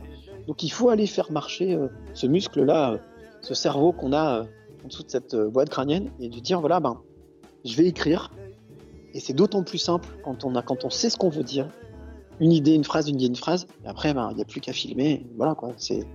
Donc, 0.47 0.63
il 0.63 0.69
faut 0.69 0.89
aller 0.89 1.07
faire 1.07 1.31
marcher 1.31 1.73
euh, 1.73 1.87
ce 2.13 2.27
muscle-là, 2.27 2.93
euh, 2.93 2.97
ce 3.41 3.53
cerveau 3.53 3.93
qu'on 3.93 4.13
a 4.13 4.39
euh, 4.39 4.43
en 4.83 4.87
dessous 4.87 5.03
de 5.03 5.09
cette 5.09 5.35
boîte 5.35 5.69
crânienne, 5.69 6.11
et 6.19 6.29
de 6.29 6.39
dire 6.39 6.59
voilà, 6.59 6.79
ben, 6.79 7.01
je 7.63 7.75
vais 7.75 7.85
écrire. 7.85 8.31
Et 9.13 9.19
c'est 9.19 9.33
d'autant 9.33 9.63
plus 9.63 9.77
simple 9.77 10.07
quand 10.23 10.43
on 10.43 10.55
a, 10.55 10.61
quand 10.61 10.83
on 10.83 10.89
sait 10.89 11.09
ce 11.09 11.17
qu'on 11.17 11.29
veut 11.29 11.43
dire. 11.43 11.67
Une 12.39 12.51
idée, 12.51 12.73
une 12.73 12.83
phrase, 12.83 13.09
une 13.09 13.15
idée, 13.15 13.27
une 13.27 13.35
phrase. 13.35 13.67
Et 13.83 13.87
après, 13.87 14.13
ben, 14.13 14.29
il 14.31 14.35
n'y 14.35 14.41
a 14.41 14.45
plus 14.45 14.61
qu'à 14.61 14.71
filmer. 14.71 15.25
Voilà 15.35 15.55
quoi. 15.55 15.71
C'est, 15.77 16.05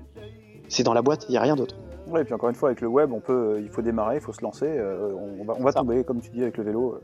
c'est 0.68 0.82
dans 0.82 0.94
la 0.94 1.02
boîte. 1.02 1.26
Il 1.28 1.32
n'y 1.32 1.36
a 1.36 1.42
rien 1.42 1.56
d'autre. 1.56 1.76
Ouais, 2.06 2.20
et 2.20 2.24
puis 2.24 2.34
encore 2.34 2.48
une 2.50 2.54
fois, 2.54 2.68
avec 2.68 2.80
le 2.80 2.88
web, 2.88 3.12
on 3.12 3.20
peut, 3.20 3.54
euh, 3.54 3.60
il 3.60 3.68
faut 3.70 3.82
démarrer, 3.82 4.16
il 4.16 4.20
faut 4.20 4.32
se 4.32 4.42
lancer. 4.42 4.66
euh, 4.66 5.12
on, 5.40 5.44
va, 5.44 5.54
on 5.58 5.62
va 5.62 5.72
tomber, 5.72 6.04
comme 6.04 6.20
tu 6.20 6.30
dis 6.30 6.42
avec 6.42 6.56
le 6.58 6.64
vélo, 6.64 7.00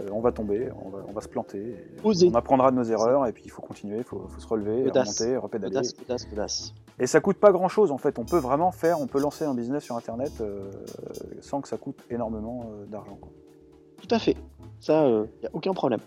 euh, 0.00 0.08
on 0.12 0.20
va 0.20 0.32
tomber, 0.32 0.70
on 0.84 0.88
va, 0.90 0.98
on 1.08 1.12
va 1.12 1.20
se 1.20 1.28
planter. 1.28 1.76
Oser. 2.04 2.30
On 2.32 2.34
apprendra 2.34 2.70
de 2.70 2.76
nos 2.76 2.84
erreurs 2.84 3.26
et 3.26 3.32
puis 3.32 3.42
il 3.44 3.50
faut 3.50 3.62
continuer, 3.62 3.98
il 3.98 4.04
faut, 4.04 4.26
faut 4.28 4.40
se 4.40 4.46
relever, 4.46 4.88
remonter, 4.90 5.36
repédaler. 5.36 5.80
Et 7.00 7.06
ça 7.06 7.20
coûte 7.20 7.38
pas 7.38 7.52
grand 7.52 7.68
chose 7.68 7.90
en 7.90 7.98
fait. 7.98 8.18
On 8.18 8.24
peut 8.24 8.38
vraiment 8.38 8.70
faire, 8.70 9.00
on 9.00 9.06
peut 9.06 9.20
lancer 9.20 9.44
un 9.44 9.54
business 9.54 9.84
sur 9.84 9.96
internet 9.96 10.32
euh, 10.40 10.70
sans 11.40 11.60
que 11.60 11.68
ça 11.68 11.76
coûte 11.76 12.04
énormément 12.10 12.70
euh, 12.72 12.86
d'argent. 12.86 13.18
Tout 14.00 14.14
à 14.14 14.18
fait. 14.18 14.36
Ça, 14.80 15.06
il 15.08 15.40
n'y 15.40 15.46
a 15.46 15.50
aucun 15.52 15.74
problème. 15.74 16.00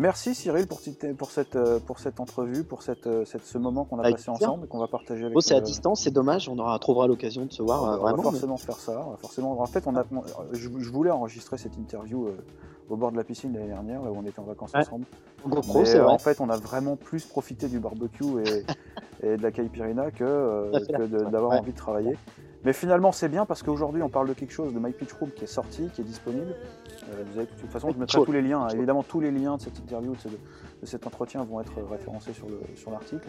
Merci 0.00 0.32
Cyril 0.32 0.68
pour, 0.68 0.78
cette- 0.78 1.16
pour, 1.16 1.30
cette, 1.32 1.58
pour 1.80 1.98
cette 1.98 2.20
entrevue, 2.20 2.62
pour 2.62 2.82
cette, 2.82 3.08
cette- 3.26 3.44
ce 3.44 3.58
moment 3.58 3.84
qu'on 3.84 3.98
a 3.98 4.02
Avec 4.04 4.14
passé 4.14 4.26
plaisir. 4.30 4.48
ensemble 4.50 4.66
et 4.66 4.68
qu'on 4.68 4.78
va 4.78 4.86
partager 4.86 5.22
avec 5.24 5.34
Bon, 5.34 5.40
c'est 5.40 5.56
à 5.56 5.60
distance, 5.60 6.02
c'est 6.02 6.12
dommage. 6.12 6.48
On 6.48 6.56
aura, 6.56 6.78
trouvera 6.78 7.08
l'occasion 7.08 7.44
de 7.46 7.52
se 7.52 7.62
voir 7.64 7.82
on 7.82 7.86
euh, 7.86 7.90
va- 7.96 8.02
on 8.02 8.04
va 8.04 8.16
mais- 8.16 8.22
forcément 8.22 8.56
faire 8.58 8.78
ça. 8.78 9.04
forcément. 9.18 9.60
En 9.60 9.66
fait, 9.66 9.88
on 9.88 9.96
a, 9.96 10.04
on- 10.14 10.22
je, 10.52 10.68
je 10.78 10.90
voulais 10.90 11.10
enregistrer 11.10 11.58
cette 11.58 11.76
interview 11.76 12.28
euh, 12.28 12.36
au 12.88 12.96
bord 12.96 13.10
de 13.10 13.16
la 13.16 13.24
piscine 13.24 13.52
l'année 13.52 13.66
dernière, 13.66 14.00
là 14.02 14.12
où 14.12 14.16
on 14.16 14.24
était 14.24 14.38
en 14.38 14.44
vacances 14.44 14.72
Ouais. 14.72 14.80
ensemble. 14.80 15.04
En 15.44 15.48
GoPro, 15.48 15.80
Mais, 15.82 15.94
vrai. 15.98 16.00
en 16.12 16.18
fait, 16.18 16.40
on 16.40 16.48
a 16.48 16.56
vraiment 16.56 16.94
plus 16.94 17.24
profité 17.24 17.66
du 17.68 17.80
barbecue 17.80 18.24
et, 18.46 18.64
et 19.26 19.36
de 19.36 19.42
la 19.42 19.50
caipirina 19.50 20.12
que, 20.12 20.22
euh, 20.22 20.78
que 20.86 21.06
d'avoir 21.28 21.50
Ouais. 21.54 21.58
envie 21.58 21.72
de 21.72 21.76
travailler. 21.76 22.16
Mais 22.68 22.74
finalement, 22.74 23.12
c'est 23.12 23.30
bien 23.30 23.46
parce 23.46 23.62
qu'aujourd'hui, 23.62 24.02
on 24.02 24.10
parle 24.10 24.28
de 24.28 24.34
quelque 24.34 24.50
chose 24.52 24.74
de 24.74 24.78
My 24.78 24.92
Pitch 24.92 25.14
Room 25.14 25.30
qui 25.30 25.44
est 25.44 25.46
sorti, 25.46 25.88
qui 25.94 26.02
est 26.02 26.04
disponible. 26.04 26.54
Euh, 27.08 27.24
vous 27.32 27.38
avez, 27.38 27.46
de 27.46 27.58
toute 27.58 27.70
façon, 27.70 27.88
je 27.90 27.98
mettrai 27.98 28.18
tous 28.26 28.32
les 28.32 28.42
liens. 28.42 28.60
hein. 28.60 28.68
Évidemment, 28.76 29.02
tous 29.02 29.20
les 29.20 29.30
liens 29.30 29.56
de 29.56 29.62
cette 29.62 29.78
interview, 29.78 30.12
de, 30.14 30.18
ce- 30.20 30.28
de 30.28 30.36
cet 30.86 31.06
entretien 31.06 31.42
vont 31.44 31.62
être 31.62 31.72
référencés 31.90 32.34
sur 32.34 32.46
le- 32.46 32.60
sur 32.76 32.90
l'article, 32.90 33.26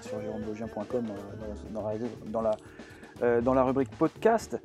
sur 0.00 0.16
euh, 0.18 0.20
dans, 1.72 1.82
la- 1.82 1.94
dans 2.30 2.40
la, 2.40 2.50
euh, 3.24 3.40
dans 3.40 3.52
la 3.54 3.64
rubrique 3.64 3.90
podcast. 3.98 4.60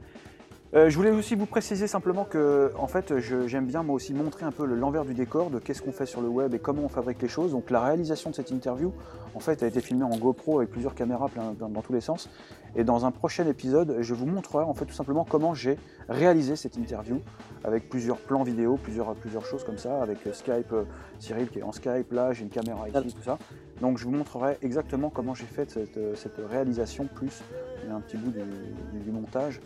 Euh, 0.74 0.90
je 0.90 0.96
voulais 0.96 1.12
aussi 1.12 1.36
vous 1.36 1.46
préciser 1.46 1.86
simplement 1.86 2.24
que, 2.24 2.72
en 2.78 2.88
fait, 2.88 3.14
j'aime 3.20 3.66
bien 3.66 3.84
moi 3.84 3.94
aussi 3.94 4.14
montrer 4.14 4.46
un 4.46 4.54
peu 4.54 4.66
le- 4.66 4.76
l'envers 4.76 5.04
du 5.04 5.14
décor 5.14 5.50
de 5.50 5.60
qu'est-ce 5.60 5.82
qu'on 5.82 5.92
fait 5.92 6.06
sur 6.06 6.22
le 6.22 6.30
web 6.30 6.54
et 6.54 6.60
comment 6.60 6.84
on 6.84 6.88
fabrique 6.88 7.22
les 7.22 7.28
choses. 7.28 7.52
Donc 7.52 7.70
la 7.72 7.82
réalisation 7.82 8.30
de 8.30 8.36
cette 8.36 8.52
interview, 8.52 8.94
en 9.36 9.42
fait, 9.42 9.64
a 9.64 9.68
été 9.68 9.82
filmée 9.82 10.06
en 10.06 10.16
GoPro 10.18 10.60
avec 10.60 10.72
plusieurs 10.72 10.96
caméras 10.96 11.28
plein- 11.28 11.54
dans, 11.60 11.82
tous 11.82 11.92
les 11.92 12.00
sens. 12.00 12.30
Et 12.78 12.86
dans 12.86 13.06
un 13.06 13.12
prochain 13.12 13.46
épisode, 13.48 13.98
je 14.00 14.14
vous 14.14 14.26
montrerai 14.26 14.64
en 14.64 14.74
fait 14.74 14.86
tout 14.86 14.94
simplement 14.94 15.26
comment 15.30 15.54
j'ai 15.54 15.78
réalisé 16.08 16.56
cette 16.56 16.78
interview 16.78 17.20
avec 17.66 17.90
plusieurs 17.90 18.18
plans 18.18 18.44
vidéo, 18.44 18.80
plusieurs, 18.82 19.14
plusieurs 19.16 19.46
choses 19.46 19.66
comme 19.66 19.78
ça, 19.78 20.02
avec 20.02 20.20
Skype, 20.32 20.72
euh, 20.72 20.84
Cyril 21.20 21.50
qui 21.50 21.60
est 21.60 21.64
en 21.64 21.74
Skype, 21.74 22.14
là 22.14 22.32
j'ai 22.32 22.44
une 22.44 22.50
caméra 22.50 22.88
ici, 22.88 23.14
tout 23.14 23.24
ça. 23.24 23.38
Donc 23.82 23.98
je 23.98 24.06
vous 24.06 24.12
montrerai 24.12 24.58
exactement 24.62 25.10
comment 25.10 25.34
j'ai 25.34 25.48
fait 25.48 25.70
cette, 25.70 26.00
cette 26.16 26.40
réalisation, 26.50 27.08
plus 27.14 27.44
un 27.92 28.00
petit 28.00 28.16
bout 28.16 28.32
du 28.32 29.12
montage 29.12 29.60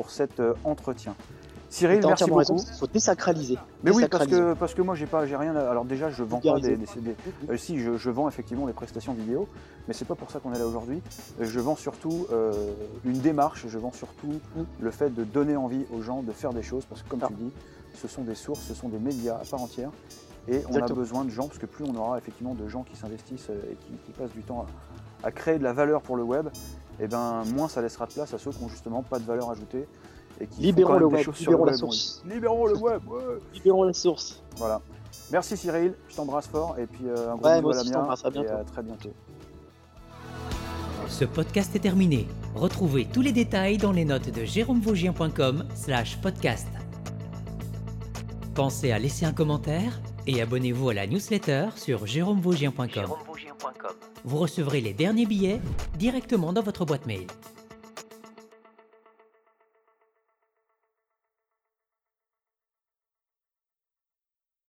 pour 0.00 0.10
cet 0.10 0.40
euh, 0.40 0.54
entretien. 0.64 1.14
Cyril, 1.68 2.00
merci 2.04 2.24
raison, 2.24 2.54
beaucoup. 2.54 2.66
Il 2.72 2.78
faut 2.78 2.86
désacraliser. 2.86 3.58
Mais 3.84 3.90
oui, 3.90 4.06
parce 4.10 4.26
que, 4.26 4.54
parce 4.54 4.72
que 4.72 4.80
moi, 4.80 4.94
j'ai 4.94 5.04
pas, 5.04 5.26
j'ai 5.26 5.36
rien. 5.36 5.54
à- 5.54 5.70
Alors 5.70 5.84
déjà, 5.84 6.08
je 6.08 6.22
vends 6.24 6.40
pas 6.40 6.58
des, 6.58 6.68
Vulgariser. 6.70 7.00
des- 7.00 7.14
des- 7.46 7.52
euh, 7.52 7.56
si, 7.58 7.78
je, 7.78 7.98
je 7.98 8.10
vends 8.10 8.26
effectivement 8.26 8.66
des 8.66 8.72
prestations 8.72 9.12
vidéo, 9.12 9.46
mais 9.86 9.92
c'est 9.92 10.06
pas 10.06 10.14
pour 10.14 10.30
ça 10.30 10.40
qu'on 10.40 10.54
est 10.54 10.58
là 10.58 10.66
aujourd'hui. 10.66 11.02
Je 11.38 11.60
vends 11.60 11.76
surtout 11.76 12.26
euh, 12.32 12.52
une 13.04 13.18
démarche. 13.20 13.66
Je 13.68 13.78
vends 13.78 13.92
surtout 13.92 14.40
Mm. 14.56 14.62
le 14.80 14.90
fait 14.90 15.10
de 15.14 15.22
donner 15.22 15.54
envie 15.56 15.84
aux 15.94 16.00
gens 16.00 16.22
de 16.22 16.32
faire 16.32 16.54
des 16.54 16.62
choses, 16.62 16.86
parce 16.86 17.02
que 17.02 17.08
comme 17.10 17.20
Ah. 17.22 17.28
tu 17.28 17.34
dis, 17.34 17.50
ce 17.94 18.08
sont 18.08 18.22
des 18.22 18.34
sources, 18.34 18.62
ce 18.62 18.72
sont 18.74 18.88
des 18.88 18.98
médias 18.98 19.34
à 19.36 19.44
part 19.44 19.60
entière, 19.62 19.90
et 20.48 20.62
on 20.70 20.76
a 20.76 20.86
besoin 20.88 21.24
de 21.26 21.30
gens, 21.30 21.46
parce 21.46 21.58
que 21.58 21.66
plus 21.66 21.84
on 21.84 21.94
aura 21.94 22.16
effectivement 22.16 22.54
de 22.54 22.66
gens 22.68 22.84
qui 22.84 22.96
s'investissent 22.96 23.50
et 23.50 23.76
qui, 23.76 23.92
qui 24.06 24.12
passent 24.12 24.32
du 24.32 24.42
temps 24.42 24.64
à, 25.22 25.28
à 25.28 25.30
créer 25.30 25.58
de 25.58 25.64
la 25.64 25.74
valeur 25.74 26.00
pour 26.00 26.16
le 26.16 26.22
web, 26.22 26.48
et 27.00 27.08
ben 27.08 27.44
moins 27.54 27.68
ça 27.68 27.80
laissera 27.80 28.06
de 28.06 28.12
place 28.12 28.34
à 28.34 28.38
ceux 28.38 28.50
qui 28.50 28.62
n'ont 28.62 28.68
justement 28.68 29.02
pas 29.02 29.18
de 29.18 29.24
valeur 29.24 29.50
ajoutée. 29.50 29.86
Et 30.40 30.46
qui 30.46 30.62
Libérons 30.62 30.94
le 30.98 31.08
des 31.08 31.14
web, 31.14 31.24
choses 31.24 31.36
sur 31.36 31.50
libérons 31.50 31.64
le 31.64 31.70
la 31.70 31.76
web. 31.76 31.80
source. 31.80 32.22
Libérons 32.26 32.66
le 32.66 32.76
web, 32.76 33.02
ouais. 33.08 33.22
Libérons 33.54 33.82
la 33.84 33.92
source. 33.92 34.42
Voilà. 34.56 34.80
Merci 35.30 35.56
Cyril, 35.56 35.94
je 36.08 36.16
t'embrasse 36.16 36.46
fort 36.46 36.78
et 36.78 36.86
puis 36.86 37.06
euh, 37.06 37.32
un 37.32 37.36
gros 37.36 37.46
Ouais, 37.48 37.60
bisou 37.60 37.98
à 37.98 38.42
et 38.42 38.48
à 38.48 38.64
très 38.64 38.82
bientôt. 38.82 39.10
Ce 41.08 41.24
podcast 41.24 41.74
est 41.74 41.80
terminé. 41.80 42.28
Retrouvez 42.54 43.04
tous 43.04 43.20
les 43.20 43.32
détails 43.32 43.78
dans 43.78 43.92
les 43.92 44.04
notes 44.04 44.30
de 44.30 44.44
jérômevaugien.com 44.44 45.64
slash 45.74 46.20
podcast. 46.20 46.68
Pensez 48.54 48.92
à 48.92 48.98
laisser 48.98 49.26
un 49.26 49.32
commentaire 49.32 50.00
et 50.30 50.40
abonnez-vous 50.40 50.90
à 50.90 50.94
la 50.94 51.06
newsletter 51.06 51.68
sur 51.76 52.06
jérômevaugien.com. 52.06 53.06
Vous 54.24 54.38
recevrez 54.38 54.80
les 54.80 54.92
derniers 54.92 55.26
billets 55.26 55.60
directement 55.98 56.52
dans 56.52 56.62
votre 56.62 56.84
boîte 56.84 57.06
mail. 57.06 57.26